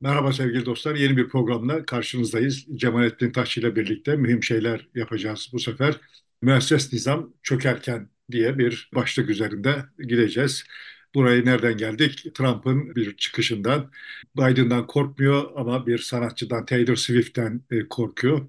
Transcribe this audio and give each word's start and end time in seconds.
Merhaba 0.00 0.32
sevgili 0.32 0.66
dostlar. 0.66 0.94
Yeni 0.94 1.16
bir 1.16 1.28
programla 1.28 1.84
karşınızdayız. 1.86 2.66
Cemalettin 2.76 3.32
Taşçı 3.32 3.60
ile 3.60 3.76
birlikte 3.76 4.16
mühim 4.16 4.42
şeyler 4.42 4.88
yapacağız 4.94 5.50
bu 5.52 5.58
sefer. 5.58 6.00
Müesses 6.42 6.92
nizam 6.92 7.32
çökerken 7.42 8.08
diye 8.30 8.58
bir 8.58 8.90
başlık 8.94 9.30
üzerinde 9.30 9.84
gideceğiz. 9.98 10.64
Burayı 11.14 11.44
nereden 11.46 11.76
geldik? 11.76 12.34
Trump'ın 12.34 12.94
bir 12.96 13.16
çıkışından. 13.16 13.90
Biden'dan 14.36 14.86
korkmuyor 14.86 15.50
ama 15.56 15.86
bir 15.86 15.98
sanatçıdan 15.98 16.66
Taylor 16.66 16.96
Swift'ten 16.96 17.62
e, 17.70 17.88
korkuyor. 17.88 18.40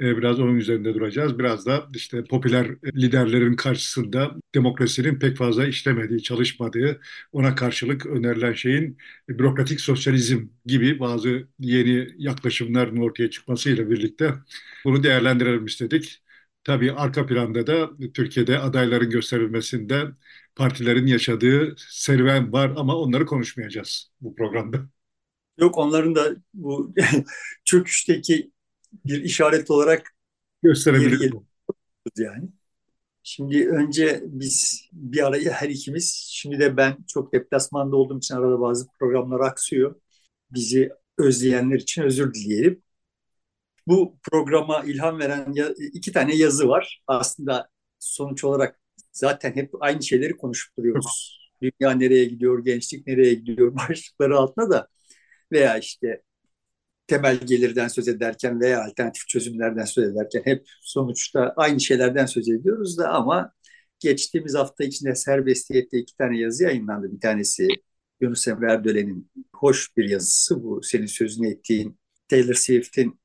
E, 0.00 0.16
biraz 0.16 0.40
onun 0.40 0.56
üzerinde 0.56 0.94
duracağız. 0.94 1.38
Biraz 1.38 1.66
da 1.66 1.86
işte 1.94 2.24
popüler 2.24 2.66
liderlerin 2.84 3.56
karşısında 3.56 4.30
demokrasinin 4.54 5.18
pek 5.18 5.36
fazla 5.36 5.66
işlemediği, 5.66 6.22
çalışmadığı, 6.22 7.00
ona 7.32 7.54
karşılık 7.54 8.06
önerilen 8.06 8.52
şeyin 8.52 8.98
bürokratik 9.28 9.80
sosyalizm 9.80 10.46
gibi 10.66 11.00
bazı 11.00 11.48
yeni 11.58 12.08
yaklaşımların 12.18 12.96
ortaya 12.96 13.30
çıkmasıyla 13.30 13.90
birlikte 13.90 14.34
bunu 14.84 15.02
değerlendirelim 15.02 15.66
istedik. 15.66 16.22
Tabii 16.64 16.92
arka 16.92 17.26
planda 17.26 17.66
da 17.66 17.90
Türkiye'de 18.14 18.58
adayların 18.58 19.10
gösterilmesinde 19.10 20.04
partilerin 20.60 21.06
yaşadığı 21.06 21.74
serüven 21.78 22.52
var 22.52 22.72
ama 22.76 22.96
onları 22.96 23.26
konuşmayacağız 23.26 24.10
bu 24.20 24.34
programda. 24.34 24.78
Yok 25.58 25.78
onların 25.78 26.14
da 26.14 26.36
bu 26.54 26.94
çöküşteki 27.64 28.50
bir 29.04 29.22
işaret 29.22 29.70
olarak 29.70 30.14
gösterebiliriz 30.62 31.32
yani. 32.16 32.48
Şimdi 33.22 33.68
önce 33.68 34.20
biz 34.26 34.88
bir 34.92 35.26
arayı 35.26 35.50
her 35.50 35.68
ikimiz, 35.68 36.28
şimdi 36.30 36.58
de 36.58 36.76
ben 36.76 36.96
çok 37.08 37.32
deplasmanda 37.32 37.96
olduğum 37.96 38.18
için 38.18 38.34
arada 38.34 38.60
bazı 38.60 38.86
programlar 38.98 39.40
aksıyor. 39.40 39.94
Bizi 40.50 40.90
özleyenler 41.18 41.76
için 41.76 42.02
özür 42.02 42.34
dileyelim. 42.34 42.82
Bu 43.86 44.18
programa 44.30 44.84
ilham 44.84 45.18
veren 45.18 45.54
iki 45.92 46.12
tane 46.12 46.36
yazı 46.36 46.68
var. 46.68 47.02
Aslında 47.06 47.68
sonuç 47.98 48.44
olarak 48.44 48.79
zaten 49.12 49.52
hep 49.56 49.70
aynı 49.80 50.02
şeyleri 50.02 50.36
konuşup 50.36 50.76
duruyoruz. 50.78 51.40
Dünya 51.62 51.92
nereye 51.92 52.24
gidiyor, 52.24 52.64
gençlik 52.64 53.06
nereye 53.06 53.34
gidiyor 53.34 53.74
başlıkları 53.88 54.38
altında 54.38 54.70
da. 54.70 54.88
Veya 55.52 55.78
işte 55.78 56.22
temel 57.06 57.38
gelirden 57.46 57.88
söz 57.88 58.08
ederken 58.08 58.60
veya 58.60 58.84
alternatif 58.84 59.28
çözümlerden 59.28 59.84
söz 59.84 60.04
ederken 60.12 60.42
hep 60.44 60.66
sonuçta 60.82 61.54
aynı 61.56 61.80
şeylerden 61.80 62.26
söz 62.26 62.48
ediyoruz 62.48 62.98
da 62.98 63.08
ama 63.08 63.52
geçtiğimiz 64.00 64.54
hafta 64.54 64.84
içinde 64.84 65.14
Serbestiyet'te 65.14 65.98
iki 65.98 66.16
tane 66.16 66.38
yazı 66.38 66.64
yayınlandı. 66.64 67.12
Bir 67.12 67.20
tanesi 67.20 67.68
Yunus 68.20 68.48
Emre 68.48 68.72
Erdölen'in 68.72 69.30
hoş 69.54 69.96
bir 69.96 70.08
yazısı 70.08 70.62
bu. 70.62 70.82
Senin 70.82 71.06
sözünü 71.06 71.50
ettiğin 71.50 71.98
Taylor 72.28 72.54
Swift'in. 72.54 73.20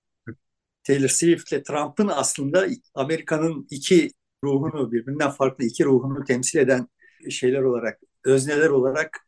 Taylor 0.83 1.07
Swift 1.07 1.51
ile 1.51 1.63
Trump'ın 1.63 2.07
aslında 2.07 2.67
Amerika'nın 2.93 3.67
iki 3.71 4.11
ruhunu 4.45 4.91
birbirinden 4.91 5.29
farklı 5.29 5.65
iki 5.65 5.85
ruhunu 5.85 6.23
temsil 6.23 6.59
eden 6.59 6.87
şeyler 7.29 7.61
olarak 7.61 7.99
özneler 8.23 8.69
olarak 8.69 9.19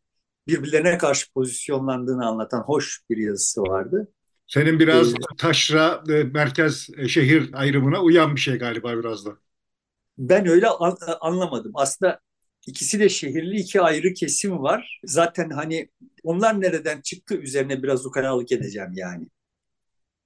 birbirlerine 0.48 0.98
karşı 0.98 1.34
pozisyonlandığını 1.34 2.26
anlatan 2.28 2.62
hoş 2.62 3.02
bir 3.10 3.18
yazısı 3.18 3.62
vardı. 3.62 4.12
Senin 4.48 4.80
biraz 4.80 5.14
ee, 5.14 5.18
taşra 5.38 6.04
e, 6.10 6.24
merkez 6.24 6.90
e, 6.98 7.08
şehir 7.08 7.50
ayrımına 7.54 8.02
uyan 8.02 8.36
bir 8.36 8.42
şey 8.42 8.56
galiba 8.56 8.98
biraz 8.98 9.26
da. 9.26 9.38
Ben 10.18 10.48
öyle 10.48 10.68
an, 10.68 10.98
anlamadım. 11.22 11.72
Aslında 11.76 12.20
ikisi 12.68 13.00
de 13.00 13.10
şehirli 13.10 13.56
iki 13.56 13.82
ayrı 13.82 14.14
kesim 14.14 14.60
var. 14.60 15.02
Zaten 15.04 15.50
hani 15.50 15.90
onlar 16.24 16.62
nereden 16.62 17.02
çıktı 17.02 17.36
üzerine 17.36 17.84
biraz 17.84 18.06
ukalalık 18.06 18.52
edeceğim 18.52 18.92
yani. 18.94 19.28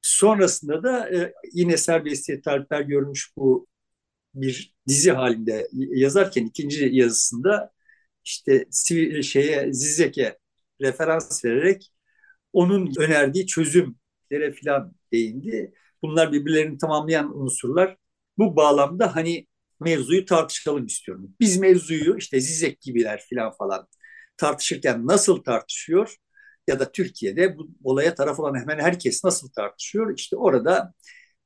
Sonrasında 0.01 0.83
da 0.83 1.09
e, 1.09 1.33
yine 1.53 1.77
serbestiyet 1.77 2.43
talipler 2.43 2.81
görmüş 2.81 3.31
bu 3.37 3.67
bir 4.33 4.75
dizi 4.87 5.11
halinde 5.11 5.67
yazarken 5.73 6.45
ikinci 6.45 6.89
yazısında 6.91 7.71
işte 8.25 8.65
şeye 9.23 9.73
Zizek'e 9.73 10.37
referans 10.81 11.45
vererek 11.45 11.91
onun 12.53 12.93
önerdiği 12.99 13.47
çözümlere 13.47 14.51
filan 14.55 14.93
değindi. 15.13 15.73
Bunlar 16.01 16.31
birbirlerini 16.31 16.77
tamamlayan 16.77 17.39
unsurlar. 17.41 17.97
Bu 18.37 18.55
bağlamda 18.55 19.15
hani 19.15 19.47
mevzuyu 19.79 20.25
tartışalım 20.25 20.85
istiyorum. 20.85 21.35
Biz 21.39 21.57
mevzuyu 21.57 22.17
işte 22.17 22.39
Zizek 22.41 22.81
gibiler 22.81 23.21
filan 23.29 23.51
falan 23.51 23.87
tartışırken 24.37 25.07
nasıl 25.07 25.43
tartışıyor 25.43 26.15
ya 26.67 26.79
da 26.79 26.91
Türkiye'de 26.91 27.57
bu 27.57 27.69
olaya 27.83 28.15
taraf 28.15 28.39
olan 28.39 28.55
hemen 28.61 28.79
herkes 28.79 29.23
nasıl 29.23 29.49
tartışıyor? 29.49 30.13
İşte 30.17 30.35
orada 30.35 30.93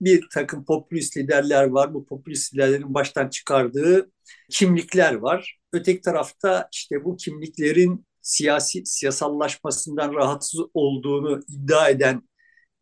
bir 0.02 0.28
takım 0.34 0.66
popülist 0.66 1.18
liderler 1.18 1.64
var. 1.64 1.94
Bu 1.94 2.06
popülist 2.06 2.54
liderlerin 2.54 2.94
baştan 2.94 3.30
çıkardığı 3.30 4.12
kimlikler 4.52 5.14
var. 5.14 5.60
Öteki 5.74 6.02
tarafta 6.02 6.70
işte 6.74 7.04
bu 7.04 7.18
kimliklerin 7.18 8.06
siyasi 8.22 8.86
siyasallaşmasından 8.86 10.14
rahatsız 10.14 10.62
olduğunu 10.74 11.40
iddia 11.50 11.90
eden 11.90 12.30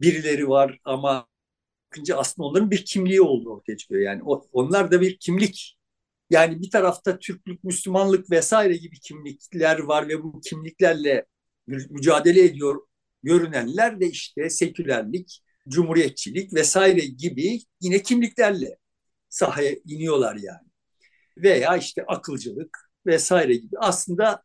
birileri 0.01 0.49
var 0.49 0.79
ama 0.85 1.27
bakınca 1.91 2.17
aslında 2.17 2.47
onların 2.47 2.71
bir 2.71 2.85
kimliği 2.85 3.21
olduğu 3.21 3.49
ortaya 3.49 3.77
çıkıyor. 3.77 4.01
Yani 4.01 4.21
onlar 4.51 4.91
da 4.91 5.01
bir 5.01 5.17
kimlik. 5.19 5.77
Yani 6.29 6.61
bir 6.61 6.71
tarafta 6.71 7.19
Türklük, 7.19 7.63
Müslümanlık 7.63 8.31
vesaire 8.31 8.77
gibi 8.77 8.99
kimlikler 8.99 9.79
var 9.79 10.07
ve 10.07 10.23
bu 10.23 10.41
kimliklerle 10.41 11.25
mücadele 11.67 12.43
ediyor 12.45 12.81
görünenler 13.23 13.99
de 13.99 14.07
işte 14.07 14.49
sekülerlik, 14.49 15.39
cumhuriyetçilik 15.67 16.53
vesaire 16.53 17.05
gibi 17.05 17.59
yine 17.81 18.01
kimliklerle 18.01 18.77
sahaya 19.29 19.75
iniyorlar 19.85 20.35
yani. 20.35 20.67
Veya 21.37 21.77
işte 21.77 22.05
akılcılık 22.07 22.89
vesaire 23.05 23.55
gibi. 23.55 23.75
Aslında 23.79 24.43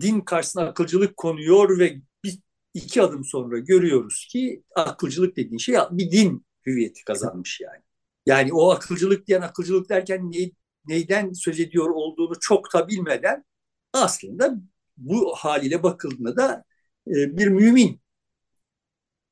din 0.00 0.20
karşısına 0.20 0.62
akılcılık 0.62 1.16
konuyor 1.16 1.78
ve 1.78 1.96
bir, 2.24 2.38
iki 2.74 3.02
adım 3.02 3.24
sonra 3.24 3.58
görüyoruz 3.58 4.28
ki 4.30 4.62
akılcılık 4.76 5.36
dediğin 5.36 5.58
şey 5.58 5.76
bir 5.90 6.10
din 6.10 6.46
hüviyeti 6.66 7.04
kazanmış 7.04 7.60
yani. 7.60 7.82
Yani 8.26 8.52
o 8.52 8.70
akılcılık 8.70 9.26
diyen 9.26 9.42
akılcılık 9.42 9.88
derken 9.88 10.32
ne, 10.32 10.50
neyden 10.86 11.32
söz 11.32 11.60
ediyor 11.60 11.90
olduğunu 11.90 12.34
çok 12.40 12.74
da 12.74 12.88
bilmeden 12.88 13.44
aslında 13.92 14.54
bu 14.96 15.34
haliyle 15.36 15.82
bakıldığında 15.82 16.36
da 16.36 16.64
e, 17.06 17.38
bir 17.38 17.48
mümin 17.48 18.00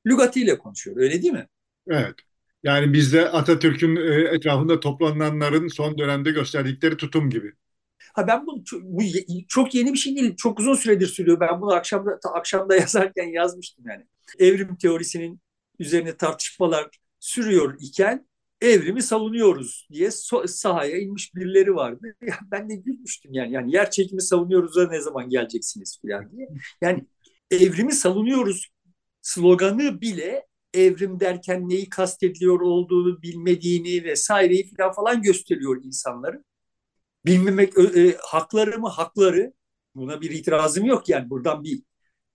lügatiyle 0.07 0.59
konuşuyor. 0.59 0.97
Öyle 0.97 1.23
değil 1.23 1.33
mi? 1.33 1.47
Evet. 1.89 2.15
Yani 2.63 2.93
bizde 2.93 3.29
Atatürk'ün 3.29 3.97
e, 3.97 4.37
etrafında 4.37 4.81
toplananların 4.81 5.69
son 5.69 5.99
dönemde 5.99 6.31
gösterdikleri 6.31 6.97
tutum 6.97 7.31
gibi. 7.31 7.53
Ha 8.15 8.27
ben 8.27 8.47
bu, 8.47 8.65
bu 8.83 9.03
çok 9.49 9.75
yeni 9.75 9.93
bir 9.93 9.99
şey 9.99 10.17
değil. 10.17 10.37
Çok 10.37 10.61
uzun 10.61 10.75
süredir 10.75 11.07
sürüyor. 11.07 11.41
Ben 11.41 11.61
bunu 11.61 11.73
akşamda 11.73 12.19
akşamda 12.35 12.77
yazarken 12.81 13.27
yazmıştım 13.27 13.85
yani. 13.89 14.07
Evrim 14.39 14.77
teorisinin 14.77 15.41
üzerine 15.79 16.17
tartışmalar 16.17 16.89
sürüyor 17.21 17.77
iken 17.81 18.27
evrimi 18.61 19.03
savunuyoruz 19.03 19.89
diye 19.93 20.11
sahaya 20.47 20.99
inmiş 20.99 21.35
birileri 21.35 21.75
vardı. 21.75 22.17
ben 22.53 22.71
de 22.71 22.75
gülmüştüm 22.75 23.33
yani. 23.33 23.53
Yani 23.53 23.75
yer 23.75 23.91
çekimi 23.91 24.23
savunuyoruz 24.23 24.77
da 24.77 24.89
ne 24.89 25.01
zaman 25.01 25.29
geleceksiniz 25.29 26.01
falan 26.03 26.33
diye. 26.33 26.49
Yani 26.83 27.07
evrimi 27.51 27.93
savunuyoruz 27.93 28.69
sloganı 29.35 30.01
bile 30.01 30.47
evrim 30.75 31.21
derken 31.21 31.69
neyi 31.69 31.89
kastediliyor 31.89 32.61
olduğunu 32.61 33.23
bilmediğini 33.23 34.05
vesaireyi 34.05 34.71
falan 34.77 34.93
falan 34.93 35.23
gösteriyor 35.23 35.85
insanların. 35.85 36.45
Bilmemek 37.27 37.79
e, 37.79 38.17
hakları 38.21 38.79
mı? 38.79 38.89
Hakları. 38.89 39.53
Buna 39.95 40.21
bir 40.21 40.31
itirazım 40.31 40.85
yok 40.85 41.09
yani 41.09 41.31
buradan 41.31 41.65
bir 41.65 41.83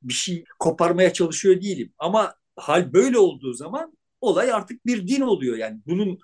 bir 0.02 0.14
şey 0.14 0.44
koparmaya 0.60 1.14
çalışıyor 1.14 1.62
değilim. 1.62 1.94
Ama 1.98 2.36
hal 2.56 2.94
böyle 2.94 3.18
olduğu 3.18 3.54
zaman 3.54 3.98
olay 4.22 4.54
artık 4.54 4.86
bir 4.86 5.08
din 5.08 5.22
oluyor 5.22 5.58
yani. 5.58 5.82
Bunun 5.88 6.20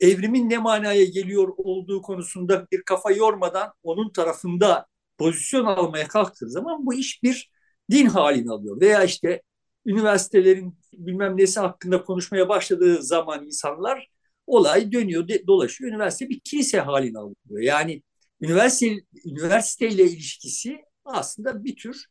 evrimin 0.00 0.50
ne 0.50 0.58
manaya 0.58 1.04
geliyor 1.04 1.48
olduğu 1.56 2.02
konusunda 2.02 2.66
bir 2.72 2.82
kafa 2.82 3.12
yormadan 3.12 3.72
onun 3.82 4.12
tarafında 4.12 4.86
pozisyon 5.18 5.64
almaya 5.66 6.08
kalktığı 6.08 6.50
zaman 6.50 6.86
bu 6.86 6.94
iş 6.94 7.22
bir 7.22 7.50
din 7.90 8.06
halini 8.06 8.50
alıyor. 8.50 8.80
Veya 8.80 9.04
işte 9.04 9.42
üniversitelerin 9.86 10.78
bilmem 10.92 11.36
nesi 11.36 11.60
hakkında 11.60 12.02
konuşmaya 12.04 12.48
başladığı 12.48 13.02
zaman 13.02 13.46
insanlar 13.46 14.08
olay 14.46 14.92
dönüyor, 14.92 15.28
dolaşıyor. 15.46 15.90
Üniversite 15.90 16.28
bir 16.28 16.40
kilise 16.40 16.80
halini 16.80 17.18
alıyor. 17.18 17.60
Yani 17.60 18.02
üniversite 18.40 18.96
üniversiteyle 19.24 20.04
ilişkisi 20.04 20.78
aslında 21.04 21.64
bir 21.64 21.76
tür 21.76 22.06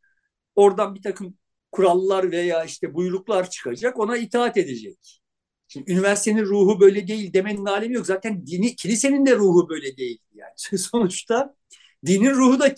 oradan 0.55 0.95
bir 0.95 1.01
takım 1.01 1.37
kurallar 1.71 2.31
veya 2.31 2.63
işte 2.63 2.93
buyruklar 2.93 3.49
çıkacak, 3.49 3.99
ona 3.99 4.17
itaat 4.17 4.57
edecek. 4.57 5.21
Şimdi 5.67 5.91
üniversitenin 5.91 6.45
ruhu 6.45 6.79
böyle 6.79 7.07
değil 7.07 7.33
demenin 7.33 7.65
alemi 7.65 7.95
yok. 7.95 8.05
Zaten 8.05 8.45
dini, 8.47 8.75
kilisenin 8.75 9.25
de 9.25 9.35
ruhu 9.35 9.69
böyle 9.69 9.97
değil. 9.97 10.19
Yani 10.33 10.53
sonuçta 10.77 11.55
dinin 12.05 12.31
ruhu 12.31 12.59
da 12.59 12.75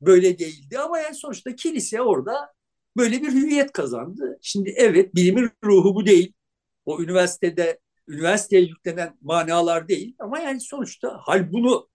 böyle 0.00 0.38
değildi 0.38 0.78
ama 0.78 0.98
yani 0.98 1.14
sonuçta 1.14 1.56
kilise 1.56 2.02
orada 2.02 2.52
böyle 2.96 3.22
bir 3.22 3.32
hüviyet 3.32 3.72
kazandı. 3.72 4.38
Şimdi 4.42 4.74
evet 4.76 5.14
bilimin 5.14 5.50
ruhu 5.64 5.94
bu 5.94 6.06
değil. 6.06 6.32
O 6.84 7.02
üniversitede 7.02 7.80
üniversiteye 8.08 8.62
yüklenen 8.62 9.18
manalar 9.20 9.88
değil 9.88 10.14
ama 10.18 10.38
yani 10.38 10.60
sonuçta 10.60 11.18
hal 11.22 11.52
bunu 11.52 11.88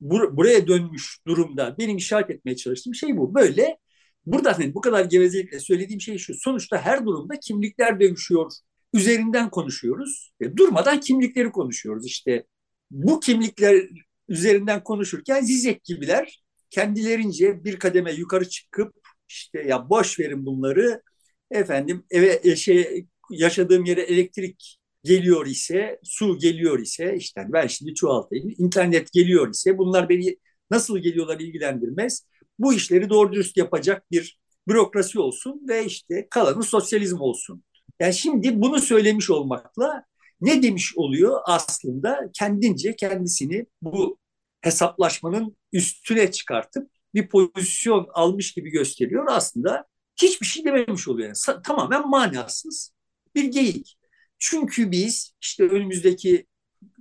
bur 0.00 0.36
buraya 0.36 0.66
dönmüş 0.66 1.18
durumda. 1.26 1.76
Benim 1.78 1.96
işaret 1.96 2.30
etmeye 2.30 2.56
çalıştığım 2.56 2.94
şey 2.94 3.16
bu. 3.16 3.34
Böyle 3.34 3.78
burada 4.26 4.58
hani 4.58 4.74
bu 4.74 4.80
kadar 4.80 5.04
gevezelikle 5.04 5.60
söylediğim 5.60 6.00
şey 6.00 6.18
şu. 6.18 6.34
Sonuçta 6.34 6.78
her 6.78 7.06
durumda 7.06 7.40
kimlikler 7.40 8.00
dövüşüyor. 8.00 8.52
Üzerinden 8.94 9.50
konuşuyoruz. 9.50 10.32
E, 10.40 10.56
durmadan 10.56 11.00
kimlikleri 11.00 11.52
konuşuyoruz. 11.52 12.06
İşte 12.06 12.46
bu 12.90 13.20
kimlikler 13.20 13.88
üzerinden 14.28 14.84
konuşurken 14.84 15.40
Zizek 15.42 15.84
gibiler 15.84 16.42
kendilerince 16.70 17.64
bir 17.64 17.78
kademe 17.78 18.12
yukarı 18.12 18.48
çıkıp 18.48 19.03
işte 19.34 19.62
ya 19.68 19.90
boş 19.90 20.20
verin 20.20 20.46
bunları 20.46 21.02
efendim 21.50 22.04
eve 22.10 22.40
e, 22.44 22.56
şey 22.56 23.06
yaşadığım 23.30 23.84
yere 23.84 24.00
elektrik 24.02 24.78
geliyor 25.04 25.46
ise, 25.46 26.00
su 26.04 26.38
geliyor 26.38 26.78
ise, 26.78 27.16
işte 27.18 27.46
ben 27.48 27.66
şimdi 27.66 27.94
çoğaltayım, 27.94 28.54
internet 28.58 29.12
geliyor 29.12 29.50
ise 29.50 29.78
bunlar 29.78 30.08
beni 30.08 30.36
nasıl 30.70 30.98
geliyorlar 30.98 31.40
ilgilendirmez. 31.40 32.26
Bu 32.58 32.74
işleri 32.74 33.10
doğru 33.10 33.32
dürüst 33.32 33.56
yapacak 33.56 34.10
bir 34.10 34.38
bürokrasi 34.68 35.18
olsun 35.20 35.62
ve 35.68 35.84
işte 35.84 36.26
kalanı 36.30 36.62
sosyalizm 36.62 37.20
olsun. 37.20 37.64
Yani 38.00 38.14
şimdi 38.14 38.60
bunu 38.62 38.80
söylemiş 38.80 39.30
olmakla 39.30 40.04
ne 40.40 40.62
demiş 40.62 40.96
oluyor 40.96 41.40
aslında 41.46 42.30
kendince 42.32 42.96
kendisini 42.96 43.66
bu 43.82 44.18
hesaplaşmanın 44.60 45.56
üstüne 45.72 46.30
çıkartıp 46.30 46.90
bir 47.14 47.28
pozisyon 47.28 48.08
almış 48.14 48.52
gibi 48.54 48.70
gösteriyor. 48.70 49.26
Aslında 49.28 49.84
hiçbir 50.22 50.46
şey 50.46 50.64
dememiş 50.64 51.08
oluyor. 51.08 51.36
Yani 51.48 51.62
tamamen 51.62 52.08
manasız 52.08 52.92
bir 53.34 53.44
geyik. 53.44 53.98
Çünkü 54.38 54.90
biz 54.90 55.32
işte 55.40 55.64
önümüzdeki 55.64 56.46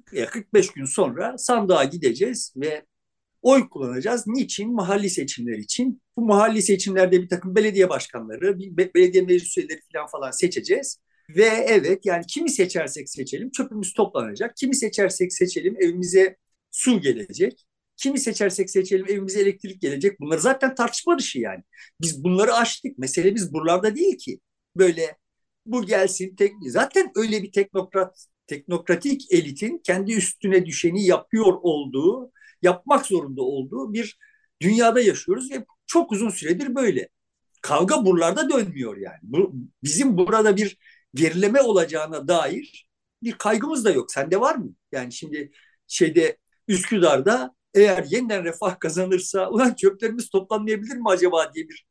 45 0.06 0.71
gün 0.71 0.86
sonra 0.86 1.38
sandığa 1.38 1.83
gideceğiz 1.83 2.54
ve 2.57 2.86
oy 3.42 3.69
kullanacağız. 3.69 4.27
Niçin? 4.27 4.74
Mahalli 4.74 5.10
seçimler 5.10 5.57
için. 5.57 6.01
Bu 6.18 6.25
mahalli 6.25 6.62
seçimlerde 6.62 7.21
bir 7.21 7.30
takım 7.30 7.56
belediye 7.56 7.89
başkanları, 7.89 8.60
belediye 8.95 9.24
meclis 9.24 9.57
üyeleri 9.57 9.80
falan 9.94 10.07
falan 10.07 10.31
seçeceğiz. 10.31 11.00
Ve 11.30 11.45
evet 11.45 12.06
yani 12.06 12.25
kimi 12.27 12.50
seçersek 12.50 13.10
seçelim 13.10 13.51
çöpümüz 13.51 13.94
toplanacak. 13.94 14.57
Kimi 14.57 14.75
seçersek 14.75 15.33
seçelim 15.33 15.75
evimize 15.80 16.38
su 16.71 17.01
gelecek. 17.01 17.65
Kimi 17.97 18.19
seçersek 18.19 18.69
seçelim 18.69 19.05
evimize 19.09 19.41
elektrik 19.41 19.81
gelecek. 19.81 20.19
Bunlar 20.19 20.37
zaten 20.37 20.75
tartışma 20.75 21.19
dışı 21.19 21.39
yani. 21.39 21.63
Biz 22.01 22.23
bunları 22.23 22.53
aştık. 22.53 22.97
Meselemiz 22.97 23.53
buralarda 23.53 23.95
değil 23.95 24.17
ki. 24.17 24.39
Böyle 24.75 25.17
bu 25.65 25.85
gelsin 25.85 26.35
tek 26.35 26.53
zaten 26.67 27.11
öyle 27.15 27.43
bir 27.43 27.51
teknokrat 27.51 28.27
teknokratik 28.47 29.31
elitin 29.31 29.81
kendi 29.83 30.13
üstüne 30.13 30.65
düşeni 30.65 31.05
yapıyor 31.05 31.53
olduğu, 31.61 32.31
yapmak 32.61 33.05
zorunda 33.05 33.41
olduğu 33.41 33.93
bir 33.93 34.17
dünyada 34.61 35.01
yaşıyoruz 35.01 35.51
ve 35.51 35.65
çok 35.87 36.11
uzun 36.11 36.29
süredir 36.29 36.75
böyle. 36.75 37.09
Kavga 37.61 38.05
buralarda 38.05 38.49
dönmüyor 38.49 38.97
yani. 38.97 39.19
Bu, 39.23 39.53
bizim 39.83 40.17
burada 40.17 40.57
bir 40.57 40.77
gerileme 41.13 41.61
olacağına 41.61 42.27
dair 42.27 42.87
bir 43.23 43.31
kaygımız 43.31 43.85
da 43.85 43.91
yok. 43.91 44.11
Sende 44.11 44.39
var 44.39 44.55
mı? 44.55 44.73
Yani 44.91 45.13
şimdi 45.13 45.51
şeyde 45.87 46.37
Üsküdar'da 46.67 47.55
eğer 47.73 48.05
yeniden 48.09 48.43
refah 48.43 48.79
kazanırsa 48.79 49.49
ulan 49.49 49.73
çöplerimiz 49.73 50.29
toplanmayabilir 50.29 50.95
mi 50.95 51.09
acaba 51.09 51.53
diye 51.53 51.69
bir 51.69 51.85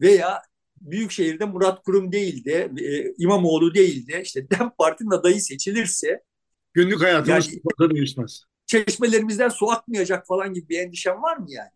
veya 0.00 0.42
büyük 0.80 1.10
şehirde 1.10 1.44
Murat 1.44 1.82
Kurum 1.82 2.12
değil 2.12 2.44
de 2.44 2.70
e, 2.80 3.14
İmamoğlu 3.18 3.74
değil 3.74 4.06
de 4.06 4.22
işte 4.22 4.50
DEM 4.50 4.70
Parti'nin 4.78 5.10
adayı 5.10 5.40
seçilirse 5.40 6.22
günlük 6.72 7.02
hayatımız 7.02 7.48
yani, 7.80 7.94
değişmez. 7.94 8.44
Çeşmelerimizden 8.66 9.48
su 9.48 9.70
akmayacak 9.70 10.26
falan 10.26 10.54
gibi 10.54 10.68
bir 10.68 10.78
endişem 10.78 11.22
var 11.22 11.36
mı 11.36 11.46
yani? 11.48 11.70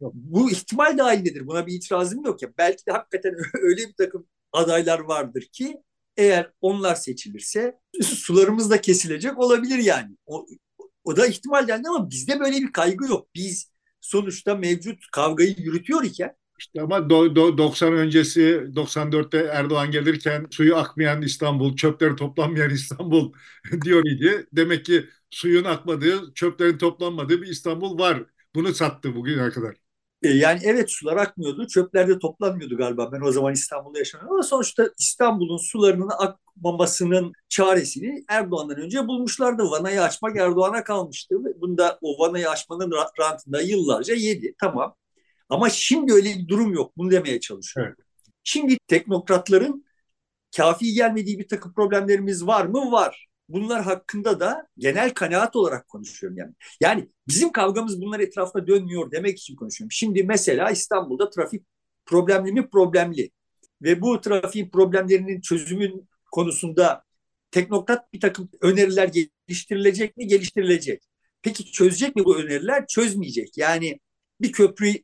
Yok. 0.00 0.12
Bu 0.14 0.50
ihtimal 0.50 0.98
dahilindedir. 0.98 1.46
Buna 1.46 1.66
bir 1.66 1.72
itirazım 1.72 2.24
yok 2.24 2.42
ya. 2.42 2.48
Belki 2.58 2.86
de 2.86 2.92
hakikaten 2.92 3.34
öyle 3.62 3.88
bir 3.88 3.94
takım 3.94 4.26
adaylar 4.52 4.98
vardır 4.98 5.42
ki 5.52 5.82
eğer 6.16 6.50
onlar 6.60 6.94
seçilirse 6.94 7.78
sularımız 8.02 8.70
da 8.70 8.80
kesilecek 8.80 9.38
olabilir 9.38 9.78
yani. 9.78 10.16
O, 10.26 10.46
o 11.04 11.16
da 11.16 11.26
ihtimal 11.26 11.66
geldi 11.66 11.88
ama 11.88 12.10
bizde 12.10 12.40
böyle 12.40 12.56
bir 12.56 12.72
kaygı 12.72 13.04
yok. 13.06 13.28
Biz 13.34 13.70
sonuçta 14.00 14.54
mevcut 14.54 15.10
kavgayı 15.12 15.54
yürütüyor 15.58 16.04
iken 16.04 16.36
işte 16.58 16.82
ama 16.82 17.10
do, 17.10 17.36
do, 17.36 17.58
90 17.58 17.92
öncesi 17.92 18.66
94'te 18.76 19.38
Erdoğan 19.38 19.90
gelirken 19.90 20.46
suyu 20.50 20.76
akmayan 20.76 21.22
İstanbul, 21.22 21.76
çöpleri 21.76 22.16
toplanmayan 22.16 22.70
İstanbul 22.70 23.32
diyor 23.84 24.02
idi. 24.06 24.46
Demek 24.52 24.84
ki 24.84 25.08
suyun 25.30 25.64
akmadığı, 25.64 26.34
çöplerin 26.34 26.78
toplanmadığı 26.78 27.42
bir 27.42 27.46
İstanbul 27.46 27.98
var. 27.98 28.24
Bunu 28.54 28.74
sattı 28.74 29.14
bugüne 29.14 29.50
kadar. 29.50 29.76
E, 30.22 30.28
yani 30.28 30.60
evet 30.64 30.90
sular 30.90 31.16
akmıyordu, 31.16 31.66
çöpler 31.66 32.08
de 32.08 32.18
toplanmıyordu 32.18 32.76
galiba. 32.76 33.12
Ben 33.12 33.20
o 33.20 33.32
zaman 33.32 33.52
İstanbul'da 33.52 33.98
yaşamıyorum 33.98 34.34
ama 34.34 34.42
sonuçta 34.42 34.88
İstanbul'un 34.98 35.56
sularının 35.58 36.10
akmamasının 36.58 37.32
çaresini 37.48 38.24
Erdoğan'dan 38.28 38.76
önce 38.76 39.06
bulmuşlardı. 39.06 39.62
Vanayı 39.62 40.02
açmak 40.02 40.36
Erdoğan'a 40.36 40.84
kalmıştı. 40.84 41.36
Bunda 41.60 41.98
o 42.02 42.18
vanayı 42.18 42.50
açmanın 42.50 42.92
rantında 43.20 43.62
yıllarca 43.62 44.14
yedi. 44.14 44.54
Tamam. 44.60 44.94
Ama 45.48 45.70
şimdi 45.70 46.12
öyle 46.12 46.28
bir 46.28 46.48
durum 46.48 46.72
yok. 46.74 46.92
Bunu 46.96 47.10
demeye 47.10 47.40
çalışıyorum. 47.40 47.94
Evet. 47.96 48.06
Şimdi 48.44 48.76
teknokratların 48.86 49.84
kafi 50.56 50.92
gelmediği 50.92 51.38
bir 51.38 51.48
takım 51.48 51.74
problemlerimiz 51.74 52.46
var 52.46 52.66
mı? 52.66 52.92
Var. 52.92 53.28
Bunlar 53.48 53.82
hakkında 53.82 54.40
da 54.40 54.66
genel 54.78 55.14
kanaat 55.14 55.56
olarak 55.56 55.88
konuşuyorum 55.88 56.38
yani. 56.38 56.54
Yani 56.80 57.08
bizim 57.28 57.52
kavgamız 57.52 58.00
bunlar 58.00 58.20
etrafında 58.20 58.66
dönmüyor 58.66 59.10
demek 59.10 59.38
için 59.38 59.56
konuşuyorum. 59.56 59.92
Şimdi 59.92 60.22
mesela 60.24 60.70
İstanbul'da 60.70 61.30
trafik 61.30 61.62
problemli 62.06 62.52
mi? 62.52 62.68
Problemli. 62.70 63.30
Ve 63.82 64.00
bu 64.00 64.20
trafik 64.20 64.72
problemlerinin 64.72 65.40
çözümün 65.40 66.08
konusunda 66.32 67.04
teknokrat 67.50 68.12
bir 68.14 68.20
takım 68.20 68.50
öneriler 68.62 69.08
geliştirilecek 69.48 70.16
mi? 70.16 70.26
Geliştirilecek. 70.26 71.02
Peki 71.42 71.72
çözecek 71.72 72.16
mi 72.16 72.24
bu 72.24 72.38
öneriler? 72.38 72.86
Çözmeyecek. 72.86 73.58
Yani 73.58 74.00
bir 74.40 74.52
köprüyü, 74.52 75.02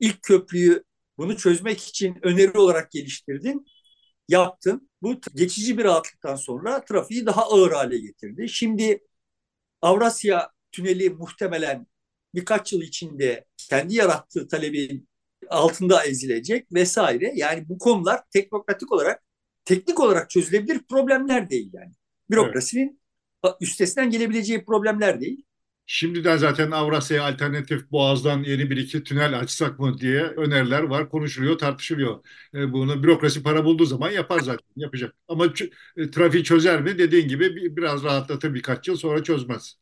ilk 0.00 0.22
köprüyü 0.22 0.84
bunu 1.18 1.36
çözmek 1.36 1.80
için 1.80 2.18
öneri 2.22 2.58
olarak 2.58 2.90
geliştirdin, 2.90 3.66
yaptın. 4.28 4.90
Bu 5.02 5.20
geçici 5.34 5.78
bir 5.78 5.84
rahatlıktan 5.84 6.36
sonra 6.36 6.84
trafiği 6.84 7.26
daha 7.26 7.42
ağır 7.42 7.72
hale 7.72 7.98
getirdi. 7.98 8.48
Şimdi 8.48 9.00
Avrasya 9.82 10.50
Tüneli 10.72 11.10
muhtemelen 11.10 11.86
birkaç 12.34 12.72
yıl 12.72 12.82
içinde 12.82 13.44
kendi 13.70 13.94
yarattığı 13.94 14.48
talebin 14.48 15.08
altında 15.50 16.04
ezilecek 16.06 16.72
vesaire. 16.72 17.32
Yani 17.36 17.68
bu 17.68 17.78
konular 17.78 18.22
teknokratik 18.32 18.92
olarak, 18.92 19.22
teknik 19.64 20.00
olarak 20.00 20.30
çözülebilir 20.30 20.82
problemler 20.88 21.50
değil 21.50 21.70
yani. 21.72 21.92
Bürokrasinin 22.30 23.00
evet. 23.44 23.54
üstesinden 23.60 24.10
gelebileceği 24.10 24.64
problemler 24.64 25.20
değil. 25.20 25.44
Şimdiden 25.86 26.36
zaten 26.36 26.70
Avrasya'ya 26.70 27.24
alternatif 27.24 27.90
Boğaz'dan 27.90 28.42
yeni 28.42 28.70
bir 28.70 28.76
iki 28.76 29.04
tünel 29.04 29.38
açsak 29.38 29.78
mı 29.78 29.98
diye 29.98 30.22
öneriler 30.22 30.82
var, 30.82 31.08
konuşuluyor, 31.08 31.58
tartışılıyor. 31.58 32.24
E, 32.54 32.72
bunu 32.72 33.02
bürokrasi 33.02 33.42
para 33.42 33.64
bulduğu 33.64 33.84
zaman 33.84 34.10
yapar 34.10 34.40
zaten, 34.40 34.66
yapacak. 34.76 35.14
Ama 35.28 35.46
e, 35.96 36.10
trafiği 36.10 36.44
çözer 36.44 36.82
mi? 36.82 36.98
Dediğin 36.98 37.28
gibi 37.28 37.76
biraz 37.76 38.04
rahatlatır 38.04 38.54
birkaç 38.54 38.88
yıl 38.88 38.96
sonra 38.96 39.22
çözmez. 39.22 39.74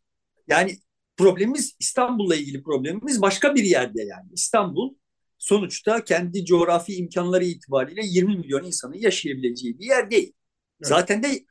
Yani 0.48 0.78
problemimiz 1.16 1.76
İstanbul'la 1.78 2.36
ilgili 2.36 2.62
problemimiz 2.62 3.22
başka 3.22 3.54
bir 3.54 3.64
yerde 3.64 4.02
yani. 4.02 4.28
İstanbul 4.32 4.94
sonuçta 5.40 6.04
kendi 6.04 6.44
coğrafi 6.44 6.94
imkanları 6.94 7.44
itibariyle 7.44 8.00
20 8.04 8.36
milyon 8.36 8.64
insanın 8.64 8.94
yaşayabileceği 8.94 9.78
bir 9.78 9.86
yer 9.86 10.10
değil. 10.10 10.32
Evet. 10.80 10.88
Zaten 10.88 11.22
de 11.22 11.44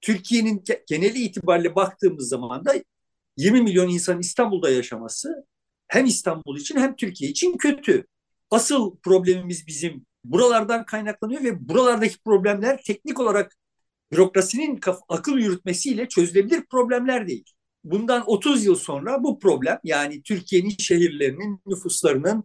Türkiye'nin 0.00 0.64
geneli 0.88 1.18
itibariyle 1.18 1.74
baktığımız 1.74 2.28
zaman 2.28 2.64
da 2.64 2.74
20 3.36 3.62
milyon 3.62 3.88
insan 3.88 4.20
İstanbul'da 4.20 4.70
yaşaması 4.70 5.46
hem 5.88 6.04
İstanbul 6.04 6.58
için 6.58 6.76
hem 6.76 6.96
Türkiye 6.96 7.30
için 7.30 7.56
kötü. 7.56 8.06
Asıl 8.50 8.96
problemimiz 8.96 9.66
bizim 9.66 10.06
buralardan 10.24 10.86
kaynaklanıyor 10.86 11.44
ve 11.44 11.68
buralardaki 11.68 12.18
problemler 12.18 12.82
teknik 12.82 13.20
olarak 13.20 13.56
bürokrasinin 14.12 14.80
akıl 15.08 15.38
yürütmesiyle 15.38 16.08
çözülebilir 16.08 16.64
problemler 16.70 17.28
değil. 17.28 17.44
Bundan 17.84 18.30
30 18.30 18.64
yıl 18.64 18.74
sonra 18.74 19.22
bu 19.22 19.38
problem 19.38 19.78
yani 19.84 20.22
Türkiye'nin 20.22 20.74
şehirlerinin 20.78 21.60
nüfuslarının 21.66 22.44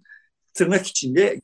tırnak 0.54 0.88
içinde 0.88 1.42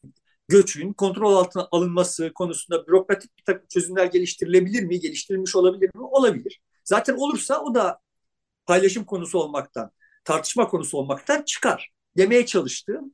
göçün 0.48 0.94
kontrol 0.94 1.36
altına 1.36 1.68
alınması 1.72 2.32
konusunda 2.34 2.88
bürokratik 2.88 3.38
bir 3.38 3.44
takım 3.44 3.68
çözümler 3.68 4.06
geliştirilebilir 4.06 4.84
mi? 4.84 5.00
Geliştirilmiş 5.00 5.56
olabilir 5.56 5.90
mi? 5.96 6.02
Olabilir. 6.02 6.62
Zaten 6.84 7.14
olursa 7.16 7.62
o 7.62 7.76
da 7.76 8.00
paylaşım 8.66 9.06
konusu 9.06 9.40
olmaktan, 9.40 9.92
tartışma 10.24 10.68
konusu 10.68 10.98
olmaktan 10.98 11.42
çıkar. 11.42 11.92
Demeye 12.18 12.46
çalıştığım 12.46 13.14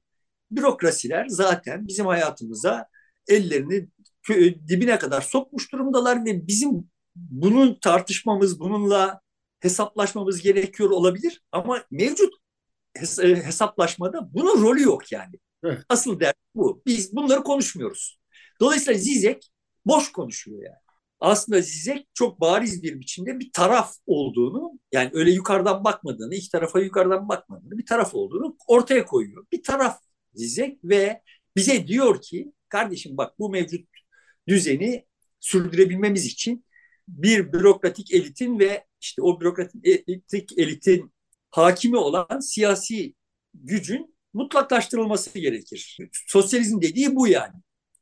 bürokrasiler 0.52 1.28
zaten 1.28 1.88
bizim 1.88 2.06
hayatımıza 2.06 2.88
ellerini 3.28 3.88
dibine 4.68 5.00
kadar 5.00 5.22
sokmuş 5.22 5.72
durumdalar 5.72 6.26
ve 6.26 6.48
bizim 6.48 6.90
bunun 7.16 7.80
tartışmamız, 7.80 8.60
bununla 8.60 9.22
hesaplaşmamız 9.60 10.42
gerekiyor 10.42 10.90
olabilir 10.90 11.42
ama 11.52 11.84
mevcut 11.92 12.34
hesaplaşmada 13.20 14.34
bunun 14.34 14.64
rolü 14.64 14.82
yok 14.82 15.12
yani. 15.12 15.36
Evet. 15.64 15.82
Asıl 15.90 16.20
dert 16.20 16.36
bu. 16.56 16.84
Biz 16.86 17.16
bunları 17.16 17.44
konuşmuyoruz. 17.44 18.20
Dolayısıyla 18.60 19.00
Zizek 19.00 19.52
boş 19.86 20.12
konuşuyor 20.12 20.64
yani. 20.64 20.84
Aslında 21.20 21.62
Zizek 21.62 22.08
çok 22.14 22.42
bariz 22.42 22.84
bir 22.84 23.00
biçimde 23.00 23.40
bir 23.40 23.52
taraf 23.52 23.96
olduğunu 24.06 24.80
yani 24.92 25.10
öyle 25.14 25.32
yukarıdan 25.32 25.84
bakmadığını, 25.84 26.36
iki 26.36 26.52
tarafa 26.52 26.80
yukarıdan 26.80 27.30
bakmadığını, 27.30 27.78
bir 27.78 27.86
taraf 27.86 28.16
olduğunu 28.16 28.58
ortaya 28.68 29.06
koyuyor. 29.06 29.46
Bir 29.52 29.64
taraf 29.64 30.00
Zizek 30.34 30.80
ve 30.84 31.22
bize 31.56 31.88
diyor 31.88 32.22
ki 32.22 32.52
kardeşim 32.70 33.18
bak 33.18 33.40
bu 33.40 33.50
mevcut 33.50 33.88
düzeni 34.48 35.06
sürdürebilmemiz 35.40 36.26
için 36.26 36.66
bir 37.08 37.54
bürokratik 37.54 38.14
elitin 38.14 38.60
ve 38.60 38.86
işte 39.02 39.22
o 39.22 39.42
bürokratik 39.42 39.86
elitin 40.58 41.14
hakimi 41.52 41.98
olan 41.98 42.40
siyasi 42.40 43.14
gücün 43.54 44.13
mutlaklaştırılması 44.34 45.40
gerekir. 45.40 45.98
Sosyalizm 46.28 46.82
dediği 46.82 47.16
bu 47.16 47.28
yani. 47.28 47.54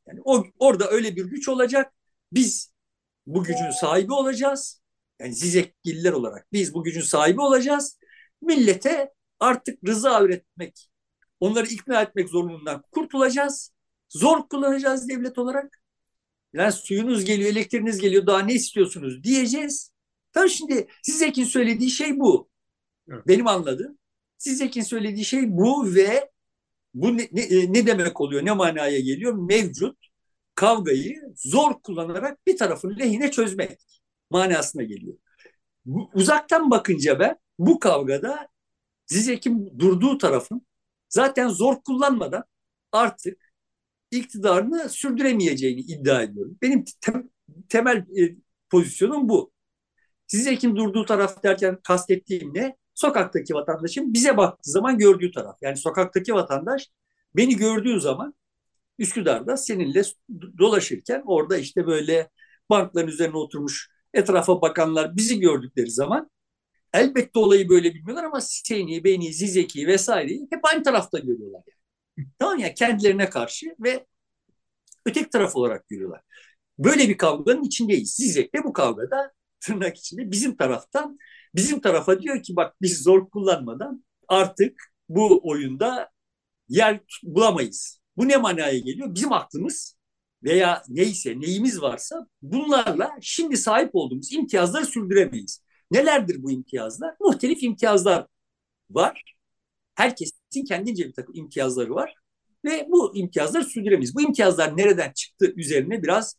Yani 0.06 0.20
o 0.24 0.44
orada 0.58 0.90
öyle 0.90 1.16
bir 1.16 1.24
güç 1.24 1.48
olacak. 1.48 1.92
Biz 2.32 2.72
bu 3.26 3.44
gücün 3.44 3.70
sahibi 3.80 4.12
olacağız. 4.12 4.82
Yani 5.20 5.34
Zizekgiller 5.34 6.12
olarak 6.12 6.46
biz 6.52 6.74
bu 6.74 6.84
gücün 6.84 7.00
sahibi 7.00 7.40
olacağız. 7.40 7.98
Millete 8.42 9.12
artık 9.40 9.88
rıza 9.88 10.22
üretmek, 10.22 10.90
onları 11.40 11.66
ikna 11.66 12.02
etmek 12.02 12.28
zorunluluğundan 12.28 12.82
kurtulacağız. 12.92 13.72
Zor 14.08 14.48
kullanacağız 14.48 15.08
devlet 15.08 15.38
olarak. 15.38 15.82
Yani 16.52 16.72
suyunuz 16.72 17.24
geliyor, 17.24 17.50
elektriğiniz 17.50 17.98
geliyor, 17.98 18.26
daha 18.26 18.40
ne 18.40 18.52
istiyorsunuz 18.54 19.24
diyeceğiz. 19.24 19.92
Tabii 20.32 20.50
şimdi 20.50 20.86
Zizek'in 21.02 21.44
söylediği 21.44 21.90
şey 21.90 22.20
bu. 22.20 22.48
Evet. 23.08 23.28
Benim 23.28 23.46
anladığım. 23.46 23.98
Zizek'in 24.42 24.82
söylediği 24.82 25.24
şey 25.24 25.56
bu 25.56 25.94
ve 25.94 26.30
bu 26.94 27.16
ne, 27.16 27.28
ne, 27.32 27.72
ne 27.72 27.86
demek 27.86 28.20
oluyor, 28.20 28.44
ne 28.44 28.52
manaya 28.52 29.00
geliyor? 29.00 29.34
Mevcut 29.34 29.98
kavgayı 30.54 31.14
zor 31.36 31.82
kullanarak 31.82 32.46
bir 32.46 32.56
tarafın 32.56 32.98
lehine 32.98 33.30
çözmek 33.30 33.78
manasına 34.30 34.82
geliyor. 34.82 35.14
Bu, 35.84 36.10
uzaktan 36.14 36.70
bakınca 36.70 37.20
ben 37.20 37.36
bu 37.58 37.78
kavgada 37.78 38.48
Zizek'in 39.06 39.78
durduğu 39.78 40.18
tarafın 40.18 40.66
zaten 41.08 41.48
zor 41.48 41.82
kullanmadan 41.82 42.44
artık 42.92 43.54
iktidarını 44.10 44.88
sürdüremeyeceğini 44.88 45.80
iddia 45.80 46.22
ediyorum. 46.22 46.58
Benim 46.62 46.84
tem, 47.00 47.30
temel 47.68 47.96
e, 47.96 48.36
pozisyonum 48.70 49.28
bu. 49.28 49.52
Zizek'in 50.26 50.76
durduğu 50.76 51.04
taraf 51.04 51.42
derken 51.42 51.78
kastettiğim 51.84 52.54
ne? 52.54 52.76
Sokaktaki 53.02 53.54
vatandaşın 53.54 54.14
bize 54.14 54.36
baktığı 54.36 54.70
zaman 54.70 54.98
gördüğü 54.98 55.32
taraf. 55.32 55.58
Yani 55.62 55.76
sokaktaki 55.76 56.34
vatandaş 56.34 56.90
beni 57.36 57.56
gördüğü 57.56 58.00
zaman 58.00 58.34
Üsküdar'da 58.98 59.56
seninle 59.56 60.02
dolaşırken 60.58 61.22
orada 61.26 61.56
işte 61.56 61.86
böyle 61.86 62.30
bankların 62.70 63.08
üzerine 63.08 63.36
oturmuş 63.36 63.90
etrafa 64.14 64.62
bakanlar 64.62 65.16
bizi 65.16 65.40
gördükleri 65.40 65.90
zaman 65.90 66.30
elbette 66.94 67.38
olayı 67.38 67.68
böyle 67.68 67.94
bilmiyorlar 67.94 68.24
ama 68.24 68.40
seni, 68.40 69.04
beni, 69.04 69.32
Zizeki 69.32 69.86
vesaireyi 69.86 70.48
hep 70.50 70.64
aynı 70.64 70.82
tarafta 70.82 71.18
görüyorlar. 71.18 71.62
Yani. 71.66 72.28
tamam 72.38 72.58
ya 72.58 72.74
kendilerine 72.74 73.30
karşı 73.30 73.76
ve 73.80 74.06
öteki 75.06 75.30
taraf 75.30 75.56
olarak 75.56 75.88
görüyorlar. 75.88 76.20
Böyle 76.78 77.08
bir 77.08 77.16
kavganın 77.16 77.64
içindeyiz. 77.64 78.14
Zizek 78.14 78.54
de 78.54 78.64
bu 78.64 78.72
kavgada 78.72 79.32
tırnak 79.60 79.98
içinde 79.98 80.30
bizim 80.30 80.56
taraftan 80.56 81.18
bizim 81.54 81.80
tarafa 81.80 82.22
diyor 82.22 82.42
ki 82.42 82.56
bak 82.56 82.76
biz 82.82 83.02
zor 83.02 83.30
kullanmadan 83.30 84.04
artık 84.28 84.82
bu 85.08 85.40
oyunda 85.44 86.10
yer 86.68 87.00
bulamayız. 87.22 88.00
Bu 88.16 88.28
ne 88.28 88.36
manaya 88.36 88.78
geliyor? 88.78 89.14
Bizim 89.14 89.32
aklımız 89.32 89.96
veya 90.42 90.82
neyse 90.88 91.40
neyimiz 91.40 91.82
varsa 91.82 92.26
bunlarla 92.42 93.10
şimdi 93.20 93.56
sahip 93.56 93.90
olduğumuz 93.92 94.32
imtiyazları 94.32 94.86
sürdüremeyiz. 94.86 95.62
Nelerdir 95.90 96.42
bu 96.42 96.50
imtiyazlar? 96.50 97.14
Muhtelif 97.20 97.62
imtiyazlar 97.62 98.26
var. 98.90 99.34
Herkesin 99.94 100.64
kendince 100.68 101.08
bir 101.08 101.12
takım 101.12 101.34
imtiyazları 101.34 101.94
var. 101.94 102.14
Ve 102.64 102.86
bu 102.90 103.16
imtiyazları 103.16 103.64
sürdüremeyiz. 103.64 104.14
Bu 104.14 104.22
imtiyazlar 104.22 104.76
nereden 104.76 105.12
çıktı 105.12 105.52
üzerine 105.56 106.02
biraz 106.02 106.36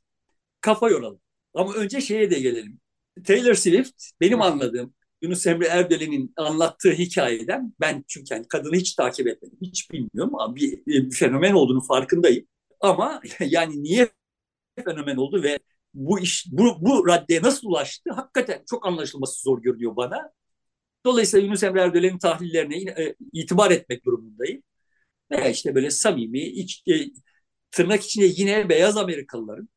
kafa 0.62 0.90
yoralım. 0.90 1.22
Ama 1.54 1.74
önce 1.74 2.02
şeye 2.02 2.32
de 2.32 2.40
gelelim. 2.40 2.80
Taylor 3.26 3.54
Swift 3.54 4.04
benim 4.22 4.42
anladığım 4.42 4.94
Yunus 5.24 5.48
Emre 5.48 5.68
Erdelen'in 5.68 6.34
anlattığı 6.38 6.92
hikayeden 6.92 7.74
ben 7.80 8.04
çünkü 8.08 8.34
yani 8.34 8.48
kadını 8.48 8.76
hiç 8.76 8.96
takip 8.96 9.28
etmedim. 9.28 9.58
Hiç 9.62 9.92
bilmiyorum 9.92 10.36
ama 10.36 10.56
bir, 10.56 10.86
bir 10.86 11.12
fenomen 11.12 11.54
olduğunu 11.54 11.82
farkındayım. 11.82 12.48
Ama 12.80 13.22
yani 13.40 13.84
niye 13.84 14.10
fenomen 14.86 15.16
oldu 15.16 15.44
ve 15.44 15.60
bu 15.94 16.20
iş 16.20 16.46
bu, 16.52 16.78
bu 16.82 17.08
raddeye 17.08 17.42
nasıl 17.42 17.68
ulaştı 17.68 18.12
hakikaten 18.12 18.64
çok 18.70 18.88
anlaşılması 18.88 19.42
zor 19.42 19.62
görünüyor 19.62 19.96
bana. 19.96 20.32
Dolayısıyla 21.06 21.46
Yunus 21.46 21.64
Emre 21.64 21.82
Erdelen'in 21.82 22.20
tahlillerine 22.20 22.76
e, 22.76 23.16
itibar 23.34 23.72
etmek 23.72 24.06
durumundayım. 24.06 24.64
Veya 25.32 25.50
işte 25.50 25.76
böyle 25.76 25.92
samimi, 25.92 26.42
iç, 26.42 26.84
e, 26.88 26.94
tırnak 27.72 28.04
içinde 28.04 28.26
yine 28.26 28.70
beyaz 28.70 28.98
Amerikalıların 28.98 29.70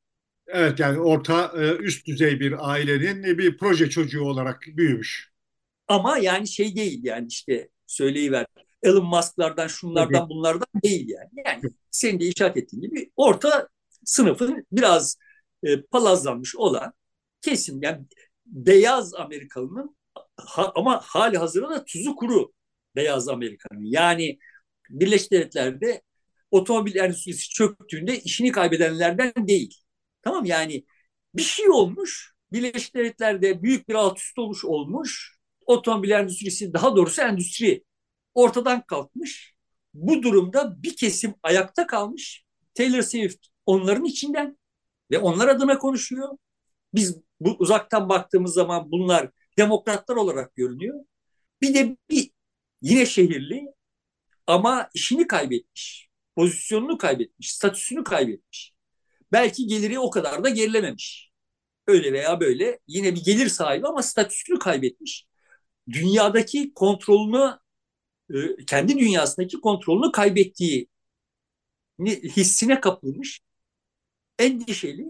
Evet 0.47 0.81
yani 0.81 0.99
orta 0.99 1.53
e, 1.57 1.77
üst 1.77 2.07
düzey 2.07 2.41
bir 2.41 2.71
ailenin 2.71 3.39
bir 3.39 3.57
proje 3.57 3.91
çocuğu 3.91 4.23
olarak 4.23 4.63
büyümüş. 4.67 5.36
Ama 5.89 6.19
yani 6.19 6.49
şey 6.49 6.77
değil 6.77 7.05
yani 7.05 7.27
işte 7.29 7.69
söyleyiver 7.87 8.47
Elon 8.83 9.07
Musk'lardan 9.07 9.67
şunlardan 9.67 10.29
bunlardan 10.29 10.83
değil 10.85 11.09
yani. 11.09 11.31
Yani 11.47 11.63
senin 11.91 12.21
de 12.21 12.25
işaret 12.27 12.57
ettiğin 12.57 12.83
gibi 12.83 13.11
orta 13.17 13.69
sınıfın 14.05 14.67
biraz 14.73 15.19
e, 15.63 15.83
palazlanmış 15.83 16.57
olan 16.57 16.93
kesim 17.43 17.83
yani 17.83 18.07
beyaz 18.47 19.15
Amerikalının 19.15 19.97
ha, 20.37 20.73
ama 20.75 21.01
hali 21.05 21.39
hazırda 21.39 21.71
da 21.71 21.85
tuzu 21.85 22.17
kuru 22.17 22.53
beyaz 22.97 23.29
Amerikanın. 23.29 23.85
Yani 23.85 24.39
Birleşik 24.91 25.33
Devletler'de 25.33 26.03
otomobil 26.51 26.97
endüstrisi 26.97 27.51
çöktüğünde 27.51 28.19
işini 28.21 28.53
kaybedenlerden 28.53 29.33
değil. 29.37 29.75
Tamam 30.23 30.45
yani 30.45 30.85
bir 31.35 31.43
şey 31.43 31.71
olmuş. 31.71 32.33
Birleşik 32.53 32.95
Devletler'de 32.95 33.63
büyük 33.63 33.89
bir 33.89 33.95
alt 33.95 34.19
üst 34.19 34.39
oluş 34.39 34.65
olmuş. 34.65 35.36
Otomobil 35.67 36.11
endüstrisi 36.11 36.73
daha 36.73 36.97
doğrusu 36.97 37.23
endüstri 37.23 37.85
ortadan 38.35 38.83
kalkmış. 38.87 39.55
Bu 39.95 40.23
durumda 40.23 40.83
bir 40.83 40.97
kesim 40.97 41.35
ayakta 41.43 41.87
kalmış. 41.87 42.45
Taylor 42.75 43.03
Swift 43.03 43.47
onların 43.67 44.05
içinden 44.05 44.59
ve 45.11 45.19
onlar 45.19 45.49
adına 45.49 45.79
konuşuyor. 45.79 46.29
Biz 46.95 47.17
bu 47.41 47.57
uzaktan 47.59 48.09
baktığımız 48.09 48.55
zaman 48.55 48.91
bunlar 48.91 49.31
demokratlar 49.59 50.17
olarak 50.17 50.55
görünüyor. 50.55 51.05
Bir 51.63 51.75
de 51.75 51.97
bir 52.11 52.31
yine 52.83 53.07
şehirli 53.07 53.67
ama 54.47 54.91
işini 54.95 55.27
kaybetmiş, 55.27 56.09
pozisyonunu 56.37 56.99
kaybetmiş, 56.99 57.55
statüsünü 57.55 58.05
kaybetmiş. 58.05 58.73
Belki 59.33 59.67
geliri 59.67 59.99
o 59.99 60.11
kadar 60.11 60.45
da 60.45 60.49
gerilememiş. 60.49 61.31
Öyle 61.87 62.13
veya 62.13 62.41
böyle 62.41 62.79
yine 62.87 63.15
bir 63.15 63.25
gelir 63.25 63.49
sahibi 63.49 63.87
ama 63.87 64.03
statüsünü 64.03 64.59
kaybetmiş. 64.59 65.27
Dünyadaki 65.93 66.75
kontrolünü, 66.75 67.59
e, 68.35 68.65
kendi 68.67 68.99
dünyasındaki 68.99 69.61
kontrolünü 69.61 70.13
kaybettiği 70.13 70.89
hissine 72.37 72.81
kapılmış, 72.81 73.41
endişeli, 74.39 75.07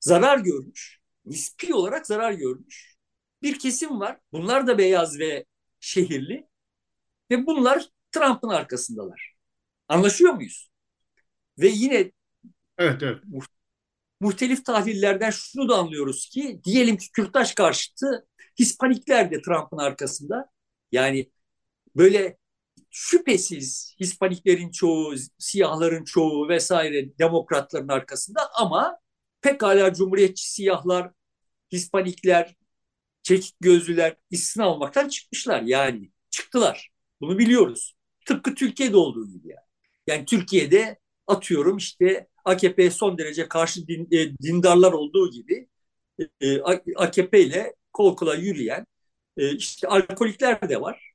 zarar 0.00 0.38
görmüş, 0.38 1.00
nispi 1.26 1.74
olarak 1.74 2.06
zarar 2.06 2.32
görmüş. 2.32 2.96
Bir 3.42 3.58
kesim 3.58 4.00
var, 4.00 4.20
bunlar 4.32 4.66
da 4.66 4.78
beyaz 4.78 5.18
ve 5.18 5.46
şehirli 5.80 6.48
ve 7.30 7.46
bunlar 7.46 7.88
Trump'ın 8.12 8.48
arkasındalar. 8.48 9.34
Anlaşıyor 9.88 10.32
muyuz? 10.34 10.70
Ve 11.58 11.68
yine 11.68 12.12
evet, 12.78 13.02
evet. 13.02 13.22
Muhtelif 14.20 14.64
tahlillerden 14.64 15.30
şunu 15.30 15.68
da 15.68 15.76
anlıyoruz 15.76 16.28
ki 16.28 16.60
diyelim 16.64 16.96
ki 16.96 17.12
Kürtaş 17.12 17.54
karşıtı 17.54 18.26
Hispanikler 18.58 19.30
de 19.30 19.42
Trump'ın 19.42 19.78
arkasında. 19.78 20.50
Yani 20.92 21.30
böyle 21.96 22.38
şüphesiz 22.90 23.96
Hispaniklerin 24.00 24.70
çoğu, 24.70 25.14
siyahların 25.38 26.04
çoğu 26.04 26.48
vesaire 26.48 27.18
demokratların 27.18 27.88
arkasında 27.88 28.50
ama 28.54 28.98
pekala 29.40 29.94
cumhuriyetçi 29.94 30.52
siyahlar, 30.52 31.12
Hispanikler, 31.72 32.56
çekik 33.22 33.56
gözlüler 33.60 34.16
istisna 34.30 34.68
olmaktan 34.68 35.08
çıkmışlar 35.08 35.62
yani 35.62 36.12
çıktılar. 36.30 36.90
Bunu 37.20 37.38
biliyoruz. 37.38 37.96
Tıpkı 38.26 38.54
Türkiye'de 38.54 38.96
olduğu 38.96 39.28
gibi 39.28 39.48
yani. 39.48 39.66
Yani 40.06 40.24
Türkiye'de 40.24 40.98
atıyorum 41.28 41.76
işte 41.76 42.28
AKP'ye 42.44 42.90
son 42.90 43.18
derece 43.18 43.48
karşı 43.48 43.88
din, 43.88 44.08
e, 44.12 44.38
dindarlar 44.38 44.92
olduğu 44.92 45.30
gibi 45.32 45.68
e, 46.40 46.60
AKP 46.96 47.42
ile 47.42 47.74
kol 47.92 48.16
kola 48.16 48.34
yürüyen 48.34 48.86
e, 49.36 49.56
işte 49.56 49.88
alkolikler 49.88 50.68
de 50.70 50.80
var, 50.80 51.12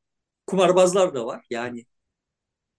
kumarbazlar 0.48 1.16
da 1.16 1.26
var. 1.26 1.46
Yani 1.50 1.86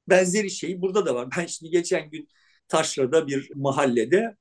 benzeri 0.09 0.51
şey 0.51 0.83
burada 0.83 1.07
da 1.07 1.15
var. 1.15 1.29
Ben 1.39 1.47
şimdi 1.47 1.71
geçen 1.73 2.11
gün 2.11 2.29
Taşra'da 2.69 3.27
bir 3.27 3.51
mahallede 3.55 4.37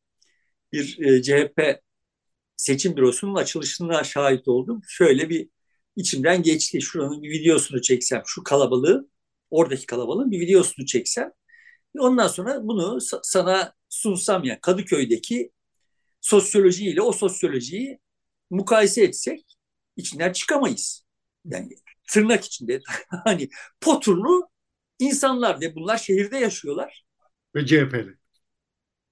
bir 0.74 1.00
e, 1.00 1.24
CHP 1.24 1.82
seçim 2.58 2.98
bürosunun 2.98 3.36
açılışına 3.36 4.04
şahit 4.04 4.48
oldum. 4.48 4.82
Şöyle 4.90 5.30
bir 5.30 5.50
içimden 5.96 6.44
geçti. 6.44 6.82
Şuranın 6.82 7.24
bir 7.24 7.30
videosunu 7.32 7.82
çeksem, 7.82 8.24
şu 8.26 8.44
kalabalığı, 8.44 9.10
oradaki 9.52 9.86
kalabalığın 9.86 10.32
bir 10.32 10.40
videosunu 10.40 10.86
çeksem. 10.86 11.32
Ondan 12.00 12.28
sonra 12.28 12.60
bunu 12.64 12.98
sana 13.24 13.74
sunsam 13.90 14.44
ya 14.44 14.62
Kadıköy'deki 14.62 15.52
sosyolojiyle 16.22 17.02
o 17.02 17.12
sosyolojiyi 17.12 18.00
mukayese 18.50 19.04
etsek 19.04 19.58
içinden 19.96 20.34
çıkamayız. 20.34 21.06
Yani 21.46 21.70
tırnak 22.12 22.46
içinde 22.46 22.82
hani 23.24 23.50
poturlu 23.82 24.50
insanlar 25.00 25.62
ve 25.62 25.76
bunlar 25.76 25.98
şehirde 25.98 26.38
yaşıyorlar. 26.38 27.06
Ve 27.56 27.66
CHP'li. 27.66 28.18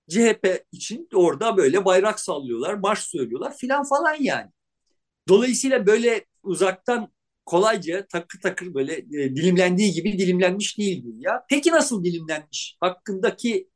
CHP 0.10 0.66
için 0.72 1.08
orada 1.14 1.58
böyle 1.58 1.86
bayrak 1.86 2.20
sallıyorlar, 2.20 2.74
marş 2.74 3.00
söylüyorlar 3.00 3.58
filan 3.58 3.84
falan 3.84 4.18
yani. 4.20 4.52
Dolayısıyla 5.28 5.86
böyle 5.86 6.26
uzaktan 6.44 7.14
kolayca 7.46 8.08
takır 8.08 8.40
takır 8.42 8.74
böyle 8.74 8.94
e, 8.96 9.36
dilimlendiği 9.36 9.94
gibi 9.94 10.18
dilimlenmiş 10.20 10.78
değil 10.78 11.04
ya. 11.20 11.46
Peki 11.50 11.72
nasıl 11.72 12.04
dilimlenmiş? 12.04 12.78
Hakkındaki 12.80 13.70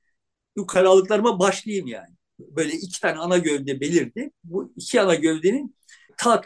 karalıklarıma 0.68 1.40
başlayayım 1.40 1.88
yani. 1.88 2.16
Böyle 2.40 2.74
iki 2.74 3.02
tane 3.02 3.18
ana 3.18 3.38
gövde 3.38 3.80
belirdi. 3.80 4.32
Bu 4.44 4.74
iki 4.76 5.02
ana 5.02 5.16
gövdenin 5.16 5.76
ta 6.18 6.42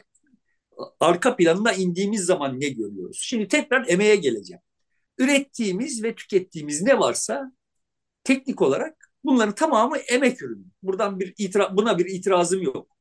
arka 0.99 1.35
planına 1.35 1.73
indiğimiz 1.73 2.25
zaman 2.25 2.59
ne 2.59 2.69
görüyoruz? 2.69 3.17
Şimdi 3.21 3.47
tekrar 3.47 3.87
emeğe 3.87 4.15
geleceğim. 4.15 4.61
Ürettiğimiz 5.17 6.03
ve 6.03 6.15
tükettiğimiz 6.15 6.81
ne 6.81 6.99
varsa 6.99 7.51
teknik 8.23 8.61
olarak 8.61 9.11
bunların 9.23 9.55
tamamı 9.55 9.97
emek 9.97 10.41
ürünü. 10.43 10.65
Buradan 10.83 11.19
bir 11.19 11.33
itira 11.37 11.77
buna 11.77 11.97
bir 11.99 12.05
itirazım 12.05 12.61
yok. 12.61 12.97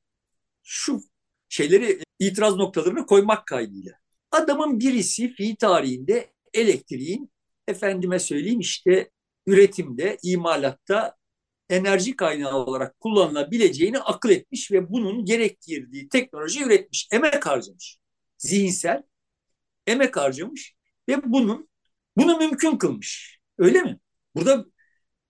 Şu 0.62 1.00
şeyleri 1.48 1.98
itiraz 2.18 2.56
noktalarını 2.56 3.06
koymak 3.06 3.46
kaydıyla. 3.46 3.92
Adamın 4.32 4.80
birisi 4.80 5.34
fi 5.34 5.56
tarihinde 5.56 6.30
elektriğin 6.54 7.32
efendime 7.68 8.18
söyleyeyim 8.18 8.60
işte 8.60 9.10
üretimde, 9.46 10.18
imalatta 10.22 11.16
enerji 11.70 12.16
kaynağı 12.16 12.54
olarak 12.54 13.00
kullanılabileceğini 13.00 13.98
akıl 13.98 14.30
etmiş 14.30 14.72
ve 14.72 14.90
bunun 14.90 15.24
gerektirdiği 15.24 16.08
teknoloji 16.08 16.64
üretmiş. 16.64 17.08
Emek 17.12 17.46
harcamış. 17.46 17.98
Zihinsel 18.38 19.02
emek 19.86 20.16
harcamış 20.16 20.74
ve 21.08 21.32
bunun 21.32 21.68
bunu 22.16 22.36
mümkün 22.36 22.76
kılmış. 22.76 23.38
Öyle 23.58 23.82
mi? 23.82 24.00
Burada 24.34 24.64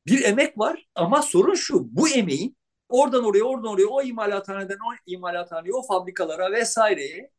bir 0.06 0.24
emek 0.24 0.58
var 0.58 0.88
ama 0.94 1.22
sorun 1.22 1.54
şu. 1.54 1.96
Bu 1.96 2.08
emeğin 2.08 2.56
oradan 2.88 3.24
oraya, 3.24 3.44
oradan 3.44 3.70
oraya, 3.70 3.86
o 3.86 4.02
imalathaneden 4.02 4.76
o 4.76 4.94
imalathaneye, 5.06 5.72
o 5.72 5.82
fabrikalara 5.86 6.52
vesaireye 6.52 7.30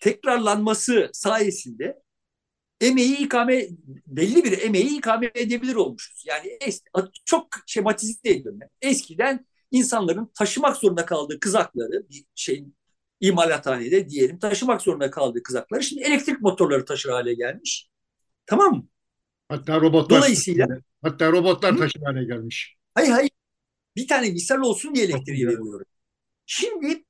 tekrarlanması 0.00 1.10
sayesinde 1.12 2.02
emeği 2.80 3.16
ikame 3.16 3.68
belli 4.06 4.44
bir 4.44 4.58
emeği 4.58 4.98
ikame 4.98 5.30
edebilir 5.34 5.74
olmuşuz. 5.74 6.24
Yani 6.26 6.58
es, 6.60 6.82
çok 7.24 7.48
şematize 7.66 8.14
ediyorum. 8.24 8.60
Eskiden 8.82 9.46
insanların 9.70 10.30
taşımak 10.34 10.76
zorunda 10.76 11.06
kaldığı 11.06 11.40
kızakları 11.40 12.08
bir 12.10 12.24
şeyin 12.34 12.76
imalathanede 13.20 14.08
diyelim 14.08 14.38
taşımak 14.38 14.82
zorunda 14.82 15.10
kaldığı 15.10 15.42
kızakları 15.42 15.82
şimdi 15.82 16.02
elektrik 16.02 16.40
motorları 16.40 16.84
taşır 16.84 17.10
hale 17.10 17.34
gelmiş. 17.34 17.90
Tamam 18.46 18.76
mı? 18.76 18.86
Hatta 19.48 19.80
robotlar 19.80 20.18
Dolayısıyla 20.18 20.66
hatta 21.02 21.32
robotlar 21.32 21.76
taşır 21.76 22.02
hale 22.02 22.24
gelmiş. 22.24 22.76
Hayır 22.94 23.10
hayır. 23.10 23.30
Bir 23.96 24.08
tane 24.08 24.30
misal 24.30 24.58
olsun 24.58 24.94
diye 24.94 25.04
elektriği 25.04 25.46
veriyorum. 25.46 25.86
Şimdi 26.46 27.04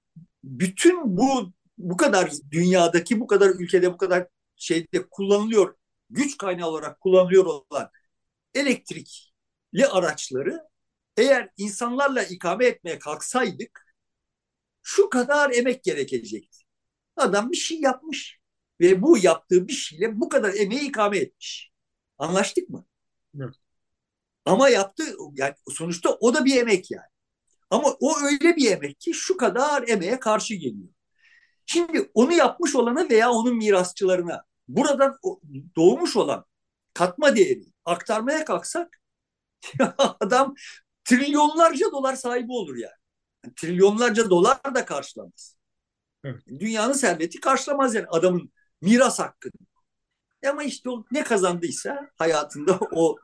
bütün 0.44 1.16
bu 1.16 1.53
bu 1.81 1.97
kadar 1.97 2.33
dünyadaki 2.51 3.21
bu 3.21 3.27
kadar 3.27 3.51
ülkede 3.51 3.93
bu 3.93 3.97
kadar 3.97 4.29
şeyde 4.57 5.09
kullanılıyor, 5.11 5.75
güç 6.11 6.38
kaynağı 6.38 6.69
olarak 6.69 7.01
kullanılıyor 7.01 7.45
olan 7.47 7.90
elektrikli 8.55 9.87
araçları 9.90 10.61
eğer 11.16 11.51
insanlarla 11.57 12.23
ikame 12.23 12.66
etmeye 12.66 12.99
kalksaydık 12.99 13.87
şu 14.83 15.11
kadar 15.11 15.51
emek 15.51 15.85
gerekecekti. 15.85 16.59
Adam 17.16 17.53
bir 17.53 17.57
şey 17.57 17.81
yapmış 17.81 18.40
ve 18.81 19.03
bu 19.03 19.19
yaptığı 19.19 19.69
bir 19.69 19.73
şeyle 19.73 20.21
bu 20.21 20.29
kadar 20.29 20.55
emeği 20.55 20.81
ikame 20.83 21.19
etmiş. 21.19 21.73
Anlaştık 22.19 22.69
mı? 22.71 22.87
Evet. 23.40 23.55
Ama 24.45 24.69
yaptı 24.69 25.05
yani 25.35 25.55
sonuçta 25.69 26.11
o 26.21 26.35
da 26.35 26.45
bir 26.45 26.57
emek 26.57 26.90
yani. 26.90 27.07
Ama 27.71 27.97
o 28.01 28.19
öyle 28.21 28.57
bir 28.57 28.71
emek 28.71 29.01
ki 29.01 29.14
şu 29.14 29.37
kadar 29.37 29.88
emeğe 29.88 30.21
karşı 30.21 30.55
geliyor. 30.55 30.88
Şimdi 31.72 32.11
onu 32.14 32.33
yapmış 32.33 32.74
olana 32.74 33.09
veya 33.11 33.30
onun 33.30 33.56
mirasçılarına 33.56 34.44
buradan 34.68 35.18
doğmuş 35.76 36.16
olan 36.16 36.44
katma 36.94 37.37
değeri 37.37 37.64
aktarmaya 37.85 38.44
kalksak 38.44 39.00
adam 40.20 40.54
trilyonlarca 41.04 41.92
dolar 41.92 42.16
sahibi 42.16 42.52
olur 42.52 42.76
yani. 42.76 42.92
yani 43.44 43.54
trilyonlarca 43.54 44.30
dolar 44.30 44.59
da 44.74 44.85
karşılamaz. 44.85 45.56
Evet. 46.24 46.42
Dünyanın 46.61 46.92
serveti 46.92 47.40
karşılamaz 47.40 47.94
yani 47.94 48.06
adamın 48.09 48.52
miras 48.80 49.18
hakkını. 49.18 49.52
Ama 50.46 50.62
işte 50.62 50.90
o 50.90 51.04
ne 51.12 51.24
kazandıysa 51.24 52.11
hayatında 52.18 52.78
o 52.92 53.16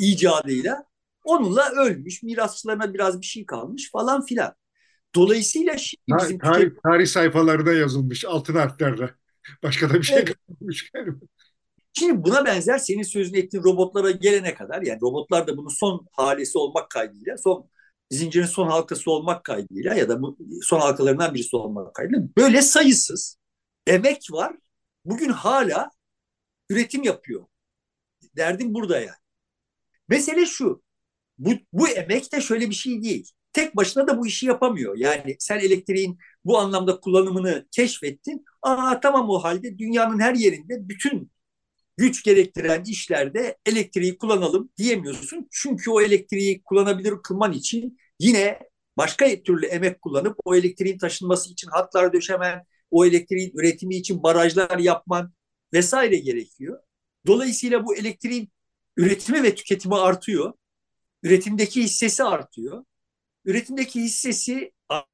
icadıyla 0.00 0.84
onunla 1.24 1.70
ölmüş, 1.70 2.22
mirasçılarına 2.22 2.94
biraz 2.94 3.20
bir 3.20 3.26
şey 3.26 3.46
kalmış 3.46 3.90
falan 3.92 4.24
filan. 4.24 4.54
Dolayısıyla 5.14 5.78
şimdi 5.78 6.02
bizim 6.08 6.38
tarih, 6.38 6.70
tarih 6.82 7.06
sayfalarında 7.06 7.72
yazılmış 7.72 8.24
altın 8.24 8.54
harflerle. 8.54 9.14
Başka 9.62 9.90
da 9.90 9.94
bir 9.94 10.02
şey 10.02 10.16
evet. 10.16 10.34
kalmamış. 10.46 10.92
Şimdi 11.92 12.24
buna 12.24 12.44
benzer 12.44 12.78
senin 12.78 13.02
sözünü 13.02 13.38
ettiğin 13.38 13.64
robotlara 13.64 14.10
gelene 14.10 14.54
kadar 14.54 14.82
yani 14.82 15.00
robotlar 15.00 15.46
da 15.46 15.56
bunun 15.56 15.68
son 15.68 16.06
halisi 16.12 16.58
olmak 16.58 16.90
kaydıyla 16.90 17.38
son 17.38 17.70
zincirin 18.10 18.46
son 18.46 18.68
halkası 18.68 19.10
olmak 19.10 19.44
kaydıyla 19.44 19.94
ya 19.94 20.08
da 20.08 20.20
son 20.62 20.80
halkalarından 20.80 21.34
birisi 21.34 21.56
olmak 21.56 21.94
kaydıyla 21.94 22.22
böyle 22.36 22.62
sayısız 22.62 23.38
emek 23.86 24.26
var. 24.32 24.56
Bugün 25.04 25.28
hala 25.28 25.90
üretim 26.70 27.02
yapıyor. 27.02 27.46
Derdim 28.36 28.74
burada 28.74 29.00
yani. 29.00 29.16
Mesele 30.08 30.46
şu. 30.46 30.82
Bu, 31.38 31.50
bu 31.72 31.88
emek 31.88 32.32
de 32.32 32.40
şöyle 32.40 32.70
bir 32.70 32.74
şey 32.74 33.02
değil. 33.02 33.32
Tek 33.54 33.76
başına 33.76 34.08
da 34.08 34.18
bu 34.18 34.26
işi 34.26 34.46
yapamıyor. 34.46 34.96
Yani 34.98 35.36
sen 35.38 35.58
elektriğin 35.58 36.18
bu 36.44 36.58
anlamda 36.58 37.00
kullanımını 37.00 37.66
keşfettin. 37.70 38.44
Aa 38.62 39.00
tamam 39.00 39.30
o 39.30 39.38
halde 39.38 39.78
dünyanın 39.78 40.20
her 40.20 40.34
yerinde 40.34 40.88
bütün 40.88 41.32
güç 41.96 42.22
gerektiren 42.24 42.84
işlerde 42.84 43.58
elektriği 43.66 44.18
kullanalım 44.18 44.70
diyemiyorsun. 44.76 45.48
Çünkü 45.52 45.90
o 45.90 46.00
elektriği 46.02 46.62
kullanabilir 46.62 47.14
kılman 47.24 47.52
için 47.52 47.98
yine 48.20 48.60
başka 48.96 49.42
türlü 49.42 49.66
emek 49.66 50.02
kullanıp 50.02 50.36
o 50.44 50.54
elektriğin 50.56 50.98
taşınması 50.98 51.52
için 51.52 51.68
hatlar 51.68 52.12
döşemen, 52.12 52.66
o 52.90 53.06
elektriğin 53.06 53.52
üretimi 53.54 53.96
için 53.96 54.22
barajlar 54.22 54.78
yapman 54.78 55.32
vesaire 55.72 56.16
gerekiyor. 56.16 56.80
Dolayısıyla 57.26 57.86
bu 57.86 57.96
elektriğin 57.96 58.52
üretimi 58.96 59.42
ve 59.42 59.54
tüketimi 59.54 59.96
artıyor. 59.96 60.52
Üretimdeki 61.22 61.82
hissesi 61.82 62.24
artıyor. 62.24 62.84
Üretimdeki 63.44 64.00
hissesi 64.02 64.72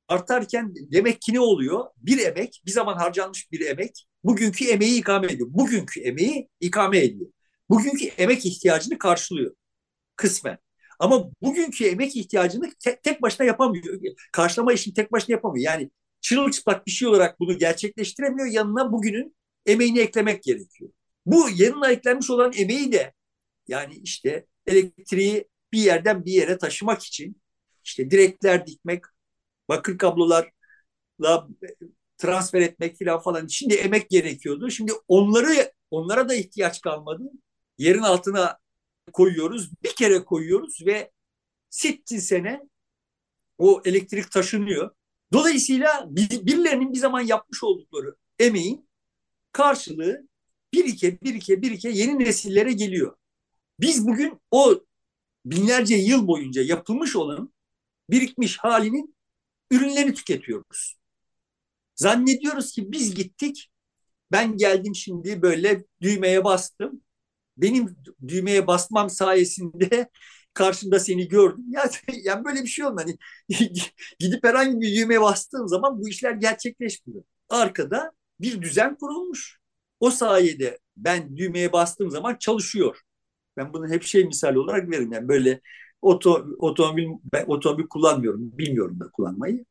artarken 0.08 0.74
demek 0.92 1.20
ki 1.22 1.34
ne 1.34 1.40
oluyor? 1.40 1.84
Bir 1.96 2.18
emek, 2.18 2.62
bir 2.66 2.70
zaman 2.70 2.96
harcanmış 2.96 3.52
bir 3.52 3.60
emek, 3.60 4.06
bugünkü 4.24 4.64
emeği 4.64 5.00
ikame 5.00 5.26
ediyor. 5.32 5.48
Bugünkü 5.52 6.00
emeği 6.00 6.48
ikame 6.60 6.98
ediyor. 6.98 7.30
Bugünkü 7.70 8.06
emek 8.06 8.46
ihtiyacını 8.46 8.98
karşılıyor 8.98 9.54
kısmen. 10.16 10.58
Ama 10.98 11.30
bugünkü 11.42 11.84
emek 11.84 12.16
ihtiyacını 12.16 12.70
te- 12.84 13.00
tek 13.02 13.22
başına 13.22 13.46
yapamıyor. 13.46 14.00
Karşılama 14.32 14.72
işini 14.72 14.94
tek 14.94 15.12
başına 15.12 15.34
yapamıyor. 15.34 15.64
Yani 15.64 15.90
çırılçıplak 16.20 16.86
bir 16.86 16.90
şey 16.92 17.08
olarak 17.08 17.40
bunu 17.40 17.58
gerçekleştiremiyor. 17.58 18.48
Yanına 18.48 18.92
bugünün 18.92 19.36
emeğini 19.66 20.00
eklemek 20.00 20.42
gerekiyor. 20.42 20.90
Bu 21.26 21.48
yanına 21.56 21.90
eklenmiş 21.90 22.30
olan 22.30 22.52
emeği 22.56 22.92
de 22.92 23.12
yani 23.68 23.94
işte 23.94 24.46
elektriği 24.66 25.48
bir 25.72 25.78
yerden 25.80 26.24
bir 26.24 26.32
yere 26.32 26.58
taşımak 26.58 27.02
için 27.02 27.39
işte 27.90 28.10
direkler 28.10 28.66
dikmek, 28.66 29.04
bakır 29.68 29.98
kablolarla 29.98 31.48
transfer 32.18 32.60
etmek 32.60 32.98
falan 32.98 33.20
falan. 33.20 33.46
Şimdi 33.46 33.74
emek 33.74 34.10
gerekiyordu. 34.10 34.70
Şimdi 34.70 34.92
onları 35.08 35.72
onlara 35.90 36.28
da 36.28 36.34
ihtiyaç 36.34 36.80
kalmadı. 36.80 37.22
Yerin 37.78 38.02
altına 38.02 38.58
koyuyoruz. 39.12 39.70
Bir 39.82 39.94
kere 39.96 40.24
koyuyoruz 40.24 40.86
ve 40.86 41.10
sittin 41.70 42.18
sene 42.18 42.60
o 43.58 43.82
elektrik 43.84 44.30
taşınıyor. 44.30 44.90
Dolayısıyla 45.32 46.06
birilerinin 46.10 46.92
bir 46.92 46.98
zaman 46.98 47.20
yapmış 47.20 47.64
oldukları 47.64 48.16
emeğin 48.38 48.88
karşılığı 49.52 50.28
birike 50.74 51.20
birike 51.20 51.62
birike 51.62 51.90
yeni 51.90 52.18
nesillere 52.18 52.72
geliyor. 52.72 53.16
Biz 53.80 54.06
bugün 54.06 54.40
o 54.50 54.84
binlerce 55.44 55.96
yıl 55.96 56.26
boyunca 56.26 56.62
yapılmış 56.62 57.16
olan 57.16 57.52
birikmiş 58.10 58.58
halinin 58.58 59.16
ürünlerini 59.70 60.14
tüketiyoruz. 60.14 60.96
Zannediyoruz 61.96 62.72
ki 62.72 62.92
biz 62.92 63.14
gittik, 63.14 63.70
ben 64.32 64.56
geldim 64.56 64.94
şimdi 64.94 65.42
böyle 65.42 65.84
düğmeye 66.02 66.44
bastım. 66.44 67.02
Benim 67.56 67.96
düğmeye 68.28 68.66
basmam 68.66 69.10
sayesinde 69.10 70.10
karşında 70.54 71.00
seni 71.00 71.28
gördüm. 71.28 71.64
Ya 71.70 71.90
yani 72.24 72.44
böyle 72.44 72.62
bir 72.62 72.68
şey 72.68 72.84
olmadı. 72.84 73.12
Hani 73.52 73.72
gidip 74.20 74.44
herhangi 74.44 74.80
bir 74.80 74.96
düğmeye 74.96 75.20
bastığın 75.20 75.66
zaman 75.66 76.00
bu 76.02 76.08
işler 76.08 76.32
gerçekleşmiyor. 76.32 77.24
Arkada 77.48 78.12
bir 78.40 78.62
düzen 78.62 78.96
kurulmuş. 78.96 79.58
O 80.00 80.10
sayede 80.10 80.78
ben 80.96 81.36
düğmeye 81.36 81.72
bastığım 81.72 82.10
zaman 82.10 82.36
çalışıyor. 82.36 83.00
Ben 83.56 83.72
bunu 83.72 83.88
hep 83.88 84.02
şey 84.02 84.24
misal 84.24 84.54
olarak 84.54 84.90
veririm. 84.90 85.12
Yani 85.12 85.28
böyle 85.28 85.60
oto, 86.02 86.46
otomobil 86.58 87.08
ben 87.32 87.44
otomobil 87.46 87.86
kullanmıyorum. 87.86 88.58
Bilmiyorum 88.58 89.00
da 89.00 89.10
kullanmayı. 89.10 89.64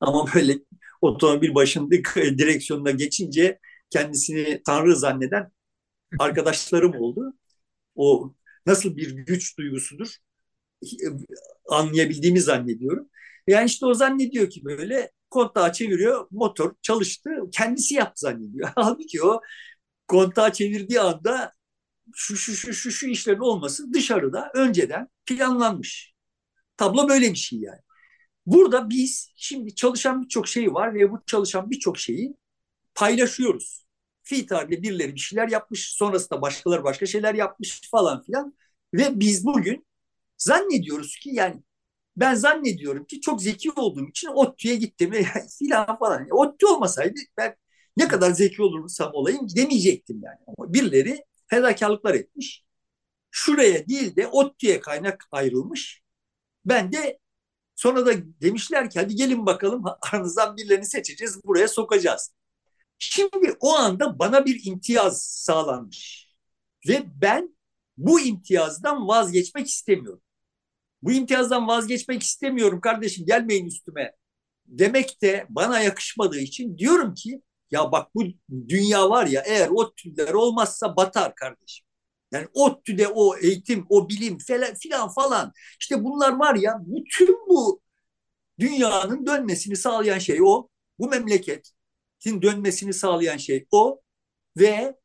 Ama 0.00 0.26
böyle 0.34 0.58
otomobil 1.00 1.54
başında 1.54 1.90
direksiyonuna 2.16 2.90
geçince 2.90 3.58
kendisini 3.90 4.62
tanrı 4.66 4.96
zanneden 4.96 5.52
arkadaşlarım 6.18 6.94
oldu. 6.94 7.34
O 7.96 8.34
nasıl 8.66 8.96
bir 8.96 9.10
güç 9.16 9.58
duygusudur 9.58 10.16
anlayabildiğimi 11.70 12.40
zannediyorum. 12.40 13.08
Yani 13.46 13.66
işte 13.66 13.86
o 13.86 13.94
zannediyor 13.94 14.50
ki 14.50 14.64
böyle 14.64 15.10
kontağı 15.30 15.72
çeviriyor, 15.72 16.26
motor 16.30 16.74
çalıştı, 16.82 17.30
kendisi 17.52 17.94
yaptı 17.94 18.20
zannediyor. 18.20 18.70
Halbuki 18.76 19.22
o 19.22 19.40
kontağı 20.08 20.52
çevirdiği 20.52 21.00
anda 21.00 21.52
şu 22.14 22.36
şu 22.36 22.52
şu 22.54 22.72
şu 22.74 22.90
şu 22.90 23.06
işlerin 23.08 23.38
olması 23.38 23.92
dışarıda 23.92 24.50
önceden 24.54 25.08
planlanmış. 25.26 26.12
Tablo 26.76 27.08
böyle 27.08 27.30
bir 27.30 27.36
şey 27.38 27.60
yani. 27.60 27.80
Burada 28.46 28.90
biz 28.90 29.32
şimdi 29.36 29.74
çalışan 29.74 30.22
birçok 30.22 30.48
şey 30.48 30.74
var 30.74 30.94
ve 30.94 31.10
bu 31.12 31.22
çalışan 31.26 31.70
birçok 31.70 31.98
şeyi 31.98 32.36
paylaşıyoruz. 32.94 33.86
Fi 34.22 34.46
tarihle 34.46 34.82
birileri 34.82 35.14
bir 35.14 35.20
şeyler 35.20 35.48
yapmış, 35.48 35.90
sonrasında 35.92 36.42
başkaları 36.42 36.84
başka 36.84 37.06
şeyler 37.06 37.34
yapmış 37.34 37.80
falan 37.90 38.22
filan. 38.22 38.54
Ve 38.94 39.20
biz 39.20 39.44
bugün 39.46 39.86
zannediyoruz 40.38 41.16
ki 41.16 41.30
yani 41.32 41.62
ben 42.16 42.34
zannediyorum 42.34 43.04
ki 43.04 43.20
çok 43.20 43.42
zeki 43.42 43.70
olduğum 43.70 44.08
için 44.08 44.28
ODTÜ'ye 44.28 44.76
gittim 44.76 45.12
ve 45.12 45.24
filan 45.58 45.98
falan. 45.98 46.26
ODTÜ 46.30 46.66
olmasaydı 46.66 47.20
ben 47.36 47.56
ne 47.96 48.08
kadar 48.08 48.30
zeki 48.30 48.62
olursam 48.62 49.10
olayım 49.14 49.46
gidemeyecektim 49.46 50.20
yani. 50.22 50.38
Ama 50.46 50.72
birileri 50.74 51.24
fedakarlıklar 51.52 52.14
etmiş. 52.14 52.64
Şuraya 53.30 53.88
değil 53.88 54.16
de 54.16 54.28
ODTÜ'ye 54.28 54.80
kaynak 54.80 55.28
ayrılmış. 55.32 56.02
Ben 56.64 56.92
de 56.92 57.18
sonra 57.74 58.06
da 58.06 58.12
demişler 58.40 58.90
ki 58.90 59.00
hadi 59.00 59.14
gelin 59.14 59.46
bakalım 59.46 59.84
aranızdan 60.00 60.56
birilerini 60.56 60.86
seçeceğiz 60.86 61.44
buraya 61.44 61.68
sokacağız. 61.68 62.32
Şimdi 62.98 63.56
o 63.60 63.74
anda 63.74 64.18
bana 64.18 64.46
bir 64.46 64.60
imtiyaz 64.64 65.22
sağlanmış. 65.22 66.28
Ve 66.88 67.02
ben 67.20 67.56
bu 67.96 68.20
imtiyazdan 68.20 69.08
vazgeçmek 69.08 69.66
istemiyorum. 69.66 70.22
Bu 71.02 71.12
imtiyazdan 71.12 71.68
vazgeçmek 71.68 72.22
istemiyorum 72.22 72.80
kardeşim 72.80 73.26
gelmeyin 73.26 73.66
üstüme 73.66 74.12
demek 74.66 75.22
de 75.22 75.46
bana 75.48 75.80
yakışmadığı 75.80 76.38
için 76.38 76.78
diyorum 76.78 77.14
ki 77.14 77.42
ya 77.72 77.92
bak 77.92 78.14
bu 78.14 78.24
dünya 78.68 79.10
var 79.10 79.26
ya 79.26 79.42
eğer 79.46 79.68
o 79.68 79.94
tüller 79.94 80.32
olmazsa 80.34 80.96
batar 80.96 81.34
kardeşim. 81.34 81.86
Yani 82.32 82.48
ODTÜ'de 82.54 83.08
o 83.08 83.36
eğitim, 83.36 83.86
o 83.88 84.08
bilim 84.08 84.38
falan 84.38 84.74
filan 84.74 85.08
falan. 85.08 85.52
İşte 85.80 86.04
bunlar 86.04 86.32
var 86.38 86.54
ya 86.54 86.78
bütün 86.86 87.28
bu 87.48 87.80
dünyanın 88.60 89.26
dönmesini 89.26 89.76
sağlayan 89.76 90.18
şey 90.18 90.38
o. 90.42 90.68
Bu 90.98 91.08
memleketin 91.08 92.42
dönmesini 92.42 92.94
sağlayan 92.94 93.36
şey 93.36 93.66
o. 93.72 94.00
Ve 94.58 94.96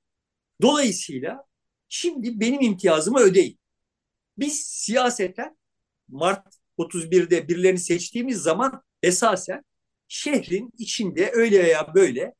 dolayısıyla 0.61 1.45
şimdi 1.89 2.39
benim 2.39 2.61
imtiyazımı 2.61 3.19
ödeyin. 3.19 3.59
Biz 4.37 4.59
siyaseten 4.65 5.57
Mart 6.07 6.47
31'de 6.77 7.47
birilerini 7.47 7.79
seçtiğimiz 7.79 8.37
zaman 8.37 8.83
esasen 9.03 9.63
şehrin 10.07 10.71
içinde 10.77 11.31
öyle 11.33 11.63
veya 11.63 11.95
böyle 11.95 12.33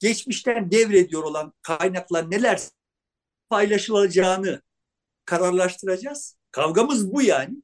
geçmişten 0.00 0.70
devrediyor 0.70 1.22
olan 1.22 1.52
kaynaklar 1.62 2.30
neler 2.30 2.60
paylaşılacağını 3.50 4.62
kararlaştıracağız. 5.24 6.36
Kavgamız 6.50 7.12
bu 7.12 7.22
yani. 7.22 7.56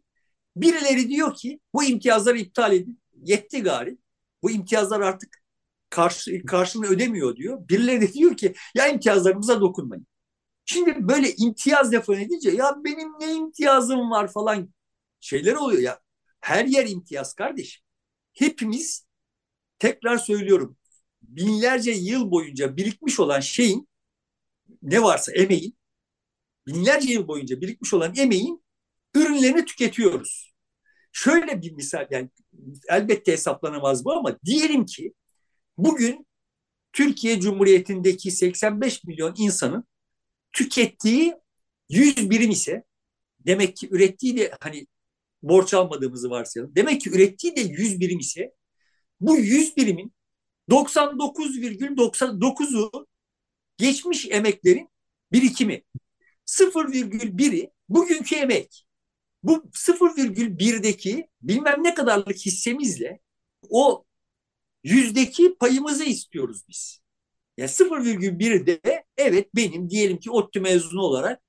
Birileri 0.56 1.08
diyor 1.08 1.34
ki 1.34 1.60
bu 1.74 1.84
imtiyazları 1.84 2.38
iptal 2.38 2.72
edin. 2.72 3.00
Yetti 3.22 3.62
gari. 3.62 3.98
Bu 4.42 4.50
imtiyazlar 4.50 5.00
artık 5.00 5.42
karşı, 5.90 6.44
karşılığını 6.46 6.86
ödemiyor 6.86 7.36
diyor. 7.36 7.68
Birileri 7.68 8.00
de 8.00 8.12
diyor 8.12 8.36
ki 8.36 8.54
ya 8.74 8.88
imtiyazlarımıza 8.88 9.60
dokunmayın. 9.60 10.06
Şimdi 10.64 11.08
böyle 11.08 11.34
imtiyaz 11.34 11.92
lafını 11.92 12.20
edince 12.20 12.50
ya 12.50 12.76
benim 12.84 13.12
ne 13.20 13.32
imtiyazım 13.32 14.10
var 14.10 14.32
falan 14.32 14.74
şeyler 15.20 15.54
oluyor 15.54 15.82
ya. 15.82 16.00
Her 16.40 16.64
yer 16.64 16.86
imtiyaz 16.88 17.34
kardeşim. 17.34 17.82
Hepimiz 18.32 19.06
tekrar 19.78 20.18
söylüyorum 20.18 20.76
binlerce 21.28 21.90
yıl 21.90 22.30
boyunca 22.30 22.76
birikmiş 22.76 23.20
olan 23.20 23.40
şeyin 23.40 23.88
ne 24.82 25.02
varsa 25.02 25.32
emeğin 25.32 25.76
binlerce 26.66 27.12
yıl 27.12 27.28
boyunca 27.28 27.60
birikmiş 27.60 27.94
olan 27.94 28.14
emeğin 28.16 28.64
ürünlerini 29.14 29.64
tüketiyoruz. 29.64 30.52
Şöyle 31.12 31.62
bir 31.62 31.72
misal 31.72 32.06
yani 32.10 32.30
elbette 32.88 33.32
hesaplanamaz 33.32 34.04
bu 34.04 34.12
ama 34.12 34.38
diyelim 34.44 34.86
ki 34.86 35.12
bugün 35.78 36.26
Türkiye 36.92 37.40
Cumhuriyeti'ndeki 37.40 38.30
85 38.30 39.04
milyon 39.04 39.34
insanın 39.38 39.84
tükettiği 40.52 41.34
100 41.88 42.30
birim 42.30 42.50
ise 42.50 42.84
demek 43.40 43.76
ki 43.76 43.88
ürettiği 43.90 44.36
de 44.36 44.52
hani 44.60 44.86
borç 45.42 45.74
almadığımızı 45.74 46.30
varsayalım. 46.30 46.76
Demek 46.76 47.00
ki 47.00 47.10
ürettiği 47.10 47.56
de 47.56 47.60
100 47.60 48.00
birim 48.00 48.18
ise 48.18 48.52
bu 49.20 49.36
100 49.36 49.76
birimin 49.76 50.15
99,99'u 50.70 53.06
geçmiş 53.76 54.26
emeklerin 54.30 54.88
birikimi. 55.32 55.82
0,1'i 56.46 57.70
bugünkü 57.88 58.36
emek. 58.36 58.86
Bu 59.42 59.64
0,1'deki 59.72 61.28
bilmem 61.42 61.84
ne 61.84 61.94
kadarlık 61.94 62.36
hissemizle 62.36 63.20
o 63.70 64.04
yüzdeki 64.84 65.56
payımızı 65.60 66.04
istiyoruz 66.04 66.62
biz. 66.68 67.00
Yani 67.56 67.70
0,1'de 67.70 69.04
evet 69.16 69.54
benim 69.54 69.90
diyelim 69.90 70.18
ki 70.18 70.30
ODTÜ 70.30 70.60
mezunu 70.60 71.02
olarak 71.02 71.42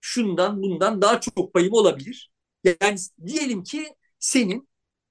şundan 0.00 0.62
bundan 0.62 1.02
daha 1.02 1.20
çok 1.20 1.54
payım 1.54 1.72
olabilir. 1.72 2.32
Yani 2.64 2.98
diyelim 3.26 3.62
ki 3.64 3.94
senin 4.18 4.68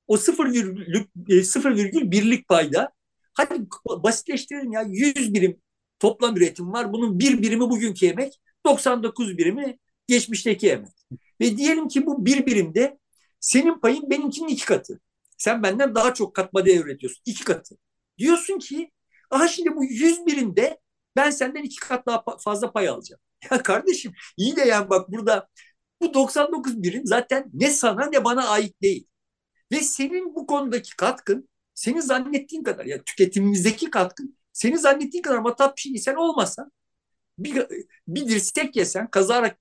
o 0.07 0.17
0,1'lik 0.17 2.39
e, 2.39 2.43
payda 2.47 2.91
hadi 3.33 3.65
basitleştirelim 3.87 4.71
ya 4.71 4.81
100 4.81 5.33
birim 5.33 5.61
toplam 5.99 6.37
üretim 6.37 6.73
var. 6.73 6.93
Bunun 6.93 7.19
bir 7.19 7.41
birimi 7.41 7.69
bugünkü 7.69 8.05
emek 8.05 8.41
99 8.65 9.37
birimi 9.37 9.77
geçmişteki 10.07 10.69
emek. 10.69 10.91
Ve 11.41 11.57
diyelim 11.57 11.87
ki 11.87 12.05
bu 12.05 12.25
bir 12.25 12.45
birimde 12.45 12.99
senin 13.39 13.79
payın 13.79 14.09
benimkinin 14.09 14.47
iki 14.47 14.65
katı. 14.65 14.99
Sen 15.37 15.63
benden 15.63 15.95
daha 15.95 16.13
çok 16.13 16.35
katma 16.35 16.65
değer 16.65 16.85
üretiyorsun. 16.85 17.21
iki 17.25 17.43
katı. 17.43 17.75
Diyorsun 18.17 18.59
ki 18.59 18.91
aha 19.31 19.47
şimdi 19.47 19.75
bu 19.75 19.83
100 19.83 20.25
birimde 20.25 20.79
ben 21.15 21.29
senden 21.29 21.63
iki 21.63 21.79
kat 21.79 22.05
daha 22.05 22.23
fazla 22.39 22.71
pay 22.71 22.87
alacağım. 22.89 23.21
Ya 23.51 23.63
kardeşim 23.63 24.13
iyi 24.37 24.55
de 24.55 24.61
yani 24.61 24.89
bak 24.89 25.11
burada 25.11 25.47
bu 26.01 26.13
99 26.13 26.83
birim 26.83 27.01
zaten 27.05 27.49
ne 27.53 27.69
sana 27.69 28.05
ne 28.05 28.23
bana 28.23 28.47
ait 28.47 28.81
değil. 28.81 29.07
Ve 29.71 29.79
senin 29.79 30.35
bu 30.35 30.47
konudaki 30.47 30.95
katkın 30.95 31.49
senin 31.81 31.99
zannettiğin 31.99 32.63
kadar 32.63 32.85
yani 32.85 33.03
tüketimimizdeki 33.03 33.89
katkın 33.89 34.37
senin 34.53 34.75
zannettiğin 34.75 35.21
kadar 35.21 35.37
matap 35.37 35.77
bir 35.77 35.81
şey 35.81 35.97
sen 35.97 36.15
olmasan 36.15 36.71
bir, 37.37 37.67
bir 38.07 38.27
dirsek 38.27 38.75
yesen 38.75 39.11
kazara 39.11 39.55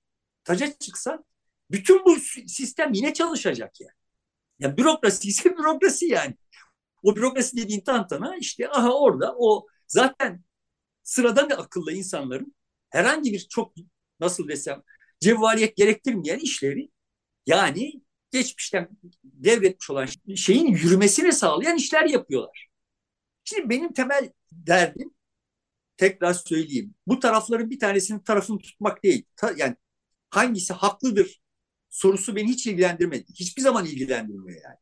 taca 0.44 0.72
çıksan 0.78 1.24
bütün 1.70 2.04
bu 2.04 2.16
sistem 2.46 2.92
yine 2.92 3.14
çalışacak 3.14 3.80
yani. 3.80 3.92
Yani 4.58 4.76
bürokrasi 4.76 5.28
ise 5.28 5.56
bürokrasi 5.58 6.06
yani. 6.06 6.36
O 7.02 7.16
bürokrasi 7.16 7.56
dediğin 7.56 7.80
tantana 7.80 8.36
işte 8.36 8.70
aha 8.70 8.92
orada 8.92 9.34
o 9.38 9.66
zaten 9.86 10.44
sıradan 11.02 11.50
akıllı 11.50 11.92
insanların 11.92 12.54
herhangi 12.90 13.32
bir 13.32 13.48
çok 13.50 13.74
nasıl 14.20 14.48
desem 14.48 14.82
cevvaliyet 15.20 15.76
gerektirmeyen 15.76 16.38
işleri 16.38 16.90
yani 17.46 18.02
geçmişten 18.30 18.88
devretmiş 19.24 19.90
olan 19.90 20.08
şeyin 20.36 20.66
yürümesini 20.66 21.32
sağlayan 21.32 21.76
işler 21.76 22.04
yapıyorlar. 22.04 22.68
Şimdi 23.44 23.70
benim 23.70 23.92
temel 23.92 24.32
derdim 24.52 25.14
tekrar 25.96 26.34
söyleyeyim. 26.34 26.94
Bu 27.06 27.20
tarafların 27.20 27.70
bir 27.70 27.78
tanesinin 27.78 28.20
tarafını 28.20 28.58
tutmak 28.58 29.04
değil. 29.04 29.24
Ta, 29.36 29.54
yani 29.56 29.76
hangisi 30.30 30.72
haklıdır 30.72 31.40
sorusu 31.90 32.36
beni 32.36 32.48
hiç 32.48 32.66
ilgilendirmedi. 32.66 33.24
Hiçbir 33.34 33.62
zaman 33.62 33.86
ilgilendirmiyor 33.86 34.62
yani. 34.64 34.76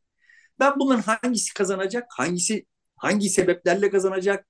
Ben 0.60 0.78
bunların 0.78 1.02
hangisi 1.02 1.54
kazanacak, 1.54 2.06
hangisi 2.10 2.66
hangi 2.96 3.30
sebeplerle 3.30 3.90
kazanacak 3.90 4.46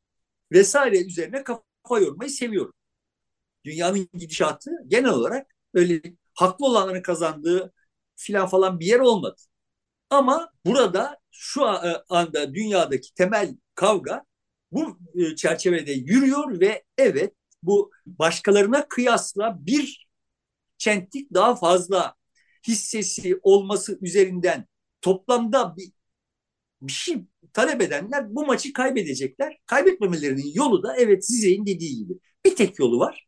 vesaire 0.52 1.04
üzerine 1.04 1.44
kafa 1.44 2.00
yormayı 2.00 2.30
seviyorum. 2.30 2.74
Dünyanın 3.64 4.08
gidişatı 4.14 4.70
genel 4.86 5.10
olarak 5.10 5.54
böyle 5.74 6.02
haklı 6.34 6.66
olanların 6.66 7.02
kazandığı 7.02 7.72
filan 8.18 8.48
falan 8.48 8.80
bir 8.80 8.86
yer 8.86 9.00
olmadı. 9.00 9.36
Ama 10.10 10.52
burada 10.66 11.18
şu 11.30 11.62
e, 11.64 12.04
anda 12.08 12.54
dünyadaki 12.54 13.14
temel 13.14 13.56
kavga 13.74 14.24
bu 14.72 14.98
e, 15.14 15.36
çerçevede 15.36 15.92
yürüyor 15.92 16.60
ve 16.60 16.84
evet 16.98 17.34
bu 17.62 17.90
başkalarına 18.06 18.88
kıyasla 18.88 19.66
bir 19.66 20.08
çentik 20.78 21.34
daha 21.34 21.56
fazla 21.56 22.14
hissesi 22.68 23.40
olması 23.42 23.98
üzerinden 24.02 24.66
toplamda 25.02 25.76
bir, 25.76 25.92
bir 26.82 26.92
şey 26.92 27.24
talep 27.52 27.82
edenler 27.82 28.34
bu 28.34 28.46
maçı 28.46 28.72
kaybedecekler. 28.72 29.58
Kaybetmemelerinin 29.66 30.52
yolu 30.54 30.82
da 30.82 30.96
evet 30.96 31.26
Zizek'in 31.26 31.66
dediği 31.66 31.98
gibi 31.98 32.14
bir 32.44 32.56
tek 32.56 32.78
yolu 32.78 32.98
var. 32.98 33.26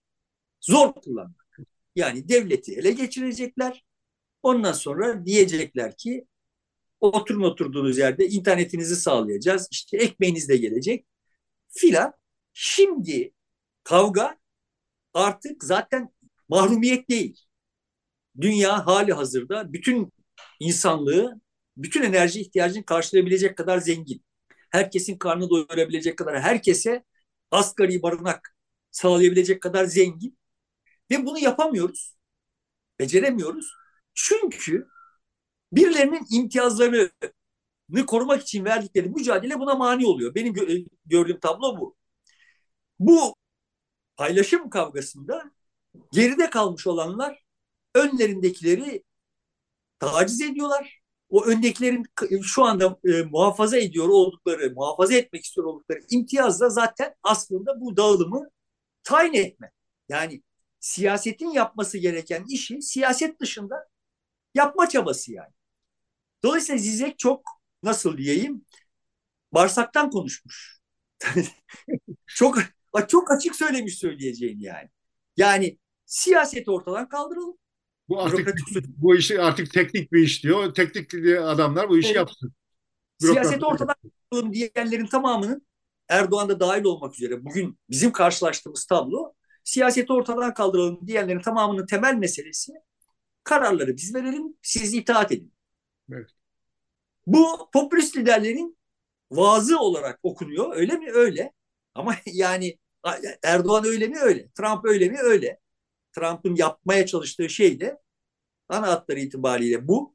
Zor 0.60 0.94
kullanmak. 0.94 1.58
Yani 1.96 2.28
devleti 2.28 2.74
ele 2.74 2.90
geçirecekler. 2.92 3.84
Ondan 4.42 4.72
sonra 4.72 5.26
diyecekler 5.26 5.96
ki 5.96 6.26
oturun 7.00 7.42
oturduğunuz 7.42 7.98
yerde 7.98 8.28
internetinizi 8.28 8.96
sağlayacağız. 8.96 9.68
İşte 9.70 9.96
ekmeğiniz 9.96 10.48
de 10.48 10.56
gelecek 10.56 11.06
filan. 11.68 12.12
Şimdi 12.52 13.32
kavga 13.84 14.38
artık 15.14 15.64
zaten 15.64 16.14
mahrumiyet 16.48 17.08
değil. 17.10 17.40
Dünya 18.40 18.86
hali 18.86 19.12
hazırda 19.12 19.72
bütün 19.72 20.12
insanlığı, 20.60 21.40
bütün 21.76 22.02
enerji 22.02 22.40
ihtiyacını 22.40 22.84
karşılayabilecek 22.84 23.56
kadar 23.56 23.78
zengin. 23.78 24.24
Herkesin 24.70 25.18
karnını 25.18 25.50
doyurabilecek 25.50 26.18
kadar, 26.18 26.40
herkese 26.40 27.04
asgari 27.50 28.02
barınak 28.02 28.56
sağlayabilecek 28.90 29.62
kadar 29.62 29.84
zengin. 29.84 30.38
Ve 31.10 31.26
bunu 31.26 31.38
yapamıyoruz. 31.38 32.16
Beceremiyoruz. 32.98 33.79
Çünkü 34.14 34.88
birilerinin 35.72 36.26
imtiyazlarını 36.30 37.10
korumak 38.06 38.42
için 38.42 38.64
verdikleri 38.64 39.08
mücadele 39.08 39.60
buna 39.60 39.74
mani 39.74 40.06
oluyor. 40.06 40.34
Benim 40.34 40.54
gö- 40.54 40.86
gördüğüm 41.06 41.40
tablo 41.40 41.78
bu. 41.80 41.96
Bu 42.98 43.34
paylaşım 44.16 44.70
kavgasında 44.70 45.52
geride 46.12 46.50
kalmış 46.50 46.86
olanlar 46.86 47.44
önlerindekileri 47.94 49.04
taciz 49.98 50.40
ediyorlar. 50.42 51.00
O 51.28 51.44
öndekilerin 51.46 52.06
şu 52.42 52.64
anda 52.64 52.98
e, 53.04 53.22
muhafaza 53.22 53.78
ediyor 53.78 54.08
oldukları, 54.08 54.72
muhafaza 54.74 55.14
etmek 55.14 55.44
istiyor 55.44 55.66
oldukları 55.66 56.00
imtiyazla 56.10 56.68
zaten 56.70 57.14
aslında 57.22 57.80
bu 57.80 57.96
dağılımı 57.96 58.50
tayin 59.04 59.34
etme. 59.34 59.72
Yani 60.08 60.42
siyasetin 60.80 61.50
yapması 61.50 61.98
gereken 61.98 62.44
işi 62.48 62.82
siyaset 62.82 63.40
dışında 63.40 63.88
yapma 64.54 64.88
çabası 64.88 65.32
yani. 65.32 65.52
Dolayısıyla 66.44 66.78
Zizek 66.78 67.18
çok 67.18 67.42
nasıl 67.82 68.16
diyeyim 68.16 68.64
bağırsaktan 69.52 70.10
konuşmuş. 70.10 70.80
çok 72.26 72.58
çok 73.08 73.30
açık 73.30 73.56
söylemiş 73.56 73.98
söyleyeceğini 73.98 74.62
yani. 74.62 74.88
Yani 75.36 75.78
siyaset 76.06 76.68
ortadan 76.68 77.08
kaldıralım. 77.08 77.56
Bu 78.08 78.22
artık 78.22 78.54
bu 78.96 79.16
işi 79.16 79.40
artık 79.40 79.72
teknik 79.72 80.12
bir 80.12 80.22
iş 80.22 80.44
diyor. 80.44 80.74
Teknik 80.74 81.14
adamlar 81.42 81.88
bu 81.88 81.98
işi 81.98 82.08
evet. 82.08 82.16
yapsın. 82.16 82.52
Siyaset 83.18 83.62
ortadan 83.62 83.94
kaldıralım 84.30 84.52
diyenlerin 84.52 85.06
tamamının 85.06 85.66
Erdoğan 86.08 86.48
da 86.48 86.60
dahil 86.60 86.84
olmak 86.84 87.14
üzere 87.14 87.44
bugün 87.44 87.78
bizim 87.90 88.12
karşılaştığımız 88.12 88.86
tablo 88.86 89.32
siyaseti 89.64 90.12
ortadan 90.12 90.54
kaldıralım 90.54 91.06
diyenlerin 91.06 91.40
tamamının 91.40 91.86
temel 91.86 92.14
meselesi 92.14 92.72
kararları 93.44 93.96
biz 93.96 94.14
verelim, 94.14 94.56
siz 94.62 94.94
itaat 94.94 95.32
edin. 95.32 95.52
Evet. 96.12 96.30
Bu 97.26 97.70
popülist 97.72 98.16
liderlerin 98.16 98.78
vaazı 99.30 99.78
olarak 99.78 100.20
okunuyor. 100.22 100.76
Öyle 100.76 100.96
mi? 100.96 101.10
Öyle. 101.12 101.52
Ama 101.94 102.16
yani 102.26 102.78
Erdoğan 103.42 103.84
öyle 103.84 104.08
mi? 104.08 104.18
Öyle. 104.18 104.48
Trump 104.50 104.84
öyle 104.84 105.08
mi? 105.08 105.18
Öyle. 105.22 105.58
Trump'ın 106.12 106.56
yapmaya 106.56 107.06
çalıştığı 107.06 107.48
şey 107.48 107.80
de 107.80 107.98
ana 108.68 108.88
hatları 108.88 109.20
itibariyle 109.20 109.88
bu. 109.88 110.14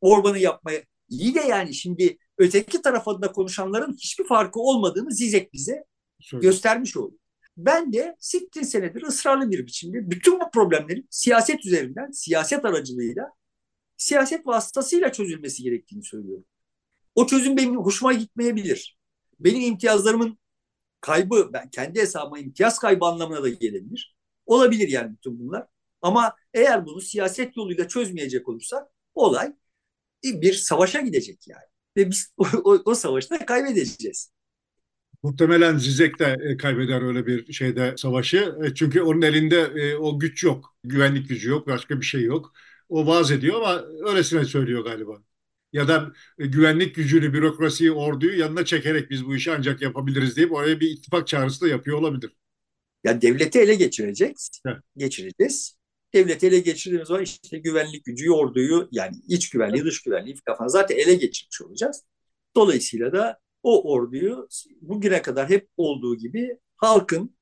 Orban'ı 0.00 0.38
yapmaya 0.38 0.82
iyi 1.08 1.34
de 1.34 1.40
yani 1.40 1.74
şimdi 1.74 2.18
öteki 2.38 2.82
tarafında 2.82 3.32
konuşanların 3.32 3.92
hiçbir 3.92 4.24
farkı 4.24 4.60
olmadığını 4.60 5.12
Zizek 5.12 5.52
bize 5.52 5.84
Söyle. 6.20 6.42
göstermiş 6.46 6.96
oldu. 6.96 7.18
Ben 7.56 7.92
de 7.92 8.16
sittin 8.20 8.62
senedir 8.62 9.02
ısrarlı 9.02 9.50
bir 9.50 9.66
biçimde 9.66 10.10
bütün 10.10 10.40
bu 10.40 10.50
problemlerin 10.50 11.06
siyaset 11.10 11.66
üzerinden, 11.66 12.10
siyaset 12.10 12.64
aracılığıyla, 12.64 13.32
siyaset 13.96 14.46
vasıtasıyla 14.46 15.12
çözülmesi 15.12 15.62
gerektiğini 15.62 16.04
söylüyorum. 16.04 16.44
O 17.14 17.26
çözüm 17.26 17.56
benim 17.56 17.76
hoşuma 17.76 18.12
gitmeyebilir. 18.12 18.98
Benim 19.40 19.60
imtiyazlarımın 19.60 20.38
kaybı, 21.00 21.50
ben 21.52 21.70
kendi 21.70 22.00
hesabıma 22.00 22.38
imtiyaz 22.38 22.78
kaybı 22.78 23.04
anlamına 23.04 23.42
da 23.42 23.48
gelebilir. 23.48 24.16
Olabilir 24.46 24.88
yani 24.88 25.12
bütün 25.12 25.38
bunlar. 25.38 25.66
Ama 26.02 26.36
eğer 26.54 26.86
bunu 26.86 27.00
siyaset 27.00 27.56
yoluyla 27.56 27.88
çözmeyecek 27.88 28.48
olursak 28.48 28.88
olay 29.14 29.52
bir 30.24 30.52
savaşa 30.54 31.00
gidecek 31.00 31.48
yani. 31.48 31.64
Ve 31.96 32.10
biz 32.10 32.34
o, 32.36 32.46
o, 32.64 32.82
o 32.84 32.94
savaşta 32.94 33.46
kaybedeceğiz. 33.46 34.32
Muhtemelen 35.22 35.78
Zizek 35.78 36.18
de 36.18 36.36
e, 36.50 36.56
kaybeder 36.56 37.02
öyle 37.02 37.26
bir 37.26 37.52
şeyde 37.52 37.94
savaşı. 37.96 38.54
E, 38.64 38.74
çünkü 38.74 39.00
onun 39.00 39.22
elinde 39.22 39.60
e, 39.60 39.96
o 39.96 40.18
güç 40.18 40.44
yok. 40.44 40.76
Güvenlik 40.84 41.28
gücü 41.28 41.50
yok, 41.50 41.66
başka 41.66 42.00
bir 42.00 42.06
şey 42.06 42.22
yok. 42.22 42.52
O 42.88 43.06
vaaz 43.06 43.30
ediyor 43.30 43.60
ama 43.60 43.84
öylesine 44.10 44.44
söylüyor 44.44 44.84
galiba. 44.84 45.22
Ya 45.72 45.88
da 45.88 46.12
güvenlik 46.38 46.94
gücünü, 46.94 47.32
bürokrasiyi, 47.32 47.92
orduyu 47.92 48.38
yanına 48.38 48.64
çekerek 48.64 49.10
biz 49.10 49.26
bu 49.26 49.36
işi 49.36 49.52
ancak 49.52 49.82
yapabiliriz 49.82 50.36
deyip 50.36 50.52
oraya 50.52 50.80
bir 50.80 50.90
ittifak 50.90 51.26
çağrısı 51.26 51.60
da 51.60 51.68
yapıyor 51.68 51.98
olabilir. 51.98 52.30
Ya 53.04 53.22
devleti 53.22 53.58
ele 53.58 53.74
geçireceğiz. 53.74 54.50
Geçireceğiz. 54.96 55.76
Devleti 56.14 56.46
ele 56.46 56.58
geçirdiğimiz 56.58 57.08
zaman 57.08 57.22
işte 57.22 57.58
güvenlik 57.58 58.04
gücü, 58.04 58.30
orduyu 58.30 58.88
yani 58.92 59.16
iç 59.28 59.50
güvenliği, 59.50 59.84
dış 59.84 60.02
güvenliği 60.02 60.36
falan 60.46 60.68
zaten 60.68 60.96
ele 60.96 61.14
geçirmiş 61.14 61.62
olacağız. 61.62 62.04
Dolayısıyla 62.56 63.12
da 63.12 63.38
o 63.66 63.92
orduyu 63.92 64.48
bugüne 64.80 65.22
kadar 65.22 65.48
hep 65.48 65.68
olduğu 65.76 66.16
gibi 66.16 66.58
halkın, 66.76 67.36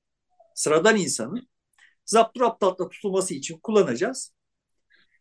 sıradan 0.55 0.97
insanın 0.97 1.49
zapturaptalta 2.05 2.89
tutulması 2.89 3.35
için 3.35 3.59
kullanacağız. 3.59 4.35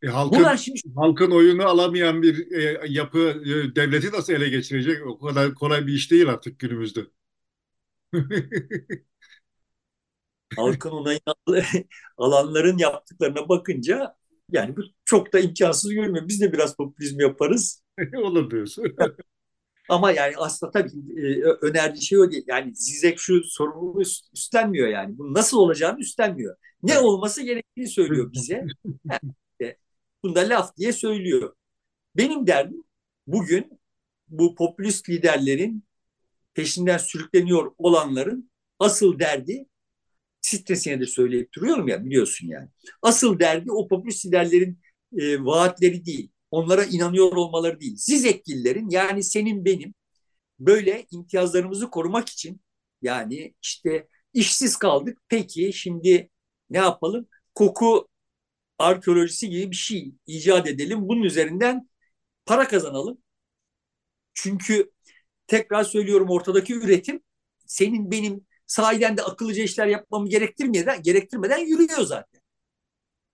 E, 0.01 0.07
halkın, 0.07 0.55
şimdi... 0.55 0.95
halkın 0.95 1.31
oyunu 1.31 1.65
alamayan 1.65 2.21
bir 2.21 2.51
e, 2.51 2.81
yapı 2.87 3.19
e, 3.19 3.75
devleti 3.75 4.11
nasıl 4.11 4.33
ele 4.33 4.49
geçirecek? 4.49 5.07
O 5.07 5.19
kadar 5.19 5.53
kolay 5.53 5.87
bir 5.87 5.93
iş 5.93 6.11
değil 6.11 6.29
artık 6.29 6.59
günümüzde. 6.59 7.01
halkın 10.55 10.89
onayını 10.89 11.35
alanların 12.17 12.77
yaptıklarına 12.77 13.49
bakınca 13.49 14.15
yani 14.51 14.77
bu 14.77 14.81
çok 15.05 15.33
da 15.33 15.39
imkansız 15.39 15.91
görünmüyor. 15.91 16.27
Biz 16.27 16.41
de 16.41 16.53
biraz 16.53 16.75
popülizm 16.75 17.19
yaparız. 17.19 17.83
Olur 18.17 18.51
diyorsun. 18.51 18.95
Ama 19.89 20.11
yani 20.11 20.33
aslında 20.37 20.71
tabii 20.71 20.89
e, 21.21 21.41
önerdiği 21.61 22.03
şey 22.03 22.19
o 22.19 22.31
değil. 22.31 22.43
Yani 22.47 22.75
Zizek 22.75 23.19
şu 23.19 23.43
sorumluluğu 23.43 24.01
üstlenmiyor 24.33 24.87
yani. 24.87 25.17
Bunun 25.17 25.33
nasıl 25.33 25.57
olacağını 25.57 25.99
üstlenmiyor. 25.99 26.55
Ne 26.83 26.99
olması 26.99 27.43
gerektiğini 27.43 27.87
söylüyor 27.87 28.31
bize. 28.33 28.65
Yani, 29.59 29.75
bunda 30.23 30.39
laf 30.39 30.77
diye 30.77 30.93
söylüyor. 30.93 31.55
Benim 32.17 32.47
derdim 32.47 32.83
bugün 33.27 33.79
bu 34.27 34.55
popülist 34.55 35.09
liderlerin 35.09 35.83
peşinden 36.53 36.97
sürükleniyor 36.97 37.71
olanların 37.77 38.51
asıl 38.79 39.19
derdi 39.19 39.65
sitesine 40.41 40.99
de 40.99 41.05
söyleyip 41.07 41.53
duruyorum 41.53 41.87
ya 41.87 42.05
biliyorsun 42.05 42.47
yani. 42.47 42.69
Asıl 43.01 43.39
derdi 43.39 43.71
o 43.71 43.87
popülist 43.87 44.25
liderlerin 44.25 44.79
e, 45.17 45.45
vaatleri 45.45 46.05
değil 46.05 46.32
onlara 46.53 46.85
inanıyor 46.85 47.31
olmaları 47.35 47.79
değil. 47.79 47.95
Zizekgillerin 47.97 48.89
yani 48.89 49.23
senin 49.23 49.65
benim 49.65 49.93
böyle 50.59 51.05
imtiyazlarımızı 51.11 51.89
korumak 51.89 52.29
için 52.29 52.61
yani 53.01 53.55
işte 53.61 54.07
işsiz 54.33 54.77
kaldık. 54.77 55.17
Peki 55.29 55.73
şimdi 55.73 56.29
ne 56.69 56.77
yapalım? 56.77 57.27
Koku 57.55 58.07
arkeolojisi 58.79 59.49
gibi 59.49 59.71
bir 59.71 59.75
şey 59.75 60.13
icat 60.27 60.67
edelim. 60.67 61.09
Bunun 61.09 61.23
üzerinden 61.23 61.89
para 62.45 62.67
kazanalım. 62.67 63.17
Çünkü 64.33 64.91
tekrar 65.47 65.83
söylüyorum 65.83 66.29
ortadaki 66.29 66.73
üretim 66.75 67.21
senin 67.67 68.11
benim 68.11 68.47
sahiden 68.67 69.17
de 69.17 69.23
akıllıca 69.23 69.63
işler 69.63 69.87
yapmamı 69.87 70.29
gerektirmeden, 70.29 71.03
gerektirmeden 71.03 71.59
yürüyor 71.59 72.01
zaten. 72.01 72.41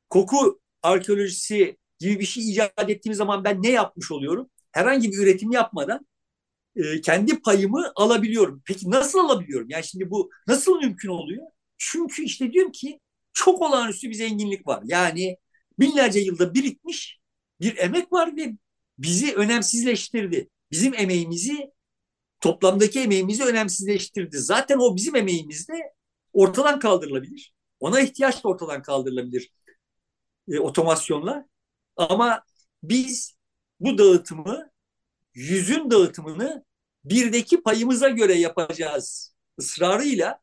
Koku 0.10 0.62
arkeolojisi 0.84 1.79
gibi 2.00 2.20
bir 2.20 2.26
şey 2.26 2.50
icat 2.52 2.90
ettiğim 2.90 3.14
zaman 3.16 3.44
ben 3.44 3.64
ne 3.64 3.70
yapmış 3.72 4.12
oluyorum? 4.12 4.50
Herhangi 4.72 5.12
bir 5.12 5.18
üretim 5.18 5.52
yapmadan 5.52 6.08
e, 6.76 7.02
kendi 7.02 7.42
payımı 7.42 7.92
alabiliyorum. 7.96 8.62
Peki 8.66 8.92
nasıl 8.92 9.20
alabiliyorum? 9.20 9.68
Yani 9.70 9.84
şimdi 9.84 10.10
bu 10.12 10.30
nasıl 10.48 10.80
mümkün 10.80 11.10
oluyor? 11.10 11.48
Çünkü 11.78 12.24
işte 12.24 12.52
diyorum 12.54 12.72
ki 12.72 13.00
çok 13.34 13.62
olağanüstü 13.62 14.10
bir 14.10 14.14
zenginlik 14.16 14.68
var. 14.68 14.84
Yani 14.86 15.38
binlerce 15.80 16.20
yılda 16.20 16.54
birikmiş 16.54 17.20
bir 17.62 17.78
emek 17.78 18.14
var 18.14 18.38
ve 18.38 18.54
bizi 18.98 19.36
önemsizleştirdi. 19.36 20.50
Bizim 20.72 20.94
emeğimizi 20.94 21.72
toplamdaki 22.42 23.00
emeğimizi 23.00 23.44
önemsizleştirdi. 23.44 24.38
Zaten 24.38 24.78
o 24.78 24.96
bizim 24.96 25.16
emeğimiz 25.16 25.68
de 25.70 25.74
ortadan 26.34 26.80
kaldırılabilir. 26.80 27.54
Ona 27.80 28.02
ihtiyaç 28.02 28.44
da 28.44 28.50
ortadan 28.50 28.82
kaldırılabilir 28.82 29.52
e, 30.48 30.60
otomasyonla. 30.60 31.49
Ama 32.00 32.44
biz 32.84 33.38
bu 33.80 33.98
dağıtımı, 33.98 34.72
yüzün 35.34 35.92
dağıtımını 35.92 36.66
birdeki 37.06 37.62
payımıza 37.64 38.10
göre 38.10 38.34
yapacağız 38.34 39.36
ısrarıyla 39.60 40.40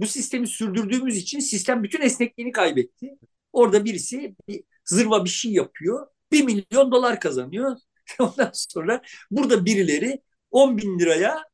bu 0.00 0.06
sistemi 0.06 0.48
sürdürdüğümüz 0.48 1.16
için 1.16 1.40
sistem 1.40 1.82
bütün 1.82 2.00
esnekliğini 2.00 2.52
kaybetti. 2.52 3.18
Orada 3.52 3.84
birisi 3.84 4.36
bir 4.48 4.64
zırva 4.84 5.24
bir 5.24 5.30
şey 5.30 5.52
yapıyor. 5.52 6.06
Bir 6.32 6.44
milyon 6.44 6.92
dolar 6.92 7.20
kazanıyor. 7.20 7.76
Ondan 8.20 8.50
sonra 8.54 9.02
burada 9.30 9.64
birileri 9.66 10.22
10 10.50 10.78
bin 10.78 10.98
liraya 10.98 11.44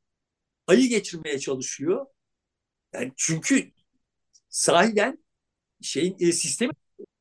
ayı 0.67 0.89
geçirmeye 0.89 1.39
çalışıyor. 1.39 2.07
Yani 2.95 3.13
çünkü 3.17 3.73
sahiden 4.49 5.25
şeyin 5.83 6.17
e, 6.21 6.33
sistemi 6.33 6.73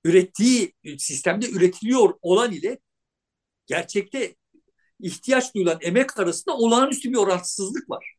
ürettiği 0.04 0.74
sistemde 0.98 1.50
üretiliyor 1.50 2.14
olan 2.22 2.52
ile 2.52 2.80
gerçekte 3.68 4.36
ihtiyaç 5.00 5.56
duyulan 5.56 5.78
emek 5.82 6.20
arasında 6.20 6.58
olağanüstü 6.58 7.10
bir 7.10 7.18
orantısızlık 7.18 7.90
var. 7.90 8.16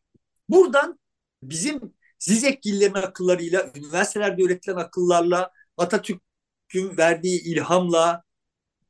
Buradan 0.48 1.00
bizim 1.42 1.94
Zizekgillerin 2.20 2.94
akıllarıyla, 2.94 3.72
üniversitelerde 3.76 4.42
üretilen 4.42 4.76
akıllarla, 4.76 5.50
Atatürk'ün 5.76 6.96
verdiği 6.96 7.42
ilhamla 7.42 8.22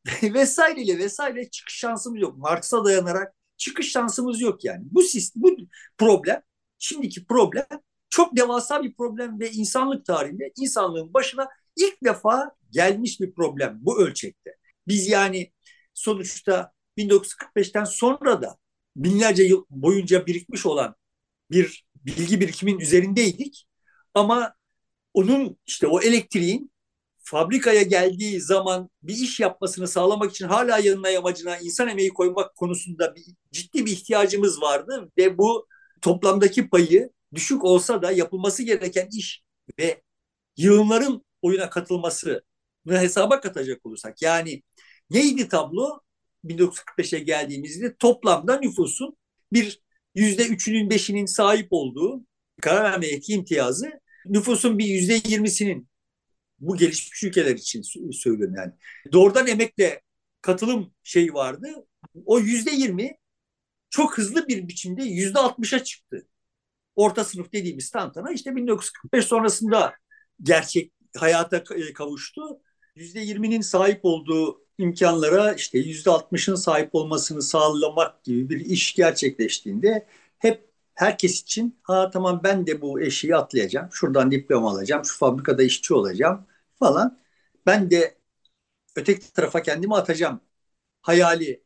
vesaireyle 0.23 0.99
vesaire 0.99 1.51
çıkış 1.51 1.75
şansımız 1.75 2.21
yok. 2.21 2.39
Marx'a 2.39 2.85
dayanarak 2.85 3.35
çıkış 3.57 3.91
şansımız 3.93 4.41
yok 4.41 4.65
yani. 4.65 4.85
Bu 4.91 5.03
sistem, 5.03 5.43
bu 5.43 5.57
problem, 5.99 6.43
şimdiki 6.79 7.25
problem 7.27 7.67
çok 8.09 8.37
devasa 8.37 8.83
bir 8.83 8.95
problem 8.95 9.41
ve 9.41 9.51
insanlık 9.51 10.07
tarihinde 10.07 10.53
insanlığın 10.57 11.15
başına 11.15 11.49
ilk 11.77 12.05
defa 12.05 12.51
gelmiş 12.71 13.21
bir 13.21 13.35
problem 13.35 13.79
bu 13.81 14.01
ölçekte. 14.03 14.57
Biz 14.89 15.09
yani 15.09 15.53
sonuçta 15.95 16.73
1945'ten 16.97 17.85
sonra 17.85 18.43
da 18.43 18.59
binlerce 18.97 19.43
yıl 19.43 19.65
boyunca 19.71 20.27
birikmiş 20.27 20.67
olan 20.67 20.95
bir 21.51 21.87
bilgi 21.95 22.41
birikimin 22.41 22.79
üzerindeydik. 22.79 23.67
Ama 24.15 24.55
onun 25.15 25.59
işte 25.67 25.87
o 25.87 26.01
elektriğin 26.01 26.73
fabrikaya 27.19 27.83
geldiği 27.83 28.41
zaman 28.41 28.91
bir 29.03 29.15
iş 29.15 29.41
yapmasını 29.41 29.89
sağlamak 29.89 30.31
için 30.31 30.49
hala 30.49 30.79
yanına 30.79 31.09
yamacına 31.09 31.59
insan 31.59 31.89
emeği 31.89 32.09
koymak 32.11 32.57
konusunda 32.57 33.15
bir, 33.15 33.25
ciddi 33.53 33.87
bir 33.87 33.93
ihtiyacımız 33.93 34.63
vardı 34.63 35.11
ve 35.19 35.39
bu 35.39 35.67
toplamdaki 36.03 36.69
payı 36.69 37.11
düşük 37.35 37.65
olsa 37.65 38.03
da 38.03 38.13
yapılması 38.13 38.63
gereken 38.63 39.09
iş 39.13 39.43
ve 39.79 40.03
yığınların 40.57 41.25
oyuna 41.43 41.71
katılmasını 41.71 42.43
hesaba 42.89 43.41
katacak 43.41 43.87
olursak 43.87 44.23
yani 44.23 44.63
neydi 45.11 45.49
tablo 45.49 46.01
1945'e 46.45 47.19
geldiğimizde 47.19 47.97
toplamda 47.97 48.59
nüfusun 48.61 49.17
bir 49.53 49.83
yüzde 50.15 50.47
üçünün 50.47 50.91
beşinin 50.91 51.27
sahip 51.27 51.69
olduğu 51.71 52.25
karar 52.61 52.85
verme 52.93 53.07
yetki 53.07 53.33
imtiyazı 53.33 54.01
nüfusun 54.27 54.79
bir 54.79 54.85
yüzde 54.85 55.21
yirmisinin 55.29 55.89
bu 56.59 56.77
gelişmiş 56.77 57.25
ülkeler 57.25 57.55
için 57.55 57.83
söylüyorum 58.13 58.55
yani. 58.57 58.73
Doğrudan 59.13 59.47
emekle 59.47 60.01
katılım 60.43 60.95
şeyi 61.03 61.35
vardı. 61.35 61.69
O 62.25 62.39
yüzde 62.39 62.71
yirmi 62.71 63.17
çok 63.91 64.19
hızlı 64.19 64.49
bir 64.49 64.69
biçimde 64.69 65.05
yüzde 65.05 65.39
altmışa 65.39 65.85
çıktı. 65.85 66.27
Orta 66.97 67.25
sınıf 67.25 67.53
dediğimiz 67.53 67.91
tantana 67.91 68.33
işte 68.33 68.57
1945 68.57 69.25
sonrasında 69.25 69.95
gerçek 70.43 70.93
hayata 71.17 71.65
kavuştu. 71.95 72.61
Yüzde 72.95 73.21
yirminin 73.21 73.61
sahip 73.61 74.01
olduğu 74.03 74.65
imkanlara 74.79 75.53
işte 75.55 75.79
yüzde 75.79 76.11
altmışın 76.11 76.55
sahip 76.55 76.95
olmasını 76.95 77.43
sağlamak 77.43 78.25
gibi 78.25 78.49
bir 78.51 78.61
iş 78.61 78.95
gerçekleştiğinde 78.95 80.07
hep 80.39 80.71
herkes 80.95 81.43
için 81.43 81.79
ha 81.83 82.11
tamam 82.11 82.41
ben 82.45 82.67
de 82.67 82.81
bu 82.83 83.01
eşiği 83.01 83.37
atlayacağım. 83.37 83.89
Şuradan 83.93 84.31
diploma 84.31 84.71
alacağım. 84.71 85.05
Şu 85.05 85.19
fabrikada 85.19 85.63
işçi 85.63 85.95
olacağım 85.95 86.47
falan. 86.79 87.19
Ben 87.67 87.91
de 87.91 88.19
öteki 88.97 89.33
tarafa 89.33 89.63
kendimi 89.63 89.97
atacağım 89.97 90.41
hayali 91.03 91.65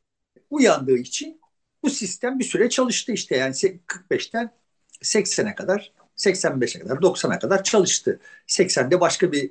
uyandığı 0.51 0.97
için 0.99 1.41
bu 1.83 1.91
sistem 1.91 2.39
bir 2.39 2.45
süre 2.45 2.69
çalıştı 2.71 3.13
işte 3.13 3.37
yani 3.37 3.55
45'ten 3.87 4.55
80'e 5.03 5.55
kadar 5.55 5.93
85'e 6.17 6.81
kadar 6.81 7.03
90'a 7.03 7.39
kadar 7.39 7.65
çalıştı. 7.65 8.21
80'de 8.47 9.01
başka 9.01 9.33
bir 9.33 9.51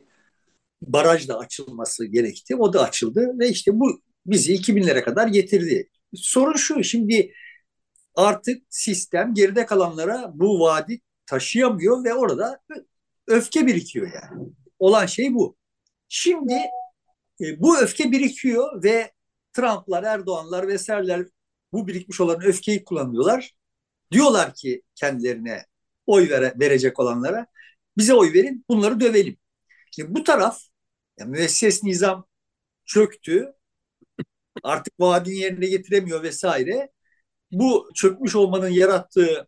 baraj 0.82 1.28
da 1.28 1.40
açılması 1.40 2.06
gerekti. 2.06 2.56
O 2.56 2.74
da 2.74 2.84
açıldı 2.84 3.40
ve 3.40 3.50
işte 3.50 3.80
bu 3.80 4.02
bizi 4.26 4.54
2000'lere 4.56 5.04
kadar 5.04 5.28
getirdi. 5.28 5.90
Sorun 6.16 6.56
şu 6.56 6.84
şimdi 6.84 7.34
artık 8.16 8.64
sistem 8.70 9.34
geride 9.34 9.66
kalanlara 9.66 10.32
bu 10.34 10.60
vaadi 10.60 11.02
taşıyamıyor 11.26 12.04
ve 12.04 12.14
orada 12.14 12.62
öfke 13.28 13.68
birikiyor 13.68 14.12
yani. 14.14 14.48
Olan 14.80 15.06
şey 15.06 15.34
bu. 15.34 15.58
Şimdi 16.10 16.54
e, 17.42 17.62
bu 17.62 17.80
öfke 17.80 18.12
birikiyor 18.12 18.84
ve 18.84 19.12
Trump'lar, 19.54 20.04
Erdoğan'lar 20.04 20.68
vesaireler 20.68 21.26
bu 21.72 21.88
birikmiş 21.88 22.22
olan 22.22 22.42
öfkeyi 22.44 22.84
kullanıyorlar. 22.84 23.56
Diyorlar 24.12 24.54
ki 24.54 24.82
kendilerine 24.96 25.66
oy 26.06 26.30
vere, 26.30 26.54
verecek 26.60 27.00
olanlara 27.00 27.48
bize 27.98 28.14
oy 28.14 28.34
verin 28.34 28.66
bunları 28.70 29.00
dövelim. 29.00 29.38
Şimdi 29.92 30.16
bu 30.16 30.24
taraf 30.24 30.60
yani 31.20 31.32
müesses 31.32 31.84
nizam 31.84 32.28
çöktü. 32.86 33.54
Artık 34.64 35.00
vaadini 35.00 35.36
yerine 35.38 35.68
getiremiyor 35.68 36.24
vesaire. 36.24 36.90
Bu 37.52 37.90
çökmüş 37.96 38.36
olmanın 38.36 38.70
yarattığı 38.70 39.48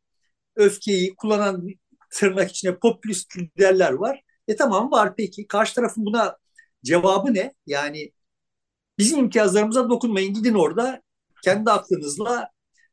öfkeyi 0.55 1.15
kullanan 1.15 1.67
tırnak 2.11 2.51
içine 2.51 2.79
popülist 2.79 3.37
liderler 3.37 3.93
var. 3.93 4.21
E 4.47 4.55
tamam 4.55 4.91
var 4.91 5.15
peki. 5.17 5.47
Karşı 5.47 5.75
tarafın 5.75 6.05
buna 6.05 6.37
cevabı 6.85 7.33
ne? 7.33 7.53
Yani 7.67 8.11
bizim 8.99 9.19
imtiyazlarımıza 9.19 9.89
dokunmayın. 9.89 10.33
Gidin 10.33 10.53
orada 10.53 11.01
kendi 11.43 11.71
aklınızla, 11.71 12.49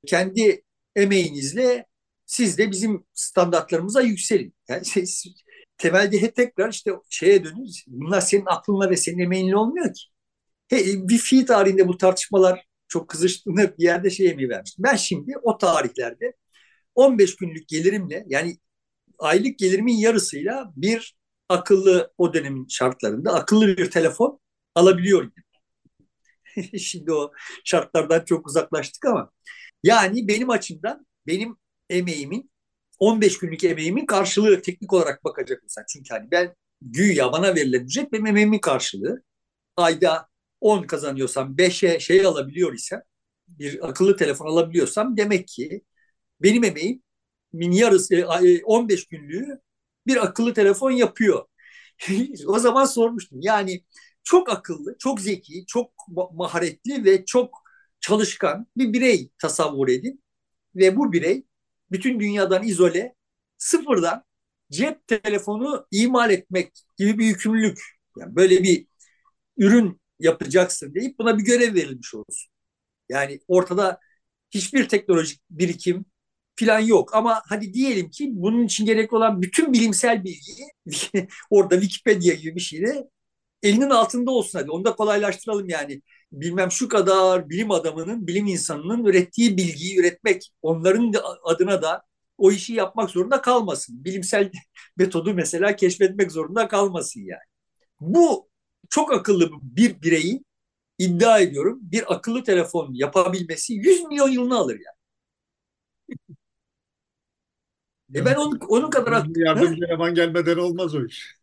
kendi 0.06 0.64
emeğinizle 0.96 1.86
siz 2.32 2.58
de 2.58 2.70
bizim 2.70 3.04
standartlarımıza 3.14 4.02
yükselin. 4.02 4.54
Yani 4.68 4.82
temelde 5.78 6.22
hep 6.22 6.36
tekrar 6.36 6.70
işte 6.70 6.92
şeye 7.10 7.44
dönüyoruz. 7.44 7.84
Bunlar 7.86 8.20
senin 8.20 8.46
aklınla 8.46 8.90
ve 8.90 8.96
senin 8.96 9.18
emeğinle 9.18 9.56
olmuyor 9.56 9.94
ki. 9.94 10.02
He, 10.68 11.08
bir 11.08 11.18
fi 11.18 11.46
tarihinde 11.46 11.88
bu 11.88 11.98
tartışmalar 11.98 12.66
çok 12.88 13.08
kızıştığında 13.08 13.78
bir 13.78 13.84
yerde 13.84 14.10
şey 14.10 14.30
emeği 14.30 14.48
vermiştim. 14.48 14.84
Ben 14.84 14.96
şimdi 14.96 15.34
o 15.42 15.58
tarihlerde 15.58 16.34
15 16.94 17.36
günlük 17.36 17.68
gelirimle 17.68 18.24
yani 18.28 18.58
aylık 19.18 19.58
gelirimin 19.58 19.98
yarısıyla 19.98 20.72
bir 20.76 21.16
akıllı 21.48 22.12
o 22.18 22.34
dönemin 22.34 22.66
şartlarında 22.68 23.34
akıllı 23.34 23.68
bir 23.76 23.90
telefon 23.90 24.40
alabiliyorum. 24.74 25.32
şimdi 26.78 27.12
o 27.12 27.32
şartlardan 27.64 28.24
çok 28.24 28.46
uzaklaştık 28.46 29.04
ama 29.06 29.30
yani 29.82 30.28
benim 30.28 30.50
açımdan 30.50 31.06
benim 31.26 31.56
emeğimin 31.92 32.50
15 32.98 33.38
günlük 33.38 33.64
emeğimin 33.64 34.06
karşılığı 34.06 34.62
teknik 34.62 34.92
olarak 34.92 35.24
bakacak 35.24 35.64
olsak. 35.64 35.88
Çünkü 35.88 36.14
hani 36.14 36.30
ben 36.30 36.54
güya 36.82 37.32
bana 37.32 37.54
verilen 37.54 37.84
ücret 37.84 38.12
benim 38.12 38.26
emeğimin 38.26 38.58
karşılığı. 38.58 39.22
Ayda 39.76 40.28
10 40.60 40.82
kazanıyorsam 40.82 41.58
5'e 41.58 42.00
şey 42.00 42.26
alabiliyor 42.26 42.74
isem 42.74 43.02
bir 43.48 43.88
akıllı 43.88 44.16
telefon 44.16 44.46
alabiliyorsam 44.46 45.16
demek 45.16 45.48
ki 45.48 45.82
benim 46.42 46.64
emeğim 46.64 47.02
min 47.52 47.72
yarısı 47.72 48.26
15 48.64 49.00
e, 49.02 49.06
günlüğü 49.10 49.60
bir 50.06 50.24
akıllı 50.24 50.54
telefon 50.54 50.90
yapıyor. 50.90 51.46
o 52.46 52.58
zaman 52.58 52.84
sormuştum. 52.84 53.38
Yani 53.42 53.84
çok 54.24 54.50
akıllı, 54.50 54.96
çok 54.98 55.20
zeki, 55.20 55.66
çok 55.66 55.92
maharetli 56.34 57.04
ve 57.04 57.24
çok 57.24 57.62
çalışkan 58.00 58.66
bir 58.76 58.92
birey 58.92 59.30
tasavvur 59.38 59.88
edin 59.88 60.22
ve 60.76 60.96
bu 60.96 61.12
birey 61.12 61.46
bütün 61.92 62.20
dünyadan 62.20 62.62
izole, 62.64 63.14
sıfırdan 63.58 64.24
cep 64.72 65.06
telefonu 65.06 65.86
imal 65.90 66.30
etmek 66.30 66.72
gibi 66.98 67.18
bir 67.18 67.26
yükümlülük. 67.26 67.80
Yani 68.18 68.36
böyle 68.36 68.62
bir 68.62 68.86
ürün 69.56 70.00
yapacaksın 70.20 70.94
deyip 70.94 71.18
buna 71.18 71.38
bir 71.38 71.44
görev 71.44 71.74
verilmiş 71.74 72.14
olsun. 72.14 72.50
Yani 73.08 73.40
ortada 73.48 74.00
hiçbir 74.50 74.88
teknolojik 74.88 75.42
birikim 75.50 76.04
falan 76.56 76.80
yok. 76.80 77.14
Ama 77.14 77.42
hadi 77.48 77.74
diyelim 77.74 78.10
ki 78.10 78.30
bunun 78.32 78.64
için 78.66 78.86
gerekli 78.86 79.16
olan 79.16 79.42
bütün 79.42 79.72
bilimsel 79.72 80.24
bilgiyi 80.24 80.68
orada 81.50 81.80
Wikipedia 81.80 82.34
gibi 82.34 82.56
bir 82.56 82.60
şeyde 82.60 83.10
elinin 83.62 83.90
altında 83.90 84.30
olsun 84.30 84.58
hadi. 84.58 84.70
Onu 84.70 84.84
da 84.84 84.96
kolaylaştıralım 84.96 85.68
yani. 85.68 86.02
Bilmem 86.32 86.70
şu 86.70 86.88
kadar 86.88 87.50
bilim 87.50 87.70
adamının, 87.70 88.26
bilim 88.26 88.46
insanının 88.46 89.04
ürettiği 89.04 89.56
bilgiyi 89.56 89.98
üretmek, 90.00 90.52
onların 90.62 91.12
adına 91.44 91.82
da 91.82 92.02
o 92.38 92.52
işi 92.52 92.72
yapmak 92.72 93.10
zorunda 93.10 93.40
kalmasın. 93.40 94.04
Bilimsel 94.04 94.50
metodu 94.96 95.34
mesela 95.34 95.76
keşfetmek 95.76 96.32
zorunda 96.32 96.68
kalmasın 96.68 97.20
yani. 97.20 97.42
Bu 98.00 98.48
çok 98.90 99.12
akıllı 99.12 99.50
bir 99.62 100.02
bireyin 100.02 100.46
iddia 100.98 101.38
ediyorum 101.38 101.78
bir 101.82 102.14
akıllı 102.14 102.44
telefon 102.44 102.94
yapabilmesi 102.94 103.74
100 103.74 104.04
milyon 104.04 104.28
yılını 104.28 104.56
alır 104.56 104.74
yani. 104.74 104.96
E 108.14 108.24
ben 108.24 108.34
onun, 108.34 108.58
onun 108.68 108.90
kadar 108.90 109.12
akıllı... 109.12 109.40
Yardımcı 109.40 109.84
eleman 109.84 110.14
gelmeden 110.14 110.56
olmaz 110.56 110.94
o 110.94 111.04
iş. 111.06 111.36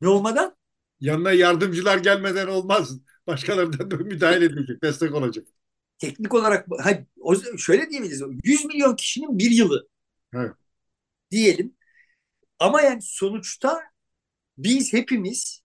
Ne 0.00 0.08
olmadan? 0.08 0.56
Yanına 1.00 1.32
yardımcılar 1.32 1.98
gelmeden 1.98 2.46
olmaz. 2.46 2.98
Başkalarından 3.32 3.90
da 3.90 3.96
müdahale 3.96 4.44
edecek, 4.44 4.82
destek 4.82 5.14
olacak. 5.14 5.46
Teknik 5.98 6.34
olarak 6.34 6.66
hayır, 6.80 7.06
şöyle 7.58 7.90
diyebiliriz. 7.90 8.22
100 8.44 8.64
milyon 8.64 8.96
kişinin 8.96 9.38
bir 9.38 9.50
yılı. 9.50 9.88
Evet. 10.34 10.52
Diyelim. 11.30 11.76
Ama 12.58 12.82
yani 12.82 13.02
sonuçta 13.02 13.80
biz 14.58 14.92
hepimiz 14.92 15.62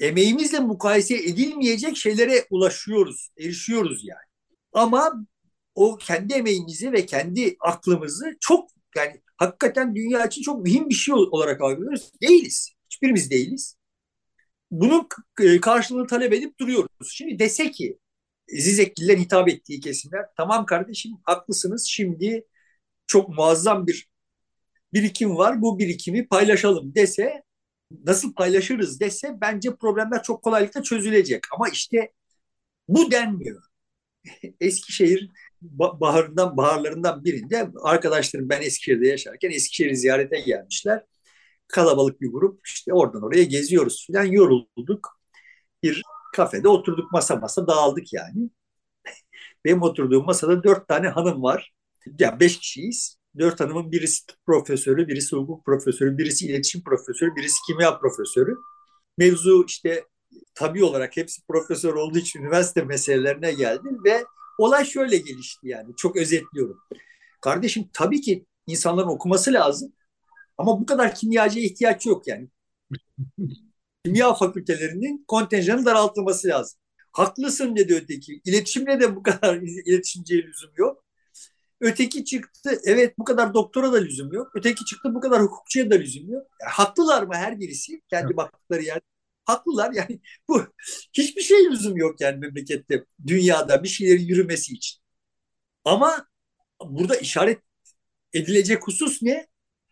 emeğimizle 0.00 0.60
mukayese 0.60 1.14
edilmeyecek 1.16 1.96
şeylere 1.96 2.46
ulaşıyoruz, 2.50 3.30
erişiyoruz 3.38 4.04
yani. 4.04 4.26
Ama 4.72 5.26
o 5.74 5.96
kendi 5.96 6.34
emeğimizi 6.34 6.92
ve 6.92 7.06
kendi 7.06 7.56
aklımızı 7.60 8.36
çok 8.40 8.70
yani 8.96 9.22
hakikaten 9.36 9.94
dünya 9.94 10.26
için 10.26 10.42
çok 10.42 10.62
mühim 10.64 10.88
bir 10.88 10.94
şey 10.94 11.14
olarak 11.14 11.60
algılıyoruz. 11.60 12.12
Değiliz. 12.22 12.72
Hiçbirimiz 12.90 13.30
değiliz. 13.30 13.76
Bunun 14.70 15.08
e, 15.40 15.60
karşılığını 15.60 16.06
talep 16.06 16.32
edip 16.32 16.60
duruyoruz. 16.60 17.12
Şimdi 17.12 17.38
dese 17.38 17.70
ki 17.70 17.98
Zizekliler 18.48 19.18
hitap 19.18 19.48
ettiği 19.48 19.80
kesimler 19.80 20.26
tamam 20.36 20.66
kardeşim 20.66 21.12
haklısınız 21.24 21.86
şimdi 21.86 22.46
çok 23.06 23.28
muazzam 23.28 23.86
bir 23.86 24.08
birikim 24.92 25.36
var 25.36 25.62
bu 25.62 25.78
birikimi 25.78 26.28
paylaşalım 26.28 26.94
dese 26.94 27.42
nasıl 28.04 28.34
paylaşırız 28.34 29.00
dese 29.00 29.38
bence 29.40 29.76
problemler 29.76 30.22
çok 30.22 30.42
kolaylıkla 30.42 30.82
çözülecek. 30.82 31.44
Ama 31.54 31.68
işte 31.68 32.12
bu 32.88 33.10
denmiyor. 33.10 33.62
Eskişehir 34.60 35.30
baharından 35.62 36.56
baharlarından 36.56 37.24
birinde 37.24 37.70
arkadaşlarım 37.82 38.48
ben 38.48 38.62
Eskişehir'de 38.62 39.08
yaşarken 39.08 39.50
Eskişehir'i 39.50 39.96
ziyarete 39.96 40.40
gelmişler. 40.40 41.04
Kalabalık 41.72 42.20
bir 42.20 42.32
grup 42.32 42.60
işte 42.66 42.92
oradan 42.94 43.22
oraya 43.22 43.44
geziyoruz 43.44 44.06
falan 44.06 44.24
yorulduk. 44.24 45.20
Bir 45.82 46.02
kafede 46.36 46.68
oturduk 46.68 47.12
masa 47.12 47.36
masa 47.36 47.66
dağıldık 47.66 48.12
yani. 48.12 48.50
Benim 49.64 49.82
oturduğum 49.82 50.26
masada 50.26 50.64
dört 50.64 50.88
tane 50.88 51.08
hanım 51.08 51.42
var. 51.42 51.74
Ya 52.06 52.14
yani 52.18 52.40
beş 52.40 52.58
kişiyiz 52.58 53.16
dört 53.38 53.60
hanımın 53.60 53.92
birisi 53.92 54.24
profesörü, 54.46 55.08
birisi 55.08 55.36
hukuk 55.36 55.64
profesörü, 55.64 56.18
birisi 56.18 56.46
iletişim 56.46 56.82
profesörü, 56.82 57.36
birisi 57.36 57.58
kimya 57.66 57.98
profesörü. 57.98 58.56
Mevzu 59.18 59.64
işte 59.66 60.04
tabii 60.54 60.84
olarak 60.84 61.16
hepsi 61.16 61.42
profesör 61.46 61.94
olduğu 61.94 62.18
için 62.18 62.40
üniversite 62.40 62.82
meselelerine 62.82 63.52
geldi 63.52 63.88
ve 64.04 64.24
olay 64.58 64.84
şöyle 64.84 65.16
gelişti 65.16 65.68
yani 65.68 65.96
çok 65.96 66.16
özetliyorum. 66.16 66.78
Kardeşim 67.40 67.88
tabii 67.92 68.20
ki 68.20 68.46
insanların 68.66 69.08
okuması 69.08 69.52
lazım 69.52 69.92
ama 70.60 70.80
bu 70.80 70.86
kadar 70.86 71.14
kimyacıya 71.14 71.64
ihtiyaç 71.64 72.06
yok 72.06 72.26
yani. 72.26 72.48
Kimya 74.04 74.34
fakültelerinin 74.34 75.24
kontenjanı 75.28 75.84
daraltılması 75.84 76.48
lazım. 76.48 76.80
Haklısın 77.12 77.76
dedi 77.76 77.94
öteki. 77.94 78.40
İletişimle 78.44 79.00
de 79.00 79.16
bu 79.16 79.22
kadar 79.22 79.56
iletişimciye 79.86 80.42
lüzum 80.42 80.70
yok. 80.76 81.04
Öteki 81.80 82.24
çıktı 82.24 82.80
evet 82.84 83.18
bu 83.18 83.24
kadar 83.24 83.54
doktora 83.54 83.92
da 83.92 83.96
lüzum 83.96 84.32
yok. 84.32 84.52
Öteki 84.54 84.84
çıktı 84.84 85.14
bu 85.14 85.20
kadar 85.20 85.42
hukukçuya 85.42 85.90
da 85.90 85.94
lüzum 85.94 86.30
yok. 86.30 86.46
Yani 86.60 86.70
haklılar 86.70 87.22
mı 87.22 87.34
her 87.34 87.60
birisi 87.60 88.02
kendi 88.10 88.26
evet. 88.26 88.36
baktıkları 88.36 88.82
yer? 88.82 89.00
Haklılar 89.44 89.92
yani 89.92 90.20
bu 90.48 90.66
hiçbir 91.12 91.42
şey 91.42 91.70
lüzum 91.70 91.96
yok 91.96 92.20
yani 92.20 92.38
memlekette 92.38 93.04
dünyada 93.26 93.82
bir 93.82 93.88
şeylerin 93.88 94.26
yürümesi 94.26 94.72
için. 94.72 95.00
Ama 95.84 96.26
burada 96.84 97.16
işaret 97.16 97.60
edilecek 98.32 98.86
husus 98.86 99.22
ne? 99.22 99.49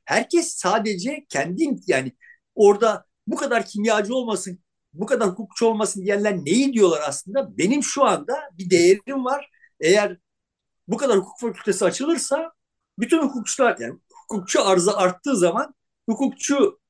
Herkes 0.08 0.54
sadece 0.56 1.26
kendi 1.28 1.64
yani 1.86 2.12
orada 2.54 3.04
bu 3.26 3.36
kadar 3.36 3.66
kimyacı 3.66 4.14
olmasın, 4.14 4.58
bu 4.92 5.06
kadar 5.06 5.28
hukukçu 5.28 5.66
olmasın 5.66 6.04
diyenler 6.04 6.36
neyi 6.36 6.72
diyorlar 6.72 7.00
aslında? 7.06 7.58
Benim 7.58 7.82
şu 7.82 8.04
anda 8.04 8.34
bir 8.58 8.70
değerim 8.70 9.24
var. 9.24 9.50
Eğer 9.80 10.18
bu 10.88 10.96
kadar 10.96 11.18
hukuk 11.18 11.40
fakültesi 11.40 11.84
açılırsa 11.84 12.52
bütün 12.98 13.18
hukukçular 13.18 13.76
yani 13.80 14.00
hukukçu 14.12 14.62
arzı 14.62 14.96
arttığı 14.96 15.36
zaman 15.36 15.74
hukukçu 16.08 16.80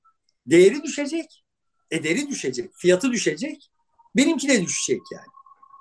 değeri 0.46 0.82
düşecek, 0.82 1.44
ederi 1.90 2.28
düşecek, 2.28 2.70
fiyatı 2.76 3.12
düşecek, 3.12 3.70
benimki 4.16 4.48
de 4.48 4.62
düşecek 4.62 5.02
yani. 5.12 5.28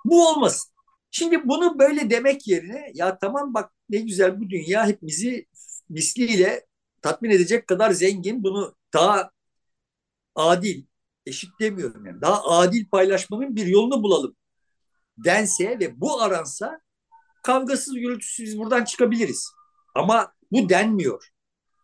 Bu 0.06 0.30
olmasın. 0.30 0.72
Şimdi 1.12 1.48
bunu 1.48 1.80
böyle 1.80 2.10
demek 2.10 2.48
yerine 2.48 2.92
ya 2.94 3.20
tamam 3.20 3.54
bak 3.54 3.72
ne 3.90 3.98
güzel 3.98 4.40
bu 4.42 4.50
dünya 4.50 4.88
hepimizi 4.88 5.46
misliyle 5.90 6.68
tatmin 7.02 7.30
edecek 7.30 7.68
kadar 7.68 7.92
zengin 7.92 8.44
bunu 8.44 8.76
daha 8.94 9.32
adil, 10.36 10.86
eşit 11.26 11.50
demiyorum 11.60 12.06
yani 12.06 12.22
daha 12.22 12.44
adil 12.44 12.90
paylaşmanın 12.90 13.56
bir 13.56 13.66
yolunu 13.66 14.04
bulalım 14.04 14.36
dense 15.18 15.80
ve 15.80 16.02
bu 16.02 16.22
aransa 16.22 16.82
kavgasız 17.44 17.96
gürültüsüz 17.96 18.58
buradan 18.58 18.84
çıkabiliriz. 18.84 19.52
Ama 19.96 20.34
bu 20.52 20.70
denmiyor. 20.70 21.28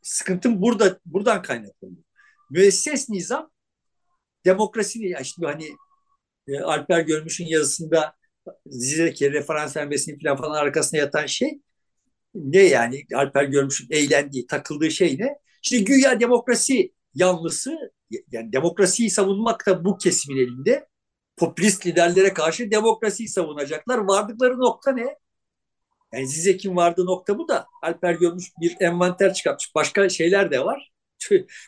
Sıkıntım 0.01 0.61
burada 0.61 0.99
buradan 1.05 1.41
kaynaklanıyor. 1.41 2.03
Müesses 2.49 3.09
nizam 3.09 3.51
demokrasi 4.45 4.99
yani 5.07 5.21
işte 5.21 5.45
hani 5.45 5.69
e, 6.47 6.59
Alper 6.59 6.99
Görmüş'ün 6.99 7.45
yazısında 7.45 8.15
Zizek'e 8.65 9.31
referans 9.31 9.77
vermesini 9.77 10.19
falan 10.19 10.37
falan 10.37 10.55
arkasına 10.55 10.99
yatan 10.99 11.25
şey 11.25 11.61
ne 12.35 12.59
yani 12.61 13.03
Alper 13.15 13.43
Görmüş'ün 13.43 13.87
eğlendiği, 13.91 14.47
takıldığı 14.47 14.91
şey 14.91 15.17
ne? 15.19 15.35
Şimdi 15.61 15.85
güya 15.85 16.19
demokrasi 16.19 16.93
yanlısı 17.15 17.93
yani 18.31 18.53
demokrasiyi 18.53 19.09
savunmak 19.09 19.67
da 19.67 19.85
bu 19.85 19.97
kesimin 19.97 20.37
elinde. 20.37 20.87
Popülist 21.37 21.85
liderlere 21.85 22.33
karşı 22.33 22.71
demokrasiyi 22.71 23.29
savunacaklar. 23.29 23.97
Vardıkları 23.97 24.59
nokta 24.59 24.91
ne? 24.91 25.15
Yani 26.13 26.27
Zizek'in 26.27 26.75
vardığı 26.75 27.05
nokta 27.05 27.37
bu 27.37 27.47
da 27.47 27.65
Alper 27.81 28.13
görmüş 28.13 28.51
bir 28.61 28.75
envanter 28.79 29.33
çıkartmış. 29.33 29.75
Başka 29.75 30.09
şeyler 30.09 30.51
de 30.51 30.65
var. 30.65 30.91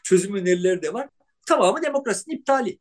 Çözüm 0.03 0.35
önerileri 0.35 0.81
de 0.81 0.93
var. 0.93 1.09
Tamamı 1.47 1.81
demokrasinin 1.81 2.35
iptali. 2.35 2.79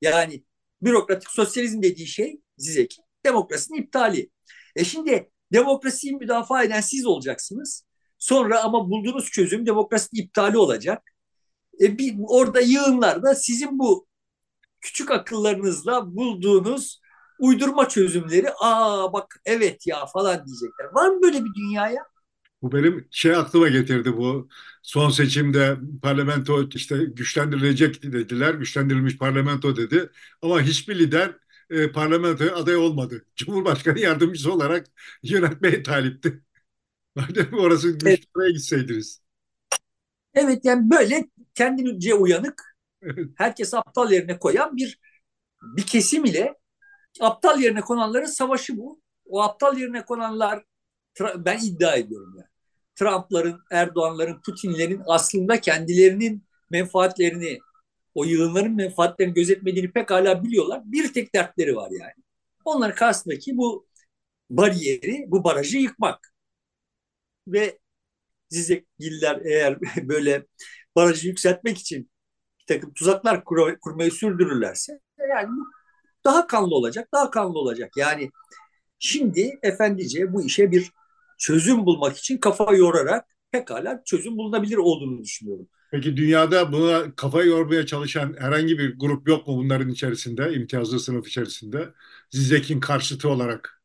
Yani 0.00 0.44
bürokratik 0.82 1.30
sosyalizm 1.30 1.82
dediği 1.82 2.06
şey 2.06 2.40
Zizek'in 2.56 3.04
demokrasinin 3.24 3.82
iptali. 3.82 4.30
E 4.76 4.84
şimdi 4.84 5.30
demokrasiyi 5.52 6.16
müdafaa 6.16 6.64
eden 6.64 6.80
siz 6.80 7.06
olacaksınız. 7.06 7.84
Sonra 8.18 8.62
ama 8.62 8.90
bulduğunuz 8.90 9.30
çözüm 9.30 9.66
demokrasinin 9.66 10.22
iptali 10.22 10.58
olacak. 10.58 11.02
E 11.80 11.98
bir, 11.98 12.14
orada 12.28 12.60
yığınlarda 12.60 13.34
sizin 13.34 13.78
bu 13.78 14.06
küçük 14.80 15.10
akıllarınızla 15.10 16.16
bulduğunuz 16.16 17.00
uydurma 17.38 17.88
çözümleri 17.88 18.48
aa 18.60 19.12
bak 19.12 19.40
evet 19.44 19.86
ya 19.86 20.06
falan 20.06 20.46
diyecekler. 20.46 20.84
Var 20.92 21.08
mı 21.08 21.22
böyle 21.22 21.44
bir 21.44 21.54
dünyaya? 21.54 22.02
Bu 22.62 22.72
benim 22.72 23.08
şey 23.10 23.36
aklıma 23.36 23.68
getirdi 23.68 24.16
bu 24.16 24.48
son 24.82 25.10
seçimde 25.10 25.76
parlamento 26.02 26.68
işte 26.74 26.96
güçlendirilecek 27.04 28.02
dediler. 28.02 28.54
Güçlendirilmiş 28.54 29.18
parlamento 29.18 29.76
dedi. 29.76 30.10
Ama 30.42 30.62
hiçbir 30.62 30.98
lider 30.98 31.34
e, 31.70 31.92
parlamentoya 31.92 32.56
aday 32.56 32.76
olmadı. 32.76 33.26
Cumhurbaşkanı 33.36 33.98
yardımcısı 33.98 34.52
olarak 34.52 34.86
yönetmeye 35.22 35.82
talipti. 35.82 36.42
Madem 37.14 37.54
orası 37.58 37.90
güçlere 37.90 38.16
evet. 38.36 38.54
gitseydiniz. 38.54 39.20
Evet 40.34 40.64
yani 40.64 40.90
böyle 40.90 41.28
kendince 41.54 42.14
uyanık, 42.14 42.76
herkes 43.36 43.74
aptal 43.74 44.12
yerine 44.12 44.38
koyan 44.38 44.76
bir 44.76 45.00
bir 45.62 45.82
kesim 45.82 46.24
ile 46.24 46.60
Aptal 47.20 47.60
yerine 47.60 47.80
konanların 47.80 48.26
savaşı 48.26 48.76
bu. 48.76 49.00
O 49.26 49.42
aptal 49.42 49.78
yerine 49.78 50.04
konanlar 50.04 50.64
ben 51.36 51.58
iddia 51.58 51.96
ediyorum 51.96 52.34
yani. 52.36 52.46
Trump'ların, 52.94 53.60
Erdoğan'ların, 53.70 54.40
Putin'lerin 54.46 55.02
aslında 55.06 55.60
kendilerinin 55.60 56.44
menfaatlerini, 56.70 57.58
o 58.14 58.24
yığınların 58.24 58.76
menfaatlerini 58.76 59.34
gözetmediğini 59.34 59.92
pek 59.92 60.10
hala 60.10 60.44
biliyorlar. 60.44 60.82
Bir 60.84 61.12
tek 61.12 61.34
dertleri 61.34 61.76
var 61.76 61.90
yani. 61.90 62.12
Onların 62.64 62.94
karşısındaki 62.94 63.56
bu 63.56 63.86
bariyeri, 64.50 65.24
bu 65.28 65.44
barajı 65.44 65.78
yıkmak. 65.78 66.34
Ve 67.46 67.78
Zizekgiller 68.50 69.40
eğer 69.44 69.78
böyle 70.08 70.46
barajı 70.96 71.28
yükseltmek 71.28 71.78
için 71.78 72.10
bir 72.60 72.66
takım 72.74 72.94
tuzaklar 72.94 73.44
kur 73.44 73.78
kurmayı 73.80 74.12
sürdürürlerse 74.12 75.00
yani 75.30 75.50
daha 76.24 76.46
kanlı 76.46 76.74
olacak, 76.74 77.08
daha 77.14 77.30
kanlı 77.30 77.58
olacak. 77.58 77.92
Yani 77.96 78.30
şimdi 78.98 79.58
efendice 79.62 80.32
bu 80.32 80.42
işe 80.44 80.72
bir 80.72 80.92
çözüm 81.38 81.86
bulmak 81.86 82.18
için 82.18 82.38
kafa 82.38 82.74
yorarak 82.74 83.26
pekala 83.50 84.02
çözüm 84.04 84.36
bulunabilir 84.38 84.76
olduğunu 84.76 85.22
düşünüyorum. 85.22 85.68
Peki 85.90 86.16
dünyada 86.16 86.72
buna 86.72 87.14
kafa 87.14 87.42
yormaya 87.42 87.86
çalışan 87.86 88.36
herhangi 88.38 88.78
bir 88.78 88.98
grup 88.98 89.28
yok 89.28 89.46
mu 89.48 89.56
bunların 89.56 89.88
içerisinde, 89.88 90.52
imtiyazlı 90.54 91.00
sınıf 91.00 91.28
içerisinde? 91.28 91.88
Zizek'in 92.30 92.80
karşıtı 92.80 93.28
olarak 93.28 93.82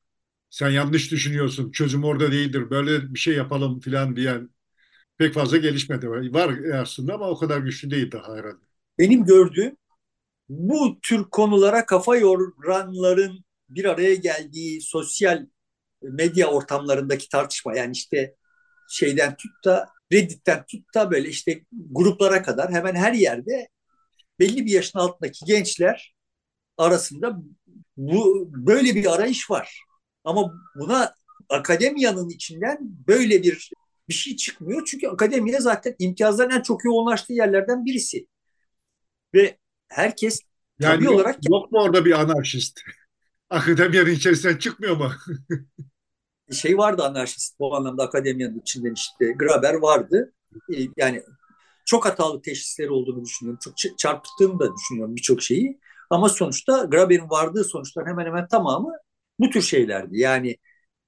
sen 0.49 0.69
yanlış 0.69 1.11
düşünüyorsun, 1.11 1.71
çözüm 1.71 2.03
orada 2.03 2.31
değildir, 2.31 2.69
böyle 2.69 3.13
bir 3.13 3.19
şey 3.19 3.35
yapalım 3.35 3.79
filan 3.79 4.15
diyen 4.15 4.49
pek 5.17 5.33
fazla 5.33 5.57
gelişmedi. 5.57 6.09
Var 6.09 6.55
aslında 6.73 7.13
ama 7.13 7.29
o 7.29 7.37
kadar 7.37 7.59
güçlü 7.59 7.91
değil 7.91 8.11
daha 8.11 8.35
herhalde. 8.35 8.65
Benim 8.99 9.25
gördüğüm 9.25 9.77
bu 10.49 10.99
tür 11.01 11.23
konulara 11.23 11.85
kafa 11.85 12.17
yoranların 12.17 13.45
bir 13.69 13.85
araya 13.85 14.15
geldiği 14.15 14.81
sosyal 14.81 15.45
medya 16.01 16.47
ortamlarındaki 16.47 17.29
tartışma 17.29 17.75
yani 17.75 17.91
işte 17.91 18.35
şeyden 18.89 19.35
tut 19.35 19.65
da 19.65 19.94
Reddit'ten 20.11 20.65
tut 20.65 20.93
da 20.95 21.11
böyle 21.11 21.29
işte 21.29 21.63
gruplara 21.91 22.41
kadar 22.41 22.71
hemen 22.71 22.95
her 22.95 23.13
yerde 23.13 23.69
belli 24.39 24.65
bir 24.65 24.71
yaşın 24.71 24.99
altındaki 24.99 25.45
gençler 25.45 26.15
arasında 26.77 27.37
bu 27.97 28.49
böyle 28.51 28.95
bir 28.95 29.15
arayış 29.15 29.51
var. 29.51 29.83
Ama 30.23 30.53
buna 30.75 31.15
akademiyanın 31.49 32.29
içinden 32.29 32.77
böyle 32.81 33.43
bir 33.43 33.69
bir 34.09 34.13
şey 34.13 34.35
çıkmıyor. 34.35 34.85
Çünkü 34.85 35.07
akademiye 35.07 35.59
zaten 35.59 35.95
imtiyazların 35.99 36.49
en 36.49 36.61
çok 36.61 36.85
yoğunlaştığı 36.85 37.33
yerlerden 37.33 37.85
birisi. 37.85 38.27
Ve 39.33 39.57
herkes 39.87 40.39
yani 40.79 40.95
tabii 40.95 41.05
yok, 41.05 41.15
olarak... 41.15 41.49
Yok 41.49 41.71
mu 41.71 41.79
orada 41.79 42.05
bir 42.05 42.21
anarşist? 42.21 42.81
Akademiyanın 43.49 44.11
içerisinden 44.11 44.57
çıkmıyor 44.57 44.97
mu? 44.97 45.11
şey 46.51 46.77
vardı 46.77 47.03
anarşist 47.03 47.59
bu 47.59 47.75
anlamda 47.75 48.03
akademiyanın 48.03 48.59
içinden 48.59 48.93
işte 48.93 49.31
Graber 49.31 49.73
vardı. 49.73 50.33
Ee, 50.73 50.81
yani 50.97 51.23
çok 51.85 52.05
hatalı 52.05 52.41
teşhisleri 52.41 52.89
olduğunu 52.91 53.25
düşünüyorum. 53.25 53.59
Çok 53.63 53.97
çarpıttığını 53.97 54.59
da 54.59 54.75
düşünüyorum 54.75 55.15
birçok 55.15 55.41
şeyi. 55.41 55.79
Ama 56.09 56.29
sonuçta 56.29 56.83
Graber'in 56.85 57.29
vardığı 57.29 57.63
sonuçlar 57.63 58.07
hemen 58.07 58.25
hemen 58.25 58.47
tamamı 58.47 58.93
bu 59.39 59.49
tür 59.49 59.61
şeylerdi. 59.61 60.19
Yani 60.19 60.57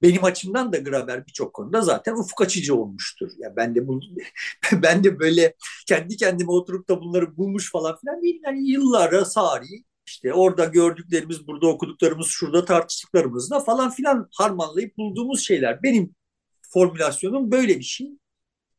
benim 0.02 0.24
açımdan 0.24 0.72
da 0.72 0.78
Graber 0.78 1.26
birçok 1.26 1.54
konuda 1.54 1.80
zaten 1.82 2.12
ufuk 2.14 2.42
açıcı 2.42 2.74
olmuştur. 2.74 3.30
Ya 3.38 3.56
ben 3.56 3.74
de 3.74 3.88
bu 3.88 4.00
ben 4.72 5.04
de 5.04 5.18
böyle 5.18 5.54
kendi 5.88 6.16
kendime 6.16 6.50
oturup 6.50 6.88
da 6.88 7.00
bunları 7.00 7.36
bulmuş 7.36 7.72
falan 7.72 7.96
filan 7.96 8.22
değil. 8.22 8.40
Yani 8.44 8.70
yıllara 8.70 9.24
sari 9.24 9.84
işte 10.08 10.32
orada 10.32 10.64
gördüklerimiz, 10.64 11.46
burada 11.46 11.66
okuduklarımız, 11.66 12.26
şurada 12.26 12.64
tartıştıklarımızla 12.64 13.60
falan 13.60 13.90
filan 13.90 14.28
harmanlayıp 14.32 14.96
bulduğumuz 14.98 15.40
şeyler. 15.40 15.82
Benim 15.82 16.14
formülasyonum 16.62 17.50
böyle 17.50 17.78
bir 17.78 17.84
şey. 17.84 18.10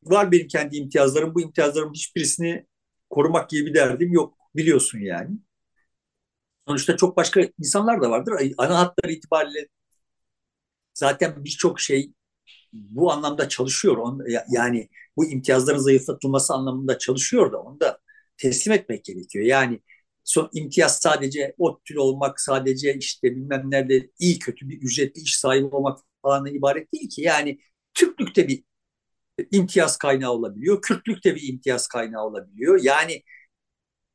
Var 0.03 0.31
benim 0.31 0.47
kendi 0.47 0.77
imtiyazlarım. 0.77 1.35
Bu 1.35 1.41
imtiyazlarım 1.41 1.93
hiçbirisini 1.93 2.65
korumak 3.09 3.49
gibi 3.49 3.65
bir 3.65 3.73
derdim 3.73 4.13
yok. 4.13 4.37
Biliyorsun 4.55 4.99
yani. 4.99 5.37
Sonuçta 6.67 6.97
çok 6.97 7.17
başka 7.17 7.41
insanlar 7.59 8.01
da 8.01 8.09
vardır. 8.09 8.33
Ana 8.57 8.79
hatlar 8.79 9.09
itibariyle 9.09 9.67
zaten 10.93 11.43
birçok 11.45 11.79
şey 11.79 12.13
bu 12.73 13.11
anlamda 13.11 13.49
çalışıyor. 13.49 14.19
Yani 14.49 14.89
bu 15.17 15.25
imtiyazların 15.29 15.77
zayıflatılması 15.77 16.53
anlamında 16.53 16.97
çalışıyor 16.97 17.51
da 17.51 17.57
onu 17.61 17.79
da 17.79 17.99
teslim 18.37 18.73
etmek 18.73 19.05
gerekiyor. 19.05 19.45
Yani 19.45 19.81
son 20.29 20.49
imtiyaz 20.53 20.97
sadece 21.01 21.55
ODTÜ'lü 21.57 21.99
olmak, 21.99 22.41
sadece 22.41 22.93
işte 22.97 23.35
bilmem 23.35 23.71
nerede 23.71 24.09
iyi 24.19 24.39
kötü 24.39 24.69
bir 24.69 24.81
ücretli 24.81 25.21
iş 25.21 25.37
sahibi 25.37 25.65
olmak 25.65 25.99
falan 26.21 26.45
ibaret 26.45 26.93
değil 26.93 27.09
ki. 27.09 27.21
Yani 27.21 27.59
Türklükte 27.93 28.47
bir 28.47 28.63
imtiyaz 29.51 29.97
kaynağı 29.97 30.31
olabiliyor, 30.31 30.81
Kürtlükte 30.81 31.35
bir 31.35 31.49
imtiyaz 31.49 31.87
kaynağı 31.87 32.25
olabiliyor. 32.25 32.79
Yani 32.83 33.23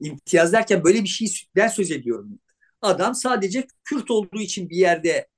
imtiyaz 0.00 0.52
derken 0.52 0.84
böyle 0.84 1.02
bir 1.02 1.08
şeyden 1.08 1.68
söz 1.68 1.90
ediyorum. 1.90 2.38
Adam 2.82 3.14
sadece 3.14 3.66
Kürt 3.84 4.10
olduğu 4.10 4.40
için 4.40 4.70
bir 4.70 4.76
yerde 4.76 5.28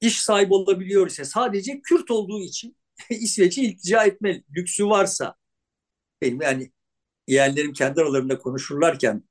iş 0.00 0.22
sahibi 0.22 0.54
olabiliyor 0.54 1.06
ise 1.06 1.24
sadece 1.24 1.80
Kürt 1.82 2.10
olduğu 2.10 2.42
için 2.42 2.76
İsveç'e 3.10 3.62
iltica 3.62 4.04
etme 4.04 4.42
lüksü 4.56 4.86
varsa 4.86 5.36
benim 6.22 6.42
yani 6.42 6.72
yeğenlerim 7.28 7.72
kendi 7.72 8.00
aralarında 8.00 8.38
konuşurlarken 8.38 9.24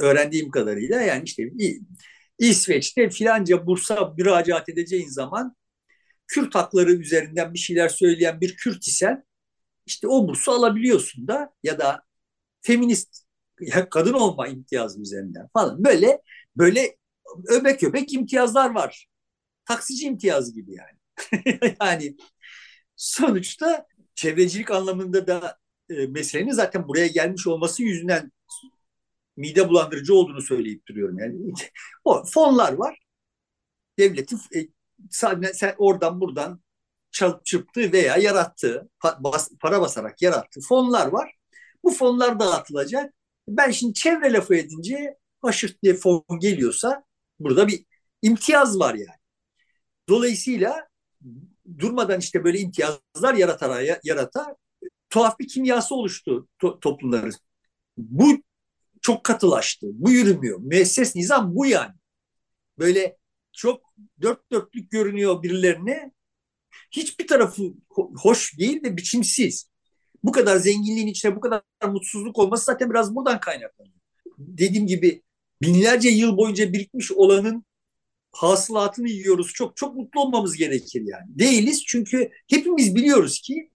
öğrendiğim 0.00 0.50
kadarıyla 0.50 1.00
yani 1.02 1.22
işte 1.24 1.42
İsveç'te 2.38 3.10
filanca 3.10 3.66
bursa 3.66 4.14
müracaat 4.18 4.68
edeceğin 4.68 5.08
zaman 5.08 5.56
Kürt 6.26 6.54
hakları 6.54 6.92
üzerinden 6.92 7.54
bir 7.54 7.58
şeyler 7.58 7.88
söyleyen 7.88 8.40
bir 8.40 8.56
Kürt 8.56 8.88
isen 8.88 9.24
işte 9.86 10.08
o 10.08 10.28
bursu 10.28 10.52
alabiliyorsun 10.52 11.28
da 11.28 11.52
ya 11.62 11.78
da 11.78 12.02
feminist 12.62 13.24
ya 13.60 13.88
kadın 13.88 14.12
olma 14.12 14.48
imtiyazı 14.48 15.00
üzerinden 15.00 15.48
falan 15.52 15.84
böyle 15.84 16.22
böyle 16.56 16.96
öbek 17.48 17.82
öbek 17.82 18.12
imtiyazlar 18.12 18.70
var 18.70 19.08
taksici 19.64 20.06
imtiyazı 20.06 20.54
gibi 20.54 20.74
yani. 20.74 20.98
yani 21.80 22.16
sonuçta 22.96 23.86
çevrecilik 24.14 24.70
anlamında 24.70 25.26
da 25.26 25.58
e, 25.90 26.06
meselenin 26.06 26.50
zaten 26.50 26.88
buraya 26.88 27.06
gelmiş 27.06 27.46
olması 27.46 27.82
yüzünden 27.82 28.32
mide 29.36 29.68
bulandırıcı 29.68 30.14
olduğunu 30.14 30.42
söyleyip 30.42 30.86
duruyorum. 30.88 31.18
Yani 31.18 31.52
o 32.04 32.24
fonlar 32.24 32.72
var. 32.72 32.98
Devletin 33.98 34.40
e, 34.54 34.68
sen 35.52 35.74
oradan 35.78 36.20
buradan 36.20 36.62
çalıp 37.10 37.44
çırptığı 37.44 37.92
veya 37.92 38.16
yarattığı, 38.16 38.88
para 39.60 39.80
basarak 39.80 40.22
yarattığı 40.22 40.60
fonlar 40.60 41.06
var. 41.06 41.34
Bu 41.84 41.90
fonlar 41.90 42.40
dağıtılacak. 42.40 43.14
Ben 43.48 43.70
şimdi 43.70 43.94
çevre 43.94 44.32
lafı 44.32 44.54
edince 44.54 45.16
aşırt 45.42 45.82
diye 45.82 45.94
fon 45.94 46.24
geliyorsa 46.40 47.04
burada 47.38 47.68
bir 47.68 47.84
imtiyaz 48.22 48.78
var 48.78 48.94
yani. 48.94 49.18
Dolayısıyla 50.08 50.88
durmadan 51.78 52.20
işte 52.20 52.44
böyle 52.44 52.58
imtiyazlar 52.58 53.34
yarata 53.34 53.80
yarata 54.04 54.56
tuhaf 55.10 55.38
bir 55.38 55.48
kimyası 55.48 55.94
oluştu 55.94 56.48
to 56.58 56.80
toplumların. 56.80 57.32
Bu 57.96 58.42
çok 59.02 59.24
katılaştı. 59.24 59.86
Bu 59.92 60.10
yürümüyor. 60.10 60.58
Müesses 60.58 61.16
nizam 61.16 61.56
bu 61.56 61.66
yani. 61.66 61.94
Böyle 62.78 63.16
çok 63.52 63.94
dört 64.22 64.52
dörtlük 64.52 64.90
görünüyor 64.90 65.42
birilerine. 65.42 66.12
Hiçbir 66.90 67.26
tarafı 67.26 67.62
hoş 68.16 68.58
değil 68.58 68.82
ve 68.82 68.96
biçimsiz. 68.96 69.70
Bu 70.24 70.32
kadar 70.32 70.56
zenginliğin 70.56 71.06
içinde 71.06 71.36
bu 71.36 71.40
kadar 71.40 71.62
mutsuzluk 71.88 72.38
olması 72.38 72.64
zaten 72.64 72.90
biraz 72.90 73.14
buradan 73.14 73.40
kaynaklanıyor. 73.40 73.96
Dediğim 74.38 74.86
gibi 74.86 75.22
binlerce 75.62 76.08
yıl 76.08 76.36
boyunca 76.36 76.72
birikmiş 76.72 77.12
olanın 77.12 77.64
hasılatını 78.32 79.08
yiyoruz. 79.08 79.52
Çok 79.54 79.76
çok 79.76 79.96
mutlu 79.96 80.20
olmamız 80.20 80.56
gerekir 80.56 81.02
yani. 81.04 81.38
Değiliz 81.38 81.84
çünkü 81.86 82.30
hepimiz 82.48 82.94
biliyoruz 82.94 83.40
ki 83.40 83.70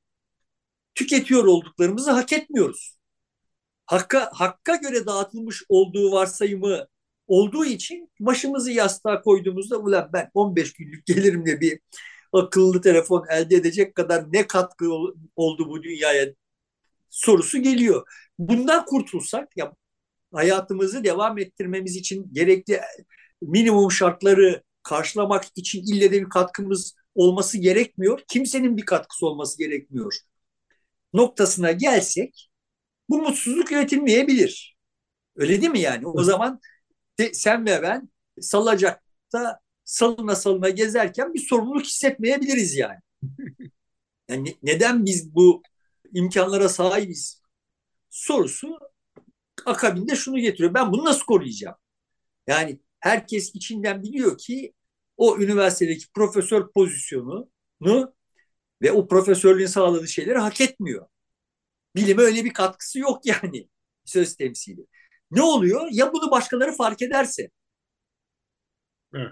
tüketiyor 0.96 1.46
olduklarımızı 1.46 2.12
hak 2.12 2.34
etmiyoruz. 2.34 2.98
Hakka, 3.88 4.30
hakka 4.34 4.76
göre 4.76 5.06
dağıtılmış 5.06 5.64
olduğu 5.70 6.12
varsayımı 6.12 6.88
olduğu 7.28 7.66
için 7.66 8.12
başımızı 8.20 8.72
yastığa 8.72 9.22
koyduğumuzda 9.22 9.78
ulan 9.78 10.10
ben 10.14 10.32
15 10.34 10.74
günlük 10.74 11.06
gelirimle 11.06 11.62
bir 11.62 11.80
akıllı 12.34 12.82
telefon 12.82 13.26
elde 13.30 13.56
edecek 13.56 13.96
kadar 13.96 14.34
ne 14.34 14.48
katkı 14.48 14.92
oldu 15.36 15.70
bu 15.70 15.84
dünyaya 15.84 16.28
sorusu 17.10 17.62
geliyor. 17.62 18.08
Bundan 18.40 18.86
kurtulsak 18.86 19.58
ya 19.58 19.74
hayatımızı 20.34 21.04
devam 21.04 21.38
ettirmemiz 21.38 21.96
için 21.96 22.30
gerekli 22.34 22.82
minimum 23.42 23.92
şartları 23.92 24.64
karşılamak 24.84 25.46
için 25.56 25.84
ille 25.84 26.12
de 26.12 26.22
bir 26.22 26.30
katkımız 26.30 26.96
olması 27.16 27.58
gerekmiyor. 27.58 28.20
Kimsenin 28.28 28.78
bir 28.78 28.86
katkısı 28.86 29.28
olması 29.28 29.58
gerekmiyor. 29.58 30.14
Noktasına 31.14 31.72
gelsek 31.72 32.50
bu 33.10 33.22
mutsuzluk 33.22 33.72
üretilmeyebilir. 33.72 34.78
Öyle 35.36 35.62
değil 35.62 35.72
mi 35.72 35.80
yani? 35.80 36.08
O 36.08 36.24
zaman 36.24 36.60
de, 37.20 37.34
sen 37.34 37.66
ve 37.66 37.82
ben 37.84 38.10
salacak 38.42 39.04
sokakta 39.32 39.60
salına 39.84 40.36
salına 40.36 40.70
gezerken 40.70 41.34
bir 41.34 41.40
sorumluluk 41.40 41.86
hissetmeyebiliriz 41.86 42.76
yani. 42.76 43.00
Yani 44.30 44.58
neden 44.64 45.06
biz 45.06 45.36
bu 45.36 45.64
imkanlara 46.14 46.70
sahibiz 46.70 47.42
sorusu 48.10 48.80
akabinde 49.66 50.16
şunu 50.16 50.40
getiriyor. 50.40 50.74
Ben 50.74 50.92
bunu 50.92 51.06
nasıl 51.06 51.26
koruyacağım? 51.26 51.76
Yani 52.48 52.80
herkes 53.00 53.56
içinden 53.56 54.04
biliyor 54.04 54.38
ki 54.38 54.74
o 55.18 55.38
üniversitedeki 55.40 56.06
profesör 56.14 56.72
pozisyonunu 56.72 58.14
ve 58.82 58.92
o 58.92 59.08
profesörlüğün 59.08 59.66
sağladığı 59.66 60.08
şeyleri 60.08 60.38
hak 60.38 60.62
etmiyor. 60.62 61.08
Bilime 61.98 62.24
öyle 62.24 62.46
bir 62.46 62.54
katkısı 62.54 63.00
yok 63.00 63.28
yani 63.28 63.70
söz 64.06 64.38
temsili. 64.38 64.88
Ne 65.32 65.44
oluyor? 65.44 65.90
Ya 65.92 66.14
bunu 66.14 66.32
başkaları 66.32 66.74
fark 66.74 67.04
ederse. 67.04 67.52
Evet. 69.14 69.32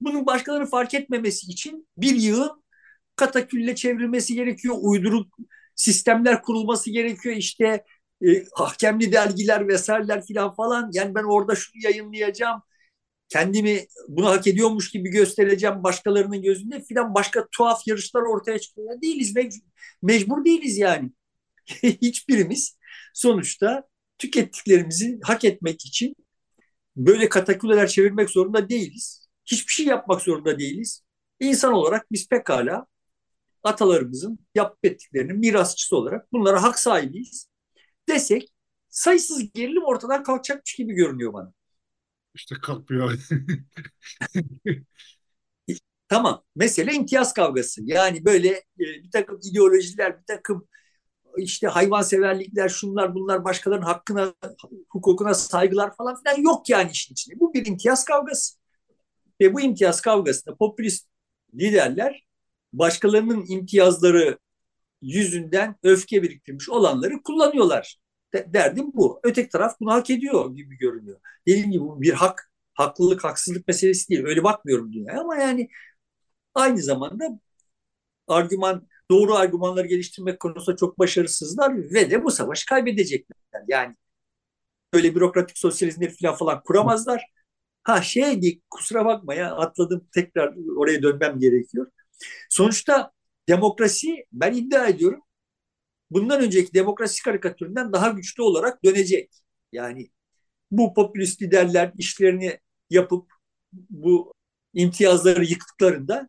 Bunun 0.00 0.26
başkaları 0.26 0.66
fark 0.66 0.94
etmemesi 0.94 1.46
için 1.52 1.88
bir 1.96 2.14
yığın 2.16 2.64
katakülle 3.16 3.74
çevrilmesi 3.74 4.34
gerekiyor. 4.34 4.74
Uyduruk 4.80 5.36
sistemler 5.74 6.42
kurulması 6.42 6.90
gerekiyor. 6.90 7.36
İşte 7.36 7.84
e, 8.26 8.44
hakemli 8.54 9.12
dergiler 9.12 9.68
vesaireler 9.68 10.26
filan 10.26 10.54
falan. 10.54 10.90
Yani 10.92 11.14
ben 11.14 11.24
orada 11.24 11.54
şunu 11.56 11.82
yayınlayacağım. 11.84 12.62
Kendimi 13.28 13.86
bunu 14.08 14.26
hak 14.26 14.46
ediyormuş 14.46 14.90
gibi 14.90 15.10
göstereceğim 15.10 15.82
başkalarının 15.82 16.42
gözünde 16.42 16.84
filan 16.84 17.14
başka 17.14 17.48
tuhaf 17.52 17.86
yarışlar 17.86 18.22
ortaya 18.22 18.58
çıkıyor. 18.58 19.02
Değiliz 19.02 19.34
mecbur, 19.36 19.60
mecbur 20.02 20.44
değiliz 20.44 20.78
yani. 20.78 21.10
Hiçbirimiz 21.82 22.78
sonuçta 23.14 23.84
tükettiklerimizi 24.18 25.20
hak 25.22 25.44
etmek 25.44 25.86
için 25.86 26.16
böyle 26.96 27.28
kataküleler 27.28 27.88
çevirmek 27.88 28.30
zorunda 28.30 28.68
değiliz. 28.68 29.28
Hiçbir 29.44 29.72
şey 29.72 29.86
yapmak 29.86 30.22
zorunda 30.22 30.58
değiliz. 30.58 31.02
İnsan 31.40 31.72
olarak 31.72 32.12
biz 32.12 32.28
pekala 32.28 32.86
atalarımızın 33.62 34.38
yapıp 34.54 34.84
ettiklerinin 34.84 35.38
mirasçısı 35.38 35.96
olarak 35.96 36.32
bunlara 36.32 36.62
hak 36.62 36.78
sahibiyiz 36.78 37.48
desek 38.08 38.48
sayısız 38.88 39.52
gerilim 39.52 39.84
ortadan 39.84 40.22
kalkacakmış 40.22 40.74
gibi 40.74 40.94
görünüyor 40.94 41.32
bana. 41.32 41.52
İşte 42.34 42.54
kalkmıyor. 42.62 43.18
tamam. 46.08 46.44
Mesele 46.56 46.92
imtiyaz 46.94 47.34
kavgası. 47.34 47.80
Yani 47.84 48.24
böyle 48.24 48.48
e, 48.48 48.62
bir 48.78 49.10
takım 49.10 49.40
ideolojiler, 49.50 50.18
bir 50.18 50.24
takım 50.26 50.68
işte 51.38 51.68
hayvanseverlikler, 51.68 52.70
şunlar 52.70 53.16
bunlar 53.16 53.44
başkalarının 53.44 53.86
hakkına, 53.86 54.34
hukukuna 54.90 55.34
saygılar 55.34 55.96
falan 55.96 56.16
filan 56.22 56.42
yok 56.42 56.70
yani 56.70 56.92
işin 56.92 57.14
içinde. 57.14 57.40
Bu 57.40 57.54
bir 57.54 57.66
imtiyaz 57.66 58.04
kavgası. 58.04 58.56
Ve 59.40 59.54
bu 59.54 59.60
imtiyaz 59.62 60.00
kavgasında 60.00 60.56
popülist 60.56 61.08
liderler 61.54 62.26
başkalarının 62.72 63.44
imtiyazları 63.48 64.38
yüzünden 65.02 65.76
öfke 65.82 66.22
biriktirmiş 66.24 66.70
olanları 66.70 67.22
kullanıyorlar. 67.22 67.98
Derdim 68.34 68.90
bu. 68.94 69.20
Öteki 69.22 69.48
taraf 69.48 69.80
bunu 69.80 69.92
hak 69.92 70.10
ediyor 70.10 70.56
gibi 70.56 70.78
görünüyor. 70.78 71.20
Dediğim 71.46 71.70
gibi 71.70 71.84
bir 71.84 72.12
hak, 72.12 72.52
haklılık, 72.74 73.24
haksızlık 73.24 73.68
meselesi 73.68 74.08
değil. 74.08 74.24
Öyle 74.24 74.44
bakmıyorum 74.44 74.92
dünyaya 74.92 75.20
ama 75.20 75.36
yani 75.36 75.68
aynı 76.54 76.82
zamanda 76.82 77.40
argüman 78.28 78.88
doğru 79.10 79.34
argümanları 79.34 79.86
geliştirmek 79.86 80.40
konusunda 80.40 80.76
çok 80.76 80.98
başarısızlar 80.98 81.76
ve 81.94 82.10
de 82.10 82.24
bu 82.24 82.30
savaşı 82.30 82.66
kaybedecekler. 82.66 83.36
Yani 83.68 83.96
böyle 84.94 85.14
bürokratik 85.14 85.58
sosyalizmleri 85.58 86.10
falan 86.16 86.36
falan 86.36 86.62
kuramazlar. 86.62 87.24
Ha 87.84 88.02
şeydi 88.02 88.60
kusura 88.70 89.04
bakma 89.04 89.34
ya 89.34 89.56
atladım 89.56 90.08
tekrar 90.14 90.54
oraya 90.76 91.02
dönmem 91.02 91.40
gerekiyor. 91.40 91.86
Sonuçta 92.50 93.12
demokrasi 93.48 94.26
ben 94.32 94.54
iddia 94.54 94.88
ediyorum 94.88 95.22
bundan 96.10 96.42
önceki 96.42 96.74
demokrasi 96.74 97.22
karikatüründen 97.22 97.92
daha 97.92 98.08
güçlü 98.08 98.42
olarak 98.42 98.84
dönecek. 98.84 99.30
Yani 99.72 100.10
bu 100.70 100.94
popülist 100.94 101.42
liderler 101.42 101.92
işlerini 101.98 102.58
yapıp 102.90 103.32
bu 103.72 104.32
imtiyazları 104.74 105.44
yıktıklarında 105.44 106.28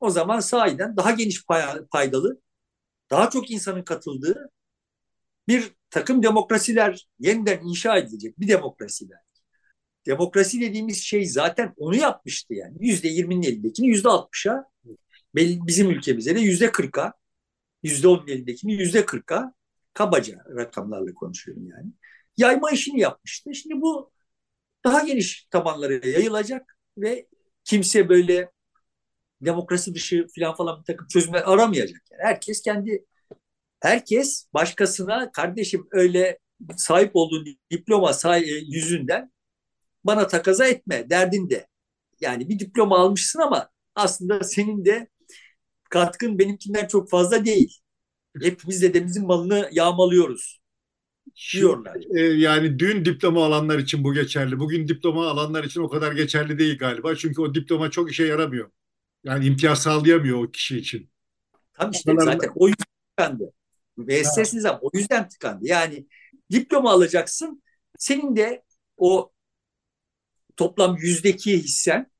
o 0.00 0.10
zaman 0.10 0.40
sahiden 0.40 0.96
daha 0.96 1.10
geniş 1.10 1.44
paydalı, 1.90 2.40
daha 3.10 3.30
çok 3.30 3.50
insanın 3.50 3.82
katıldığı 3.82 4.50
bir 5.48 5.72
takım 5.90 6.22
demokrasiler 6.22 7.08
yeniden 7.18 7.60
inşa 7.64 7.98
edilecek. 7.98 8.40
Bir 8.40 8.48
demokrasiler. 8.48 9.18
Demokrasi 10.06 10.60
dediğimiz 10.60 11.02
şey 11.02 11.26
zaten 11.26 11.74
onu 11.76 11.96
yapmıştı 11.96 12.54
yani. 12.54 12.76
Yüzde 12.80 13.08
yirminin 13.08 13.42
elindekini 13.42 13.88
yüzde 13.88 14.08
altmışa 14.08 14.64
bizim 15.34 15.90
ülkemizde 15.90 16.34
de 16.34 16.40
yüzde 16.40 16.72
kırka 16.72 17.12
yüzde 17.82 18.08
onun 18.08 18.28
elindekini 18.28 18.72
yüzde 18.72 19.06
kırka 19.06 19.54
kabaca 19.94 20.44
rakamlarla 20.56 21.14
konuşuyorum 21.14 21.66
yani. 21.66 21.92
Yayma 22.36 22.70
işini 22.70 23.00
yapmıştı. 23.00 23.54
Şimdi 23.54 23.80
bu 23.80 24.12
daha 24.84 25.00
geniş 25.04 25.46
tabanlara 25.50 25.94
yayılacak 26.08 26.78
ve 26.98 27.26
kimse 27.64 28.08
böyle 28.08 28.50
demokrasi 29.42 29.94
dışı 29.94 30.26
falan 30.38 30.54
falan 30.56 30.80
bir 30.80 30.84
takım 30.84 31.06
çözümler 31.08 31.42
aramayacak. 31.46 32.00
Yani 32.10 32.22
herkes 32.22 32.62
kendi 32.62 33.04
herkes 33.80 34.46
başkasına 34.54 35.32
kardeşim 35.32 35.88
öyle 35.92 36.38
sahip 36.76 37.10
olduğun 37.14 37.46
diploma 37.70 38.12
say 38.12 38.40
e, 38.42 38.54
yüzünden 38.68 39.32
bana 40.04 40.26
takaza 40.26 40.66
etme 40.66 41.10
derdinde. 41.10 41.68
Yani 42.20 42.48
bir 42.48 42.58
diploma 42.58 42.98
almışsın 42.98 43.40
ama 43.40 43.70
aslında 43.94 44.44
senin 44.44 44.84
de 44.84 45.08
katkın 45.90 46.38
benimkinden 46.38 46.86
çok 46.86 47.10
fazla 47.10 47.44
değil. 47.44 47.78
Hepimiz 48.42 48.82
dedemizin 48.82 49.26
malını 49.26 49.68
yağmalıyoruz 49.72 50.60
diyorlar. 51.52 51.96
E, 52.16 52.20
yani 52.20 52.78
dün 52.78 53.04
diploma 53.04 53.44
alanlar 53.44 53.78
için 53.78 54.04
bu 54.04 54.14
geçerli. 54.14 54.58
Bugün 54.58 54.88
diploma 54.88 55.28
alanlar 55.28 55.64
için 55.64 55.80
o 55.80 55.88
kadar 55.88 56.12
geçerli 56.12 56.58
değil 56.58 56.78
galiba. 56.78 57.16
Çünkü 57.16 57.42
o 57.42 57.54
diploma 57.54 57.90
çok 57.90 58.10
işe 58.10 58.24
yaramıyor. 58.24 58.70
Yani 59.24 59.46
imtiyaz 59.46 59.82
sağlayamıyor 59.82 60.44
o 60.44 60.50
kişi 60.50 60.78
için. 60.78 61.10
Tam 61.72 61.90
işte 61.90 62.12
Onlarla... 62.12 62.32
zaten 62.32 62.52
o 62.54 62.68
yüzden 62.68 62.86
tıkandı. 63.16 63.52
Müesses 63.96 64.54
nizam 64.54 64.78
o 64.82 64.90
yüzden 64.94 65.28
tıkandı. 65.28 65.66
Yani 65.66 66.06
diploma 66.50 66.90
alacaksın. 66.90 67.62
Senin 67.98 68.36
de 68.36 68.62
o 68.96 69.32
toplam 70.56 70.96
yüzdeki 70.96 71.62
hissen 71.62 72.10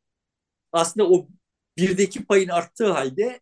aslında 0.72 1.08
o 1.08 1.28
birdeki 1.76 2.24
payın 2.24 2.48
arttığı 2.48 2.92
halde 2.92 3.40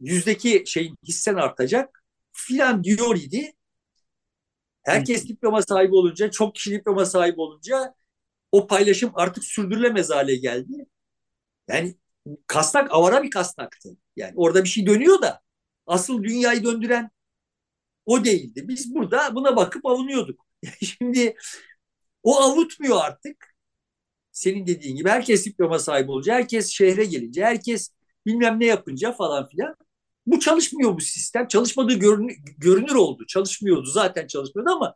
yüzdeki 0.00 0.64
şeyin 0.66 0.96
hissen 1.08 1.34
artacak 1.34 2.04
filan 2.32 2.84
diyor 2.84 3.16
idi. 3.16 3.52
Herkes 4.82 5.28
diploma 5.28 5.62
sahibi 5.62 5.94
olunca, 5.94 6.30
çok 6.30 6.54
kişi 6.54 6.70
diploma 6.72 7.06
sahibi 7.06 7.40
olunca 7.40 7.94
o 8.52 8.66
paylaşım 8.66 9.12
artık 9.14 9.44
sürdürülemez 9.44 10.10
hale 10.10 10.36
geldi. 10.36 10.86
Yani 11.68 11.96
kasnak 12.46 12.88
avara 12.94 13.22
bir 13.22 13.30
kasnaktı. 13.30 13.90
Yani 14.16 14.32
orada 14.36 14.64
bir 14.64 14.68
şey 14.68 14.86
dönüyor 14.86 15.22
da 15.22 15.42
asıl 15.86 16.24
dünyayı 16.24 16.64
döndüren 16.64 17.10
o 18.06 18.24
değildi. 18.24 18.68
Biz 18.68 18.94
burada 18.94 19.34
buna 19.34 19.56
bakıp 19.56 19.86
avunuyorduk. 19.86 20.46
Şimdi 20.82 21.36
o 22.22 22.36
avutmuyor 22.42 22.98
artık. 23.04 23.56
Senin 24.32 24.66
dediğin 24.66 24.96
gibi 24.96 25.08
herkes 25.10 25.46
diploma 25.46 25.78
sahibi 25.78 26.10
olunca, 26.10 26.34
herkes 26.34 26.68
şehre 26.70 27.04
gelince, 27.04 27.44
herkes 27.44 27.90
bilmem 28.26 28.60
ne 28.60 28.66
yapınca 28.66 29.12
falan 29.12 29.48
filan. 29.48 29.76
Bu 30.26 30.40
çalışmıyor 30.40 30.96
bu 30.96 31.00
sistem. 31.00 31.48
Çalışmadığı 31.48 31.94
görünür, 31.94 32.36
görünür 32.58 32.94
oldu. 32.94 33.26
Çalışmıyordu 33.26 33.86
zaten 33.86 34.26
çalışmıyordu 34.26 34.70
ama 34.70 34.94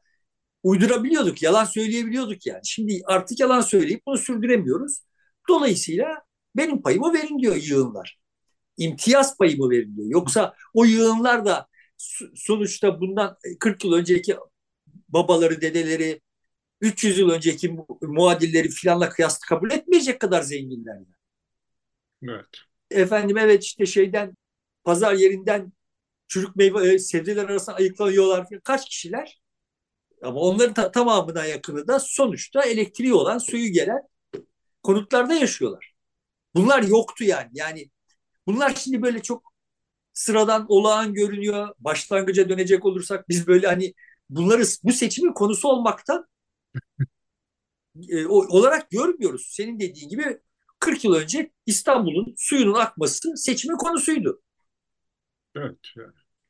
uydurabiliyorduk. 0.63 1.43
Yalan 1.43 1.65
söyleyebiliyorduk 1.65 2.47
yani. 2.47 2.61
Şimdi 2.65 3.03
artık 3.05 3.41
yalan 3.41 3.61
söyleyip 3.61 4.07
bunu 4.07 4.19
sürdüremiyoruz. 4.19 5.01
Dolayısıyla 5.49 6.23
benim 6.57 6.83
payımı 6.83 7.15
verin 7.15 7.39
diyor 7.39 7.57
yığınlar. 7.57 8.19
İmtiyaz 8.77 9.37
payımı 9.39 9.71
verin 9.71 9.97
diyor. 9.97 10.09
Yoksa 10.11 10.55
o 10.75 10.85
yığınlar 10.85 11.45
da 11.45 11.67
sonuçta 12.35 13.01
bundan 13.01 13.37
40 13.61 13.85
yıl 13.85 13.93
önceki 13.93 14.37
babaları, 15.09 15.61
dedeleri, 15.61 16.21
300 16.81 17.19
yıl 17.19 17.31
önceki 17.31 17.77
muadilleri 18.03 18.69
filanla 18.69 19.09
kıyasla 19.09 19.39
kabul 19.49 19.71
etmeyecek 19.71 20.21
kadar 20.21 20.43
zenginler. 20.43 20.95
Yani. 20.95 21.07
Evet. 22.23 22.47
Efendim 22.91 23.39
evet 23.39 23.65
işte 23.65 23.87
şeyden 23.87 24.37
pazar 24.85 25.15
yerinden 25.15 25.73
çürük 26.29 26.57
meyve 26.57 26.95
e, 26.95 26.99
sebzeler 26.99 27.45
arasında 27.45 27.77
ayıklanıyorlar. 27.77 28.47
Kaç 28.65 28.87
kişiler? 28.91 29.41
Ama 30.23 30.41
onların 30.41 30.75
ta- 30.75 30.93
tamamına 30.93 31.47
yakını 31.47 31.89
da 31.89 32.01
sonuçta 32.01 32.63
elektriği 32.65 33.15
olan, 33.15 33.39
suyu 33.39 33.73
gelen 33.73 34.01
konutlarda 34.83 35.35
yaşıyorlar. 35.35 35.95
Bunlar 36.55 36.83
yoktu 36.83 37.25
yani. 37.25 37.51
Yani 37.55 37.91
bunlar 38.47 38.75
şimdi 38.77 39.03
böyle 39.03 39.23
çok 39.23 39.55
sıradan 40.15 40.67
olağan 40.71 41.15
görünüyor. 41.15 41.69
Başlangıca 41.79 42.49
dönecek 42.49 42.87
olursak 42.87 43.31
biz 43.31 43.47
böyle 43.47 43.67
hani 43.67 43.95
bunları 44.31 44.65
bu 44.85 44.93
seçimin 44.93 45.33
konusu 45.35 45.69
olmaktan 45.69 46.27
e, 48.09 48.27
olarak 48.27 48.91
görmüyoruz. 48.91 49.47
Senin 49.51 49.81
dediğin 49.81 50.09
gibi 50.09 50.39
40 50.79 51.05
yıl 51.05 51.15
önce 51.15 51.51
İstanbul'un 51.67 52.35
suyunun 52.39 52.75
akması 52.75 53.37
seçimin 53.37 53.77
konusuydu. 53.77 54.43
Evet. 55.57 55.79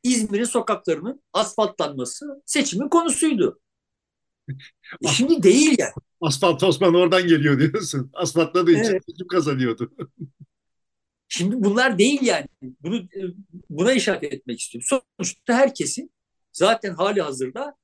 İzmir'in 0.03 0.45
sokaklarının 0.45 1.23
asfaltlanması 1.33 2.43
seçimin 2.47 2.89
konusuydu. 2.89 3.61
E 5.05 5.09
şimdi 5.09 5.43
değil 5.43 5.77
yani. 5.79 5.93
Asfalt 6.21 6.63
Osman 6.63 6.95
oradan 6.95 7.27
geliyor 7.27 7.59
diyorsun. 7.59 8.11
Asfaltladığı 8.15 8.71
için 8.71 8.91
evet. 8.91 9.03
seçim 9.07 9.27
kazanıyordu. 9.27 9.93
Şimdi 11.29 11.65
bunlar 11.65 11.99
değil 11.99 12.23
yani. 12.23 12.47
Bunu 12.63 13.09
buna 13.71 13.93
işaret 13.93 14.23
etmek 14.23 14.61
istiyorum. 14.61 15.03
Sonuçta 15.19 15.55
herkesin 15.55 16.13
zaten 16.53 16.95
hali 16.95 17.23
hazırda 17.23 17.77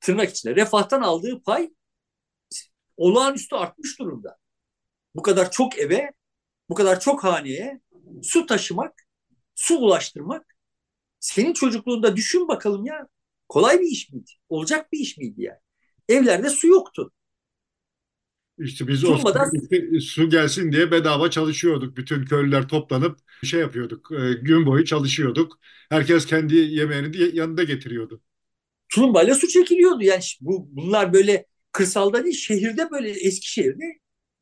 tırnak 0.00 0.30
içinde 0.30 0.56
refahtan 0.56 1.02
aldığı 1.02 1.42
pay 1.42 1.70
olağanüstü 2.96 3.56
artmış 3.56 3.98
durumda. 3.98 4.36
Bu 5.14 5.22
kadar 5.22 5.50
çok 5.50 5.78
eve, 5.78 6.12
bu 6.68 6.74
kadar 6.74 7.00
çok 7.00 7.24
haneye 7.24 7.80
su 8.22 8.46
taşımak, 8.46 9.03
su 9.66 9.76
ulaştırmak 9.76 10.56
senin 11.20 11.52
çocukluğunda 11.52 12.16
düşün 12.16 12.48
bakalım 12.48 12.86
ya 12.86 13.08
kolay 13.48 13.80
bir 13.80 13.86
iş 13.86 14.12
miydi? 14.12 14.30
Olacak 14.48 14.92
bir 14.92 14.98
iş 14.98 15.16
miydi 15.18 15.42
yani? 15.42 15.58
Evlerde 16.08 16.50
su 16.50 16.66
yoktu. 16.66 17.12
İşte 18.58 18.88
biz 18.88 19.00
Tuluma'da... 19.00 19.50
o 19.96 20.00
su 20.00 20.30
gelsin 20.30 20.72
diye 20.72 20.90
bedava 20.90 21.30
çalışıyorduk. 21.30 21.96
Bütün 21.96 22.24
köylüler 22.24 22.68
toplanıp 22.68 23.18
şey 23.44 23.60
yapıyorduk. 23.60 24.12
E, 24.12 24.32
gün 24.32 24.66
boyu 24.66 24.84
çalışıyorduk. 24.84 25.58
Herkes 25.90 26.26
kendi 26.26 26.56
yemeğini 26.56 27.36
yanında 27.36 27.64
getiriyordu. 27.64 28.20
Tulumbayla 28.88 29.34
su 29.34 29.48
çekiliyordu. 29.48 30.02
Yani 30.02 30.22
bu 30.40 30.68
bunlar 30.70 31.12
böyle 31.12 31.46
kırsalda 31.72 32.24
değil, 32.24 32.36
şehirde 32.36 32.90
böyle 32.90 33.10
Eskişehir'de 33.10 33.84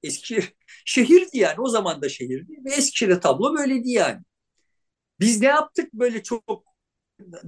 Eskişehir 0.02 0.52
şehirdi 0.84 1.38
yani. 1.38 1.60
O 1.60 1.68
zaman 1.68 2.02
da 2.02 2.08
şehirdi. 2.08 2.52
Ve 2.64 2.74
Eskişehir'de 2.74 3.20
tablo 3.20 3.54
böyleydi 3.58 3.90
yani. 3.90 4.20
Biz 5.22 5.40
ne 5.40 5.46
yaptık 5.46 5.92
böyle 5.92 6.22
çok 6.22 6.64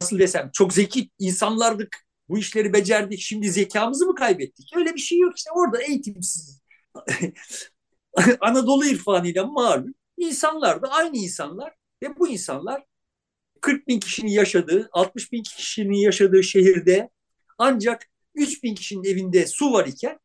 nasıl 0.00 0.18
desem 0.18 0.50
çok 0.52 0.72
zeki 0.72 1.10
insanlardık. 1.18 2.04
Bu 2.28 2.38
işleri 2.38 2.72
becerdik. 2.72 3.20
Şimdi 3.20 3.50
zekamızı 3.50 4.06
mı 4.06 4.14
kaybettik? 4.14 4.70
Öyle 4.76 4.94
bir 4.94 5.00
şey 5.00 5.18
yok 5.18 5.32
işte. 5.36 5.50
Orada 5.54 5.82
eğitimsiz 5.82 6.62
Anadolu 8.40 8.86
irfanıyla 8.86 9.46
malum 9.46 9.94
insanlar 10.16 10.82
da 10.82 10.88
aynı 10.88 11.16
insanlar 11.16 11.74
ve 12.02 12.18
bu 12.18 12.28
insanlar 12.28 12.84
40 13.60 13.88
bin 13.88 14.00
kişinin 14.00 14.30
yaşadığı, 14.30 14.88
60 14.92 15.32
bin 15.32 15.42
kişinin 15.42 15.96
yaşadığı 15.96 16.42
şehirde 16.42 17.10
ancak 17.58 18.06
3 18.34 18.62
bin 18.62 18.74
kişinin 18.74 19.04
evinde 19.04 19.46
su 19.46 19.72
var 19.72 19.86
iken 19.86 20.18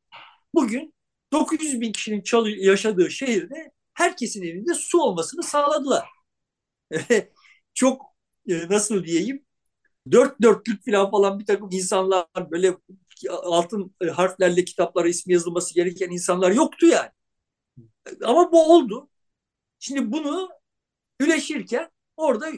bugün 0.56 0.93
900 1.32 1.82
bin 1.82 1.91
kişinin 1.91 2.24
yaşadığı 2.60 3.12
şehirde 3.12 3.72
herkesin 3.93 4.43
evinde 4.43 4.74
su 4.74 5.02
olmasını 5.02 5.43
sağladılar. 5.43 6.10
Çok 7.74 8.02
e, 8.50 8.70
nasıl 8.70 9.04
diyeyim 9.04 9.46
dört 10.12 10.42
dörtlük 10.42 10.86
falan 10.86 11.12
falan 11.12 11.40
bir 11.40 11.46
takım 11.46 11.70
insanlar 11.72 12.28
böyle 12.52 12.78
altın 13.44 13.96
harflerle 14.14 14.66
kitaplara 14.66 15.10
ismi 15.10 15.34
yazılması 15.34 15.74
gereken 15.76 16.10
insanlar 16.10 16.52
yoktu 16.52 16.88
yani. 16.88 17.12
Ama 18.24 18.52
bu 18.52 18.74
oldu. 18.74 19.10
Şimdi 19.80 20.12
bunu 20.12 20.50
üleşirken 21.22 21.92
orada 22.18 22.52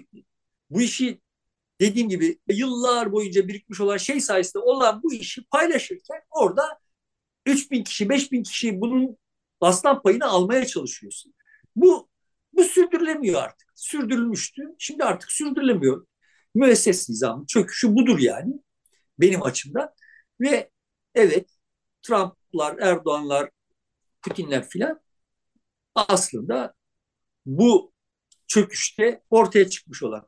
bu 0.69 0.81
işi 0.81 1.21
dediğim 1.81 2.09
gibi 2.09 2.39
yıllar 2.49 3.13
boyunca 3.13 3.49
birikmiş 3.49 3.81
olan 3.81 3.97
şey 3.97 4.21
sayesinde 4.21 4.63
olan 4.63 5.03
bu 5.03 5.13
işi 5.13 5.45
paylaşırken 5.45 6.21
orada 6.31 6.79
3 7.47 7.71
bin 7.71 7.85
kişi, 7.85 8.09
5 8.09 8.33
bin 8.33 8.43
kişi 8.43 8.81
bunun 8.81 9.17
aslan 9.61 10.03
payını 10.03 10.27
almaya 10.27 10.67
çalışıyorsun. 10.67 11.35
Bu 11.77 12.09
bu 12.53 12.63
sürdürülemiyor 12.63 13.41
artık. 13.43 13.71
Sürdürülmüştü. 13.75 14.61
Şimdi 14.79 15.03
artık 15.03 15.31
sürdürülemiyor. 15.31 16.07
Müesses 16.55 17.09
nizamın 17.09 17.45
çöküşü 17.45 17.95
budur 17.95 18.19
yani 18.19 18.53
benim 19.19 19.43
açımdan. 19.43 19.89
Ve 20.41 20.69
evet 21.15 21.49
Trump'lar, 22.01 22.77
Erdoğan'lar, 22.79 23.49
Putin'ler 24.21 24.69
filan 24.69 25.01
aslında 25.95 26.73
bu 27.45 27.93
çöküşte 28.47 29.23
ortaya 29.29 29.69
çıkmış 29.69 30.03
olan 30.03 30.27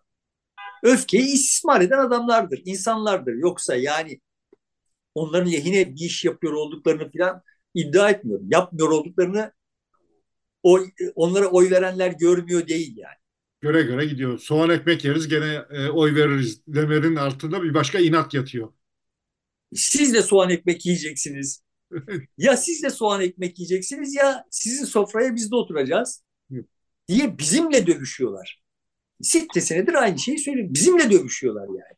öfkeyi 0.84 1.34
istismar 1.34 1.82
eden 1.82 1.98
adamlardır, 2.00 2.62
insanlardır. 2.66 3.34
Yoksa 3.34 3.76
yani 3.76 4.20
onların 5.16 5.52
lehine 5.52 5.96
bir 5.96 6.06
iş 6.06 6.26
yapıyor 6.26 6.54
olduklarını 6.54 7.12
filan 7.12 7.42
iddia 7.74 8.10
etmiyorum. 8.10 8.48
Yapmıyor 8.52 8.90
olduklarını 8.90 9.54
oy, 10.64 10.92
onlara 11.16 11.48
oy 11.48 11.72
verenler 11.72 12.12
görmüyor 12.12 12.68
değil 12.68 12.98
yani. 12.98 13.16
Göre 13.62 13.82
göre 13.82 14.06
gidiyor. 14.06 14.40
Soğan 14.40 14.70
ekmek 14.70 15.06
yeriz 15.06 15.28
gene 15.28 15.62
e, 15.70 15.90
oy 15.90 16.16
veririz 16.16 16.62
demenin 16.68 17.16
altında 17.16 17.64
bir 17.64 17.74
başka 17.74 18.00
inat 18.00 18.34
yatıyor. 18.34 18.74
Siz 19.76 20.14
de 20.14 20.22
soğan 20.22 20.50
ekmek 20.50 20.86
yiyeceksiniz. 20.86 21.64
ya 22.38 22.58
siz 22.58 22.84
de 22.84 22.90
soğan 22.90 23.22
ekmek 23.22 23.60
yiyeceksiniz 23.60 24.16
ya 24.16 24.46
sizin 24.52 24.86
sofraya 24.86 25.36
biz 25.36 25.52
de 25.52 25.56
oturacağız 25.56 26.24
diye 27.08 27.38
bizimle 27.38 27.88
dövüşüyorlar. 27.88 28.64
Sitte 29.22 29.62
senedir 29.62 29.94
aynı 29.94 30.20
şeyi 30.20 30.38
söylüyorum. 30.38 30.74
Bizimle 30.74 31.12
dövüşüyorlar 31.12 31.68
yani. 31.68 31.98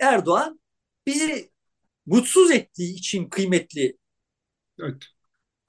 Erdoğan 0.00 0.60
bizi 1.06 1.50
mutsuz 2.06 2.50
ettiği 2.50 2.94
için 2.94 3.28
kıymetli. 3.28 3.96
Evet. 4.80 5.02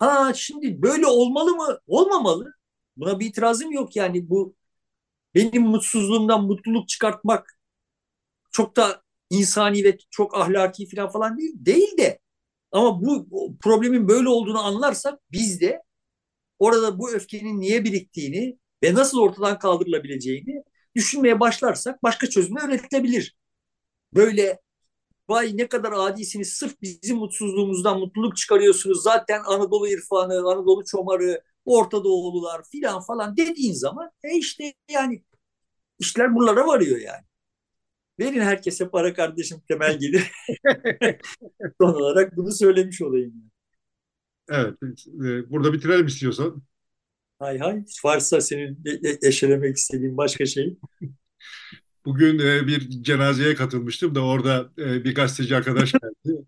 Ha 0.01 0.33
şimdi 0.35 0.81
böyle 0.81 1.07
olmalı 1.07 1.51
mı? 1.55 1.79
Olmamalı. 1.87 2.53
Buna 2.97 3.19
bir 3.19 3.25
itirazım 3.25 3.71
yok 3.71 3.95
yani 3.95 4.29
bu 4.29 4.55
benim 5.35 5.63
mutsuzluğumdan 5.63 6.43
mutluluk 6.45 6.89
çıkartmak 6.89 7.59
çok 8.51 8.75
da 8.77 9.03
insani 9.29 9.83
ve 9.83 9.97
çok 10.11 10.37
ahlaki 10.37 10.89
falan 10.89 11.09
falan 11.11 11.37
değil. 11.39 11.53
Değil 11.55 11.97
de 11.97 12.19
ama 12.71 13.01
bu 13.01 13.27
problemin 13.61 14.07
böyle 14.09 14.29
olduğunu 14.29 14.59
anlarsak 14.65 15.19
biz 15.33 15.61
de 15.61 15.83
orada 16.59 16.99
bu 16.99 17.11
öfkenin 17.11 17.61
niye 17.61 17.85
biriktiğini 17.85 18.59
ve 18.83 18.95
nasıl 18.95 19.19
ortadan 19.21 19.59
kaldırılabileceğini 19.59 20.63
düşünmeye 20.95 21.41
başlarsak 21.41 22.03
başka 22.03 22.29
çözümler 22.29 22.69
üretilebilir. 22.69 23.37
Böyle 24.15 24.59
vay 25.31 25.57
ne 25.57 25.67
kadar 25.67 25.91
adisiniz 25.91 26.53
sırf 26.53 26.81
bizim 26.81 27.17
mutsuzluğumuzdan 27.17 27.99
mutluluk 27.99 28.37
çıkarıyorsunuz 28.37 29.03
zaten 29.03 29.41
Anadolu 29.45 29.87
irfanı, 29.87 30.33
Anadolu 30.33 30.85
çomarı, 30.85 31.41
Orta 31.65 32.03
Doğulular 32.03 32.63
filan 32.71 33.01
falan 33.01 33.37
dediğin 33.37 33.73
zaman 33.73 34.11
e 34.23 34.37
işte 34.37 34.73
yani 34.91 35.23
işler 35.99 36.35
buralara 36.35 36.67
varıyor 36.67 36.99
yani. 36.99 37.25
Verin 38.19 38.41
herkese 38.41 38.89
para 38.89 39.13
kardeşim 39.13 39.61
temel 39.67 39.99
gelir. 39.99 40.31
Son 41.81 41.93
olarak 41.93 42.37
bunu 42.37 42.51
söylemiş 42.51 43.01
olayım. 43.01 43.51
Evet. 44.49 44.75
E, 45.07 45.51
burada 45.51 45.73
bitirelim 45.73 46.05
istiyorsan. 46.05 46.61
Hay 47.39 47.59
hay. 47.59 47.85
Varsa 48.05 48.41
senin 48.41 48.83
eşelemek 49.23 49.77
istediğin 49.77 50.17
başka 50.17 50.45
şey. 50.45 50.77
Bugün 52.05 52.39
e, 52.39 52.67
bir 52.67 52.89
cenazeye 53.03 53.55
katılmıştım 53.55 54.15
da 54.15 54.21
orada 54.25 54.71
e, 54.77 55.03
bir 55.03 55.15
gazeteci 55.15 55.55
arkadaş 55.55 55.91
geldi. 56.25 56.45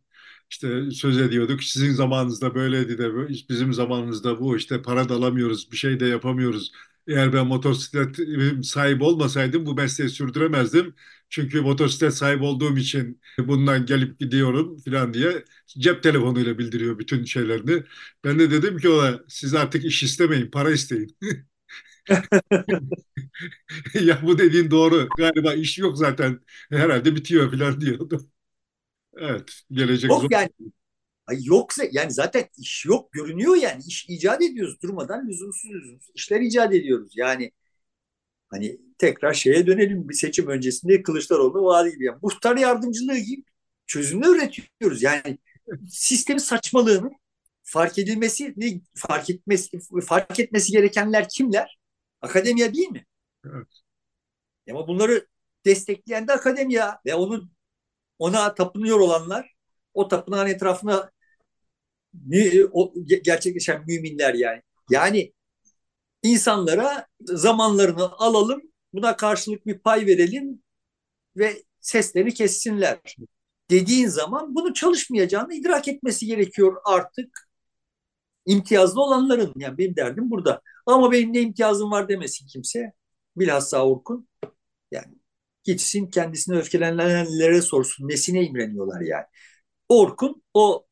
İşte 0.50 0.92
söz 0.92 1.18
ediyorduk. 1.22 1.64
Sizin 1.64 1.92
zamanınızda 1.94 2.56
böyleydi 2.56 2.98
de 2.98 3.30
bizim 3.50 3.74
zamanımızda 3.74 4.40
bu 4.40 4.58
işte 4.58 4.82
para 4.82 5.10
da 5.10 5.14
alamıyoruz, 5.16 5.72
bir 5.72 5.78
şey 5.78 6.00
de 6.00 6.06
yapamıyoruz. 6.06 6.72
Eğer 7.08 7.34
ben 7.34 7.48
motosiklet 7.48 8.18
sahibi 8.66 9.04
olmasaydım 9.04 9.66
bu 9.66 9.76
mesleği 9.76 10.10
sürdüremezdim. 10.10 10.96
Çünkü 11.30 11.62
motosiklet 11.62 12.14
sahibi 12.16 12.44
olduğum 12.44 12.78
için 12.78 13.22
bundan 13.40 13.86
gelip 13.86 14.20
gidiyorum 14.20 14.78
falan 14.86 15.14
diye 15.14 15.46
cep 15.68 16.04
telefonuyla 16.04 16.58
bildiriyor 16.58 17.00
bütün 17.00 17.24
şeylerini. 17.26 17.84
Ben 18.24 18.40
de 18.40 18.52
dedim 18.52 18.78
ki 18.78 18.90
ona 18.90 19.20
siz 19.28 19.56
artık 19.56 19.86
iş 19.86 20.04
istemeyin, 20.04 20.52
para 20.52 20.72
isteyin. 20.72 21.18
ya 23.94 24.20
bu 24.24 24.38
dediğin 24.38 24.72
doğru. 24.72 25.08
Galiba 25.18 25.54
iş 25.54 25.78
yok 25.78 25.98
zaten. 25.98 26.40
Herhalde 26.70 27.16
bitiyor 27.16 27.52
falan 27.52 27.82
diyordu. 27.82 28.30
Evet, 29.18 29.62
gelecek 29.72 30.10
yok 30.10 30.22
zor. 30.22 30.32
yani. 30.32 30.50
Ay 31.28 31.38
yoksa 31.44 31.84
yani 31.92 32.12
zaten 32.12 32.46
iş 32.58 32.86
yok 32.86 33.12
görünüyor 33.12 33.56
yani 33.56 33.84
iş 33.88 34.10
icat 34.10 34.42
ediyoruz 34.42 34.82
durmadan 34.82 35.28
lüzumsuz 35.28 35.72
lüzumsuz 35.72 36.12
işler 36.16 36.42
icat 36.42 36.74
ediyoruz 36.74 37.14
yani 37.16 37.52
hani 38.50 38.78
tekrar 38.98 39.34
şeye 39.34 39.68
dönelim 39.68 40.10
bir 40.10 40.14
seçim 40.14 40.48
öncesinde 40.48 41.04
Kılıçdaroğlu 41.04 41.64
vaadi 41.66 41.92
gibi 41.92 42.06
yani 42.06 42.20
muhtar 42.22 42.58
yardımcılığı 42.58 43.18
gibi 43.18 43.44
çözümler 43.88 44.30
üretiyoruz 44.30 45.02
yani 45.04 45.38
sistemi 45.90 46.40
saçmalığının 46.40 47.14
fark 47.64 48.00
edilmesi 48.00 48.54
ne 48.58 48.82
fark 48.96 49.30
etmesi 49.30 49.80
fark 50.06 50.40
etmesi 50.40 50.72
gerekenler 50.72 51.30
kimler 51.30 51.78
akademiya 52.24 52.74
değil 52.74 52.90
mi? 52.90 53.06
Evet. 53.46 53.68
Ama 54.72 54.88
bunları 54.88 55.28
destekleyen 55.66 56.28
de 56.28 56.34
akademiya 56.34 57.02
ve 57.06 57.16
onun 57.16 57.52
ona 58.20 58.56
tapınıyor 58.56 59.00
olanlar 59.00 59.56
o 59.94 60.08
tapınağın 60.08 60.48
etrafına 60.48 61.12
gerçekleşen 63.24 63.84
müminler 63.88 64.34
yani. 64.34 64.62
Yani 64.90 65.34
insanlara 66.24 67.08
zamanlarını 67.22 68.12
alalım, 68.12 68.62
buna 68.94 69.18
karşılık 69.18 69.66
bir 69.68 69.80
pay 69.80 70.06
verelim 70.06 70.64
ve 71.38 71.64
sesleri 71.82 72.34
kessinler 72.34 73.00
dediğin 73.70 74.08
zaman 74.08 74.56
bunu 74.56 74.74
çalışmayacağını 74.74 75.54
idrak 75.54 75.88
etmesi 75.88 76.26
gerekiyor 76.26 76.78
artık 76.86 77.50
imtiyazlı 78.46 79.02
olanların. 79.02 79.54
Yani 79.56 79.78
benim 79.78 79.96
derdim 79.96 80.32
burada. 80.32 80.62
Ama 80.86 81.12
benim 81.12 81.34
ne 81.34 81.42
imtiyazım 81.42 81.92
var 81.92 82.10
demesin 82.10 82.48
kimse. 82.48 82.94
Bilhassa 83.38 83.86
Orkun. 83.86 84.28
Yani 84.92 85.16
gitsin 85.64 86.08
kendisine 86.08 86.58
öfkelenenlere 86.58 87.62
sorsun. 87.62 88.10
Nesine 88.10 88.44
imreniyorlar 88.46 89.02
yani. 89.02 89.26
Orkun 89.90 90.44
o 90.54 90.86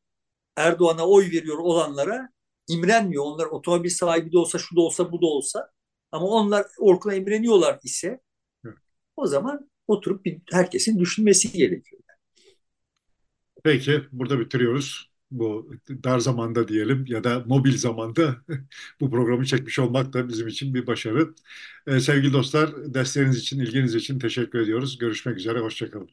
Erdoğan'a 0.58 1.08
oy 1.08 1.26
veriyor 1.26 1.58
olanlara 1.58 2.30
imrenmiyor. 2.68 3.24
Onlar 3.24 3.46
otomobil 3.46 3.90
sahibi 3.90 4.32
de 4.32 4.38
olsa, 4.38 4.60
şu 4.60 4.76
da 4.76 4.82
olsa, 4.82 5.12
bu 5.12 5.22
da 5.22 5.26
olsa. 5.26 5.70
Ama 6.12 6.26
onlar 6.28 6.66
Orkun'a 6.80 7.14
imreniyorlar 7.14 7.80
ise 7.84 8.20
o 9.16 9.28
zaman 9.28 9.70
oturup 9.88 10.26
bir, 10.26 10.42
herkesin 10.52 11.00
düşünmesi 11.00 11.52
gerekiyor. 11.52 12.02
Peki, 13.64 14.02
burada 14.12 14.40
bitiriyoruz. 14.40 15.11
Bu 15.32 15.72
dar 15.90 16.20
zamanda 16.20 16.68
diyelim 16.68 17.06
ya 17.08 17.24
da 17.24 17.44
mobil 17.48 17.78
zamanda 17.78 18.36
bu 19.02 19.12
programı 19.12 19.46
çekmiş 19.46 19.80
olmak 19.80 20.14
da 20.14 20.28
bizim 20.30 20.48
için 20.48 20.74
bir 20.74 20.88
başarı. 20.88 21.36
Ee, 21.88 22.00
sevgili 22.00 22.34
dostlar, 22.34 22.94
desteğiniz 22.94 23.38
için, 23.38 23.60
ilginiz 23.60 23.96
için 23.96 24.20
teşekkür 24.20 24.60
ediyoruz. 24.60 24.98
Görüşmek 24.98 25.38
üzere, 25.38 25.60
hoşçakalın. 25.60 26.10